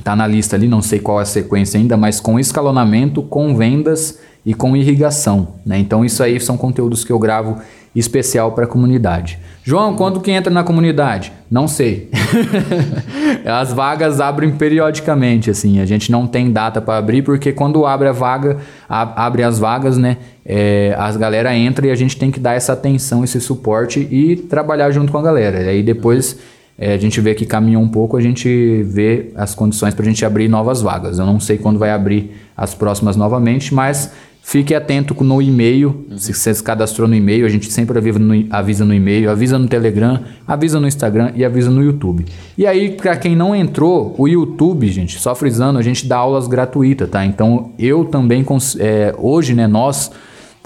tá 0.04 0.16
na 0.16 0.28
lista 0.28 0.56
ali, 0.56 0.68
não 0.68 0.82
sei 0.82 1.00
qual 1.00 1.20
é 1.20 1.24
a 1.24 1.26
sequência 1.26 1.80
ainda, 1.80 1.96
mas 1.96 2.20
com 2.20 2.40
escalonamento, 2.40 3.22
com 3.22 3.56
vendas 3.56 4.20
e 4.46 4.54
com 4.54 4.76
irrigação, 4.76 5.56
né? 5.66 5.80
Então 5.80 6.06
isso 6.06 6.22
aí 6.22 6.40
são 6.40 6.58
conteúdos 6.58 7.04
que 7.04 7.12
eu 7.12 7.18
gravo 7.18 7.58
especial 7.96 8.52
para 8.52 8.66
a 8.66 8.68
comunidade. 8.68 9.40
João, 9.64 9.96
quando 9.96 10.20
que 10.20 10.30
entra 10.30 10.54
na 10.54 10.64
comunidade? 10.64 11.32
Não 11.50 11.68
sei. 11.68 12.10
as 13.44 13.74
vagas 13.74 14.22
abrem 14.22 14.52
periodicamente, 14.52 15.50
assim. 15.50 15.80
A 15.80 15.86
gente 15.86 16.12
não 16.12 16.28
tem 16.28 16.52
data 16.52 16.80
para 16.80 16.98
abrir 17.00 17.24
porque 17.24 17.52
quando 17.52 17.84
abre 17.86 18.08
a 18.08 18.12
vaga, 18.12 18.58
a, 18.88 19.26
abre 19.26 19.42
as 19.42 19.58
vagas, 19.58 19.98
né? 19.98 20.18
É, 20.46 20.96
as 21.00 21.18
galera 21.18 21.56
entra 21.56 21.88
e 21.88 21.92
a 21.92 21.96
gente 21.96 22.16
tem 22.16 22.30
que 22.30 22.40
dar 22.40 22.54
essa 22.54 22.74
atenção, 22.74 23.24
esse 23.24 23.42
suporte 23.42 24.08
e 24.12 24.36
trabalhar 24.36 24.92
junto 24.92 25.12
com 25.12 25.18
a 25.18 25.24
galera. 25.24 25.64
E 25.64 25.70
aí 25.70 25.82
depois 25.82 26.38
é, 26.78 26.94
a 26.94 26.98
gente 26.98 27.20
vê 27.22 27.34
que 27.34 27.46
caminha 27.46 27.80
um 27.80 27.88
pouco, 27.88 28.18
a 28.18 28.22
gente 28.22 28.84
vê 28.84 29.32
as 29.36 29.56
condições 29.56 29.94
para 29.94 30.04
a 30.04 30.08
gente 30.08 30.24
abrir 30.26 30.48
novas 30.48 30.82
vagas. 30.82 31.18
Eu 31.18 31.26
não 31.26 31.40
sei 31.40 31.58
quando 31.58 31.80
vai 31.80 31.90
abrir 31.90 32.36
as 32.56 32.76
próximas 32.76 33.16
novamente, 33.16 33.74
mas 33.74 34.12
Fique 34.48 34.76
atento 34.76 35.16
no 35.24 35.42
e-mail. 35.42 36.06
Uhum. 36.08 36.20
Se 36.20 36.32
você 36.32 36.54
se 36.54 36.62
cadastrou 36.62 37.08
no 37.08 37.16
e-mail, 37.16 37.48
a 37.48 37.50
gente 37.50 37.72
sempre 37.72 37.98
avisa 37.98 38.20
no, 38.20 38.46
avisa 38.52 38.86
no 38.86 38.94
e-mail, 38.94 39.32
avisa 39.32 39.58
no 39.58 39.68
Telegram, 39.68 40.20
avisa 40.48 40.80
no 40.80 40.88
Instagram 40.88 41.32
e 41.34 41.44
avisa 41.44 41.72
no 41.72 41.84
YouTube. 41.84 42.26
E 42.56 42.68
aí, 42.68 42.92
para 42.92 43.18
quem 43.18 43.36
não 43.36 43.56
entrou, 43.56 44.14
o 44.20 44.28
YouTube, 44.28 44.88
gente, 44.90 45.20
só 45.20 45.34
frisando, 45.34 45.80
a 45.80 45.82
gente 45.82 46.06
dá 46.06 46.18
aulas 46.18 46.48
gratuitas, 46.48 47.10
tá? 47.10 47.26
Então 47.26 47.72
eu 47.80 48.06
também, 48.06 48.46
é, 48.80 49.16
hoje, 49.18 49.56
né, 49.56 49.66
nós 49.66 50.12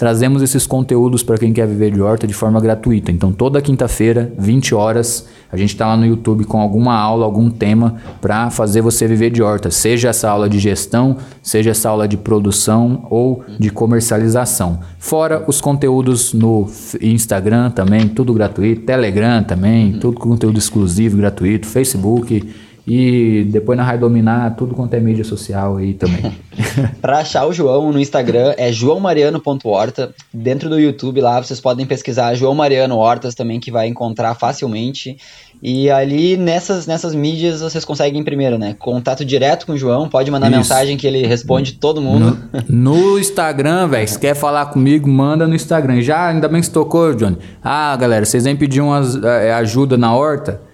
Trazemos 0.00 0.40
esses 0.40 0.66
conteúdos 0.66 1.22
para 1.22 1.36
quem 1.36 1.52
quer 1.52 1.66
viver 1.66 1.92
de 1.92 2.00
horta 2.00 2.26
de 2.26 2.32
forma 2.32 2.58
gratuita. 2.58 3.12
Então, 3.12 3.32
toda 3.32 3.60
quinta-feira, 3.60 4.32
20 4.38 4.74
horas, 4.74 5.28
a 5.52 5.58
gente 5.58 5.74
está 5.74 5.88
lá 5.88 5.94
no 5.94 6.06
YouTube 6.06 6.46
com 6.46 6.58
alguma 6.58 6.94
aula, 6.94 7.26
algum 7.26 7.50
tema 7.50 7.96
para 8.18 8.48
fazer 8.48 8.80
você 8.80 9.06
viver 9.06 9.28
de 9.28 9.42
horta. 9.42 9.70
Seja 9.70 10.08
essa 10.08 10.30
aula 10.30 10.48
de 10.48 10.58
gestão, 10.58 11.18
seja 11.42 11.72
essa 11.72 11.90
aula 11.90 12.08
de 12.08 12.16
produção 12.16 13.06
ou 13.10 13.44
de 13.58 13.68
comercialização. 13.68 14.80
Fora 14.98 15.44
os 15.46 15.60
conteúdos 15.60 16.32
no 16.32 16.66
Instagram 17.02 17.70
também, 17.70 18.08
tudo 18.08 18.32
gratuito. 18.32 18.80
Telegram 18.86 19.42
também, 19.42 19.98
tudo 19.98 20.18
conteúdo 20.18 20.58
exclusivo, 20.58 21.18
gratuito. 21.18 21.66
Facebook 21.66 22.48
e 22.86 23.46
depois 23.50 23.76
na 23.76 23.84
Rádio 23.84 24.00
Dominar 24.00 24.56
tudo 24.56 24.74
quanto 24.74 24.94
é 24.94 25.00
mídia 25.00 25.24
social 25.24 25.76
aí 25.76 25.94
também. 25.94 26.32
para 27.00 27.18
achar 27.18 27.46
o 27.46 27.52
João 27.52 27.92
no 27.92 28.00
Instagram 28.00 28.54
é 28.56 28.72
joãomariano.horta. 28.72 30.14
Dentro 30.32 30.68
do 30.68 30.78
YouTube 30.78 31.20
lá 31.20 31.42
vocês 31.42 31.60
podem 31.60 31.86
pesquisar 31.86 32.34
João 32.34 32.54
Mariano 32.54 32.96
Hortas 32.96 33.34
também, 33.34 33.60
que 33.60 33.70
vai 33.70 33.86
encontrar 33.86 34.34
facilmente. 34.34 35.16
E 35.62 35.90
ali 35.90 36.38
nessas, 36.38 36.86
nessas 36.86 37.14
mídias 37.14 37.60
vocês 37.60 37.84
conseguem 37.84 38.24
primeiro, 38.24 38.56
né? 38.56 38.74
Contato 38.78 39.24
direto 39.24 39.66
com 39.66 39.72
o 39.72 39.76
João, 39.76 40.08
pode 40.08 40.30
mandar 40.30 40.48
Isso. 40.48 40.56
mensagem 40.56 40.96
que 40.96 41.06
ele 41.06 41.26
responde 41.26 41.74
todo 41.74 42.00
mundo. 42.00 42.38
No, 42.66 43.02
no 43.02 43.18
Instagram, 43.18 43.88
velho, 43.88 44.08
se 44.08 44.18
quer 44.18 44.34
falar 44.34 44.66
comigo, 44.66 45.06
manda 45.06 45.46
no 45.46 45.54
Instagram. 45.54 46.00
Já, 46.00 46.28
ainda 46.28 46.48
bem 46.48 46.60
que 46.60 46.66
você 46.66 46.72
tocou, 46.72 47.14
Johnny. 47.14 47.36
Ah, 47.62 47.94
galera, 47.96 48.24
vocês 48.24 48.44
vêm 48.44 48.56
pedir 48.56 48.80
uma 48.80 49.02
eh, 49.22 49.52
ajuda 49.52 49.98
na 49.98 50.14
horta? 50.14 50.69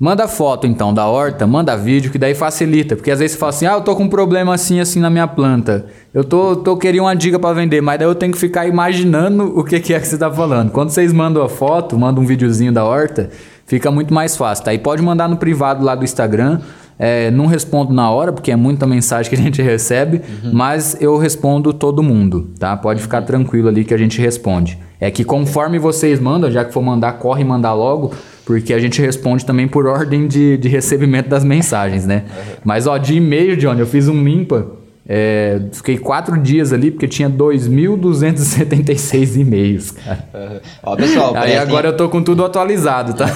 Manda 0.00 0.26
foto 0.26 0.66
então 0.66 0.94
da 0.94 1.06
horta, 1.06 1.46
manda 1.46 1.76
vídeo, 1.76 2.10
que 2.10 2.16
daí 2.16 2.34
facilita. 2.34 2.96
Porque 2.96 3.10
às 3.10 3.18
vezes 3.18 3.32
você 3.32 3.38
fala 3.38 3.50
assim: 3.50 3.66
ah, 3.66 3.72
eu 3.72 3.82
tô 3.82 3.94
com 3.94 4.04
um 4.04 4.08
problema 4.08 4.54
assim, 4.54 4.80
assim 4.80 4.98
na 4.98 5.10
minha 5.10 5.28
planta. 5.28 5.84
Eu 6.14 6.24
tô, 6.24 6.56
tô 6.56 6.74
querendo 6.78 7.02
uma 7.02 7.14
dica 7.14 7.38
para 7.38 7.52
vender, 7.52 7.82
mas 7.82 7.98
daí 7.98 8.08
eu 8.08 8.14
tenho 8.14 8.32
que 8.32 8.38
ficar 8.38 8.66
imaginando 8.66 9.52
o 9.58 9.62
que, 9.62 9.78
que 9.78 9.92
é 9.92 10.00
que 10.00 10.08
você 10.08 10.16
tá 10.16 10.30
falando. 10.30 10.70
Quando 10.70 10.88
vocês 10.88 11.12
mandam 11.12 11.42
a 11.42 11.50
foto, 11.50 11.98
mandam 11.98 12.24
um 12.24 12.26
videozinho 12.26 12.72
da 12.72 12.82
horta, 12.82 13.28
fica 13.66 13.90
muito 13.90 14.14
mais 14.14 14.38
fácil. 14.38 14.64
Tá? 14.64 14.72
E 14.72 14.78
pode 14.78 15.02
mandar 15.02 15.28
no 15.28 15.36
privado 15.36 15.84
lá 15.84 15.94
do 15.94 16.02
Instagram. 16.02 16.60
É, 16.98 17.30
não 17.30 17.44
respondo 17.44 17.92
na 17.92 18.10
hora, 18.10 18.32
porque 18.32 18.50
é 18.50 18.56
muita 18.56 18.86
mensagem 18.86 19.28
que 19.28 19.34
a 19.34 19.42
gente 19.42 19.60
recebe, 19.62 20.22
uhum. 20.44 20.50
mas 20.52 20.96
eu 21.00 21.16
respondo 21.18 21.72
todo 21.72 22.02
mundo, 22.02 22.50
tá? 22.58 22.76
Pode 22.76 23.00
ficar 23.00 23.22
tranquilo 23.22 23.68
ali 23.68 23.84
que 23.84 23.94
a 23.94 23.98
gente 23.98 24.20
responde. 24.20 24.78
É 25.00 25.10
que 25.10 25.24
conforme 25.24 25.78
vocês 25.78 26.20
mandam, 26.20 26.50
já 26.50 26.62
que 26.62 26.74
for 26.74 26.82
mandar, 26.82 27.12
corre 27.14 27.40
e 27.40 27.44
mandar 27.44 27.72
logo, 27.72 28.12
porque 28.44 28.74
a 28.74 28.78
gente 28.78 29.00
responde 29.00 29.44
também 29.44 29.68
por 29.68 29.86
ordem 29.86 30.26
de, 30.26 30.56
de 30.56 30.68
recebimento 30.68 31.28
das 31.28 31.44
mensagens, 31.44 32.06
né? 32.06 32.24
Mas, 32.64 32.86
ó, 32.86 32.98
de 32.98 33.14
e-mail, 33.14 33.56
John, 33.56 33.74
eu 33.74 33.86
fiz 33.86 34.08
um 34.08 34.22
limpa, 34.22 34.80
é, 35.12 35.60
fiquei 35.72 35.98
quatro 35.98 36.38
dias 36.38 36.72
ali 36.72 36.92
porque 36.92 37.08
tinha 37.08 37.28
2.276 37.28 39.40
e-mails, 39.40 39.90
cara. 39.90 40.24
Uhum. 40.32 40.60
Ó, 40.84 40.94
pessoal, 40.94 41.36
Aí 41.36 41.56
agora 41.56 41.88
eu 41.88 41.96
tô 41.96 42.08
com 42.08 42.22
tudo 42.22 42.44
atualizado, 42.44 43.14
tá? 43.14 43.26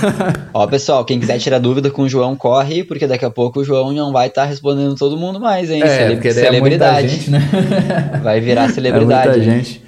Ó, 0.54 0.64
pessoal, 0.68 1.04
quem 1.04 1.18
quiser 1.18 1.36
tirar 1.38 1.58
dúvida 1.58 1.90
com 1.90 2.02
o 2.02 2.08
João, 2.08 2.36
corre, 2.36 2.84
porque 2.84 3.08
daqui 3.08 3.24
a 3.24 3.30
pouco 3.30 3.58
o 3.60 3.64
João 3.64 3.92
não 3.92 4.12
vai 4.12 4.28
estar 4.28 4.42
tá 4.42 4.48
respondendo 4.48 4.94
todo 4.94 5.16
mundo 5.16 5.40
mais, 5.40 5.68
hein? 5.68 5.82
É, 5.82 5.88
Cele 5.88 6.14
porque 6.14 6.32
celebridade. 6.32 7.06
É 7.06 7.08
gente, 7.08 7.30
né? 7.30 7.40
Vai 8.22 8.40
virar 8.40 8.68
celebridade. 8.68 9.30
É 9.34 9.36
muita 9.36 9.42
gente. 9.42 9.83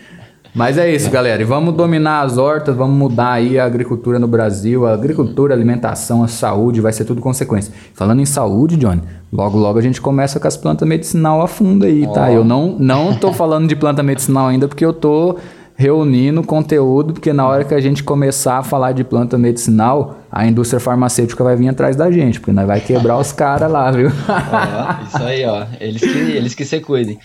Mas 0.57 0.79
é 0.79 0.91
isso, 0.91 1.11
galera. 1.11 1.43
E 1.43 1.45
vamos 1.45 1.75
dominar 1.75 2.23
as 2.23 2.39
hortas, 2.39 2.75
vamos 2.75 2.97
mudar 2.97 3.33
aí 3.33 3.59
a 3.59 3.67
agricultura 3.67 4.19
no 4.19 4.27
Brasil. 4.27 4.87
A 4.87 4.95
agricultura, 4.95 5.53
a 5.53 5.57
alimentação, 5.57 6.25
a 6.25 6.29
saúde, 6.29 6.81
vai 6.81 6.95
ser 6.95 7.05
tudo 7.05 7.21
consequência. 7.21 7.71
Falando 7.93 8.21
em 8.21 8.25
saúde, 8.25 8.75
Johnny, 8.79 9.03
logo 9.31 9.59
logo 9.59 9.79
a 9.79 9.83
gente 9.83 10.01
começa 10.01 10.41
com 10.41 10.49
as 10.49 10.57
plantas 10.57 10.89
medicinal 10.89 11.43
a 11.43 11.47
fundo 11.47 11.85
aí, 11.85 12.07
oh. 12.07 12.13
tá? 12.13 12.33
Eu 12.33 12.43
não, 12.43 12.75
não 12.79 13.15
tô 13.15 13.35
falando 13.35 13.69
de 13.69 13.77
planta 13.77 14.03
medicinal 14.03 14.49
ainda 14.49 14.67
porque 14.67 14.83
eu 14.83 14.95
tô 14.95 15.37
reunindo 15.77 16.43
conteúdo, 16.43 17.13
porque 17.13 17.35
na 17.35 17.47
hora 17.47 17.63
que 17.63 17.75
a 17.75 17.81
gente 17.81 18.03
começar 18.03 18.57
a 18.57 18.63
falar 18.63 18.93
de 18.93 19.05
planta 19.05 19.37
medicinal, 19.37 20.21
a 20.33 20.47
indústria 20.47 20.81
farmacêutica 20.81 21.45
vai 21.45 21.55
vir 21.55 21.69
atrás 21.69 21.95
da 21.95 22.11
gente, 22.11 22.41
porque 22.41 22.53
nós 22.53 22.67
vai 22.67 22.81
quebrar 22.81 23.19
os 23.19 23.31
caras 23.31 23.71
lá, 23.71 23.91
viu? 23.91 24.09
isso 24.09 25.23
aí, 25.23 25.45
ó. 25.45 25.67
Eles 25.79 26.01
que, 26.01 26.09
eles 26.09 26.55
que 26.55 26.65
se 26.65 26.81
cuidem. 26.81 27.19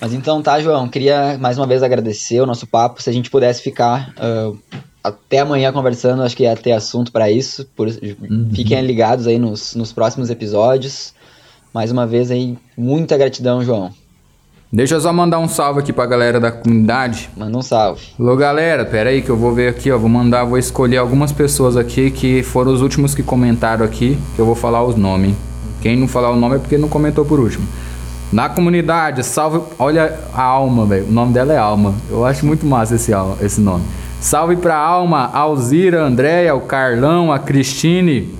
Mas 0.00 0.12
então 0.12 0.42
tá, 0.42 0.60
João, 0.60 0.88
queria 0.88 1.38
mais 1.38 1.56
uma 1.56 1.66
vez 1.66 1.82
agradecer 1.82 2.40
o 2.40 2.46
nosso 2.46 2.66
papo. 2.66 3.02
Se 3.02 3.08
a 3.08 3.12
gente 3.12 3.30
pudesse 3.30 3.62
ficar 3.62 4.12
uh, 4.18 4.58
até 5.02 5.38
amanhã 5.38 5.72
conversando, 5.72 6.22
acho 6.22 6.36
que 6.36 6.42
ia 6.42 6.56
ter 6.56 6.72
assunto 6.72 7.10
para 7.10 7.30
isso. 7.30 7.66
Por, 7.74 7.88
uhum. 7.88 8.50
Fiquem 8.54 8.80
ligados 8.82 9.26
aí 9.26 9.38
nos, 9.38 9.74
nos 9.74 9.92
próximos 9.92 10.28
episódios. 10.28 11.14
Mais 11.72 11.90
uma 11.90 12.06
vez 12.06 12.30
aí, 12.30 12.56
muita 12.76 13.16
gratidão, 13.16 13.62
João. 13.62 13.90
Deixa 14.72 14.96
eu 14.96 15.00
só 15.00 15.12
mandar 15.12 15.38
um 15.38 15.48
salve 15.48 15.80
aqui 15.80 15.92
pra 15.92 16.04
galera 16.06 16.40
da 16.40 16.50
comunidade. 16.50 17.30
Manda 17.36 17.56
um 17.56 17.62
salve. 17.62 18.02
Alô, 18.18 18.36
galera, 18.36 18.84
pera 18.84 19.10
aí 19.10 19.22
que 19.22 19.30
eu 19.30 19.36
vou 19.36 19.54
ver 19.54 19.68
aqui, 19.68 19.90
ó. 19.90 19.96
Vou 19.96 20.08
mandar, 20.08 20.44
vou 20.44 20.58
escolher 20.58 20.98
algumas 20.98 21.32
pessoas 21.32 21.76
aqui 21.76 22.10
que 22.10 22.42
foram 22.42 22.72
os 22.72 22.82
últimos 22.82 23.14
que 23.14 23.22
comentaram 23.22 23.84
aqui, 23.84 24.18
que 24.34 24.40
eu 24.40 24.44
vou 24.44 24.54
falar 24.54 24.84
os 24.84 24.96
nomes. 24.96 25.34
Quem 25.80 25.96
não 25.96 26.08
falar 26.08 26.30
o 26.30 26.36
nome 26.36 26.56
é 26.56 26.58
porque 26.58 26.76
não 26.76 26.88
comentou 26.88 27.24
por 27.24 27.38
último. 27.38 27.66
Na 28.32 28.48
comunidade, 28.48 29.22
salve. 29.24 29.60
Olha 29.78 30.18
a 30.34 30.42
Alma, 30.42 30.84
velho. 30.86 31.06
O 31.06 31.12
nome 31.12 31.32
dela 31.32 31.52
é 31.52 31.58
Alma. 31.58 31.94
Eu 32.10 32.24
acho 32.24 32.44
muito 32.44 32.66
massa 32.66 32.96
esse, 32.96 33.12
esse 33.40 33.60
nome. 33.60 33.84
Salve 34.20 34.56
pra 34.56 34.76
Alma, 34.76 35.30
Alzira, 35.32 36.02
Andréia, 36.02 36.54
o 36.54 36.62
Carlão, 36.62 37.32
a 37.32 37.38
Cristine, 37.38 38.34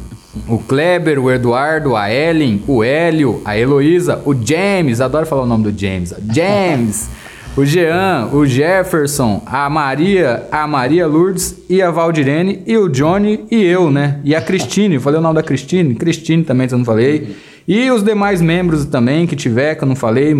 o 0.49 0.59
Kleber, 0.59 1.18
o 1.18 1.30
Eduardo, 1.30 1.95
a 1.95 2.11
Ellen, 2.11 2.62
o 2.66 2.82
Hélio, 2.82 3.41
a 3.45 3.57
Heloísa, 3.57 4.20
o 4.24 4.34
James. 4.34 5.01
Adoro 5.01 5.26
falar 5.26 5.43
o 5.43 5.47
nome 5.47 5.70
do 5.70 5.78
James. 5.78 6.14
James. 6.32 7.09
o 7.57 7.64
Jean, 7.64 8.28
o 8.34 8.44
Jefferson, 8.44 9.40
a 9.46 9.70
Maria, 9.70 10.46
a 10.52 10.66
Maria 10.66 11.07
Lourdes 11.07 11.57
e 11.70 11.80
a 11.80 11.90
Valdirene 11.90 12.62
e 12.66 12.76
o 12.76 12.86
Johnny 12.86 13.46
e 13.50 13.64
eu, 13.64 13.90
né? 13.90 14.20
E 14.22 14.34
a 14.34 14.42
Cristine. 14.42 14.98
Falei 14.98 15.18
o 15.18 15.22
nome 15.22 15.36
da 15.36 15.42
Cristine? 15.42 15.94
Cristine 15.94 16.44
também, 16.44 16.68
se 16.68 16.74
eu 16.74 16.78
não 16.78 16.84
falei. 16.84 17.34
E 17.66 17.90
os 17.90 18.02
demais 18.02 18.42
membros 18.42 18.84
também 18.84 19.26
que 19.26 19.34
tiver, 19.34 19.74
que 19.74 19.82
eu 19.82 19.88
não 19.88 19.96
falei, 19.96 20.34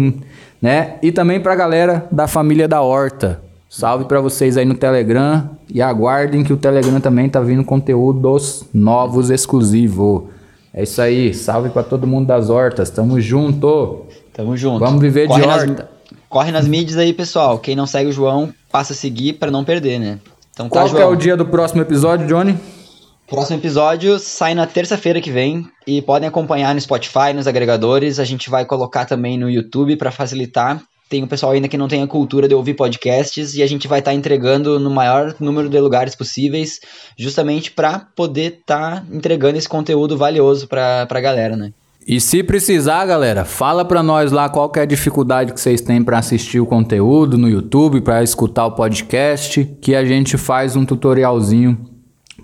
né? 0.61 0.97
E 1.03 1.11
também 1.11 1.41
pra 1.41 1.55
galera 1.55 2.07
da 2.13 2.29
família 2.29 2.69
da 2.69 2.83
Horta. 2.83 3.41
Salve 3.69 4.05
para 4.05 4.21
vocês 4.21 4.59
aí 4.59 4.67
no 4.67 4.75
Telegram 4.75 5.51
e 5.73 5.81
aguardem 5.81 6.45
que 6.45 6.53
o 6.53 6.57
Telegram 6.57 7.01
também 7.01 7.31
tá 7.31 7.41
vindo 7.41 7.65
conteúdos 7.65 8.65
novos 8.75 9.31
exclusivos. 9.31 10.25
É 10.73 10.83
isso 10.83 11.01
aí, 11.01 11.33
salve 11.33 11.71
para 11.71 11.83
todo 11.83 12.07
mundo 12.07 12.27
das 12.27 12.51
hortas, 12.51 12.91
tamo 12.91 13.19
junto. 13.19 14.03
Tamo 14.35 14.55
junto. 14.55 14.81
Vamos 14.81 15.01
viver 15.01 15.27
corre 15.27 15.41
de 15.41 15.49
horta. 15.49 15.67
Nas, 15.67 15.96
corre 16.37 16.53
nas 16.53 16.69
mídias 16.69 16.99
aí, 16.99 17.15
pessoal. 17.15 17.59
Quem 17.59 17.75
não 17.75 17.87
segue 17.87 18.11
o 18.11 18.13
João, 18.13 18.53
passa 18.71 18.93
a 18.93 18.97
seguir 18.97 19.33
para 19.33 19.51
não 19.51 19.65
perder, 19.65 19.99
né? 19.99 20.19
Então, 20.53 20.69
tá, 20.69 20.83
Qual 20.83 20.91
tá, 20.91 21.01
é 21.01 21.07
o 21.07 21.17
dia 21.17 21.35
do 21.35 21.47
próximo 21.47 21.81
episódio, 21.81 22.27
Johnny? 22.27 22.59
Próximo 23.27 23.57
episódio 23.57 24.19
sai 24.19 24.55
na 24.55 24.67
terça-feira 24.67 25.19
que 25.23 25.31
vem 25.31 25.67
e 25.87 26.03
podem 26.03 26.29
acompanhar 26.29 26.75
no 26.75 26.81
Spotify, 26.83 27.33
nos 27.35 27.47
agregadores. 27.47 28.21
A 28.21 28.25
gente 28.27 28.51
vai 28.51 28.67
colocar 28.67 29.07
também 29.07 29.39
no 29.39 29.49
YouTube 29.49 29.97
para 29.97 30.11
facilitar. 30.11 30.79
Tem 31.09 31.23
o 31.23 31.27
pessoal 31.27 31.53
ainda 31.53 31.69
que 31.69 31.79
não 31.79 31.89
tem 31.89 32.03
a 32.03 32.07
cultura 32.07 32.47
de 32.47 32.55
ouvir 32.55 32.75
podcasts 32.75 33.55
e 33.55 33.63
a 33.63 33.67
gente 33.67 33.89
vai 33.89 34.01
estar 34.01 34.11
tá 34.11 34.15
entregando 34.15 34.79
no 34.79 34.91
maior 34.91 35.35
número 35.41 35.71
de 35.71 35.81
lugares 35.81 36.15
possíveis, 36.15 36.81
justamente 37.19 37.71
para 37.71 38.01
poder 38.15 38.59
estar 38.61 39.01
tá 39.01 39.07
entregando 39.11 39.57
esse 39.57 39.69
conteúdo 39.71 40.19
valioso 40.19 40.69
para 40.69 41.09
a 41.09 41.21
galera, 41.21 41.57
né? 41.57 41.73
E 42.09 42.21
se 42.21 42.41
precisar, 42.41 43.05
galera, 43.05 43.45
fala 43.45 43.85
para 43.85 44.01
nós 44.01 44.31
lá 44.31 44.49
qual 44.49 44.71
é 44.77 44.81
a 44.81 44.85
dificuldade 44.85 45.53
que 45.53 45.61
vocês 45.61 45.81
têm 45.81 46.05
para 46.05 46.19
assistir 46.19 46.61
o 46.61 46.67
conteúdo 46.67 47.37
no 47.37 47.49
YouTube, 47.49 48.01
para 48.01 48.23
escutar 48.23 48.65
o 48.67 48.77
podcast, 48.77 49.65
que 49.81 49.93
a 49.93 50.05
gente 50.05 50.39
faz 50.39 50.77
um 50.77 50.85
tutorialzinho 50.85 51.77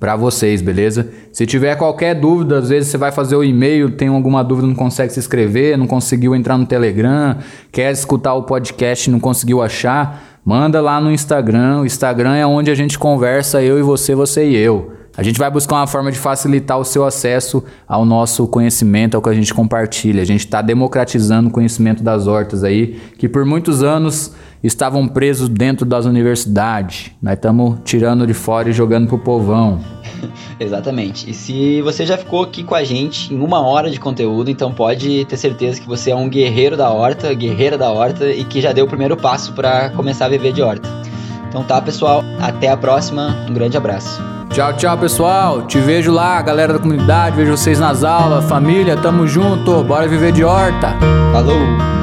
para 0.00 0.16
vocês, 0.16 0.60
beleza? 0.60 1.08
Se 1.32 1.46
tiver 1.46 1.76
qualquer 1.76 2.12
dúvida, 2.16 2.58
às 2.58 2.70
vezes 2.70 2.90
você 2.90 2.98
vai 2.98 3.12
fazer 3.12 3.36
o 3.36 3.44
e-mail, 3.44 3.92
tem 3.92 4.08
alguma 4.08 4.42
dúvida, 4.42 4.66
não 4.66 4.74
consegue 4.74 5.12
se 5.12 5.20
inscrever, 5.20 5.78
não 5.78 5.86
conseguiu 5.86 6.34
entrar 6.34 6.58
no 6.58 6.66
Telegram, 6.66 7.38
quer 7.70 7.92
escutar 7.92 8.34
o 8.34 8.42
podcast 8.42 9.08
não 9.08 9.20
conseguiu 9.20 9.62
achar, 9.62 10.40
manda 10.44 10.80
lá 10.80 11.00
no 11.00 11.12
Instagram. 11.12 11.82
O 11.82 11.86
Instagram 11.86 12.34
é 12.34 12.44
onde 12.44 12.68
a 12.68 12.74
gente 12.74 12.98
conversa, 12.98 13.62
eu 13.62 13.78
e 13.78 13.82
você, 13.82 14.12
você 14.12 14.44
e 14.44 14.56
eu. 14.56 15.01
A 15.16 15.22
gente 15.22 15.38
vai 15.38 15.50
buscar 15.50 15.76
uma 15.76 15.86
forma 15.86 16.10
de 16.10 16.18
facilitar 16.18 16.78
o 16.78 16.84
seu 16.84 17.04
acesso 17.04 17.62
ao 17.86 18.04
nosso 18.04 18.46
conhecimento, 18.46 19.14
ao 19.14 19.22
que 19.22 19.28
a 19.28 19.34
gente 19.34 19.52
compartilha. 19.52 20.22
A 20.22 20.24
gente 20.24 20.40
está 20.40 20.62
democratizando 20.62 21.48
o 21.50 21.52
conhecimento 21.52 22.02
das 22.02 22.26
hortas 22.26 22.64
aí, 22.64 22.98
que 23.18 23.28
por 23.28 23.44
muitos 23.44 23.82
anos 23.82 24.32
estavam 24.62 25.06
presos 25.06 25.50
dentro 25.50 25.84
das 25.84 26.06
universidades. 26.06 27.10
Nós 27.20 27.34
estamos 27.34 27.78
tirando 27.84 28.26
de 28.26 28.32
fora 28.32 28.70
e 28.70 28.72
jogando 28.72 29.06
pro 29.06 29.18
povão. 29.18 29.80
Exatamente. 30.58 31.28
E 31.28 31.34
se 31.34 31.82
você 31.82 32.06
já 32.06 32.16
ficou 32.16 32.42
aqui 32.42 32.62
com 32.62 32.74
a 32.74 32.84
gente 32.84 33.34
em 33.34 33.38
uma 33.38 33.60
hora 33.60 33.90
de 33.90 34.00
conteúdo, 34.00 34.50
então 34.50 34.72
pode 34.72 35.26
ter 35.26 35.36
certeza 35.36 35.80
que 35.80 35.86
você 35.86 36.10
é 36.10 36.16
um 36.16 36.28
guerreiro 36.28 36.76
da 36.76 36.90
horta, 36.90 37.34
guerreira 37.34 37.76
da 37.76 37.90
horta 37.90 38.30
e 38.30 38.44
que 38.44 38.60
já 38.60 38.72
deu 38.72 38.86
o 38.86 38.88
primeiro 38.88 39.16
passo 39.16 39.52
para 39.52 39.90
começar 39.90 40.26
a 40.26 40.28
viver 40.28 40.52
de 40.52 40.62
horta. 40.62 41.11
Então 41.52 41.62
tá, 41.62 41.82
pessoal, 41.82 42.24
até 42.40 42.70
a 42.70 42.76
próxima. 42.78 43.36
Um 43.46 43.52
grande 43.52 43.76
abraço. 43.76 44.18
Tchau, 44.48 44.72
tchau, 44.72 44.96
pessoal. 44.96 45.62
Te 45.66 45.78
vejo 45.78 46.10
lá, 46.10 46.40
galera 46.40 46.72
da 46.72 46.78
comunidade, 46.78 47.36
vejo 47.36 47.54
vocês 47.54 47.78
nas 47.78 48.02
aulas, 48.02 48.46
família, 48.46 48.96
tamo 48.96 49.26
junto. 49.26 49.84
Bora 49.84 50.08
viver 50.08 50.32
de 50.32 50.42
horta. 50.42 50.96
Falou. 51.30 52.01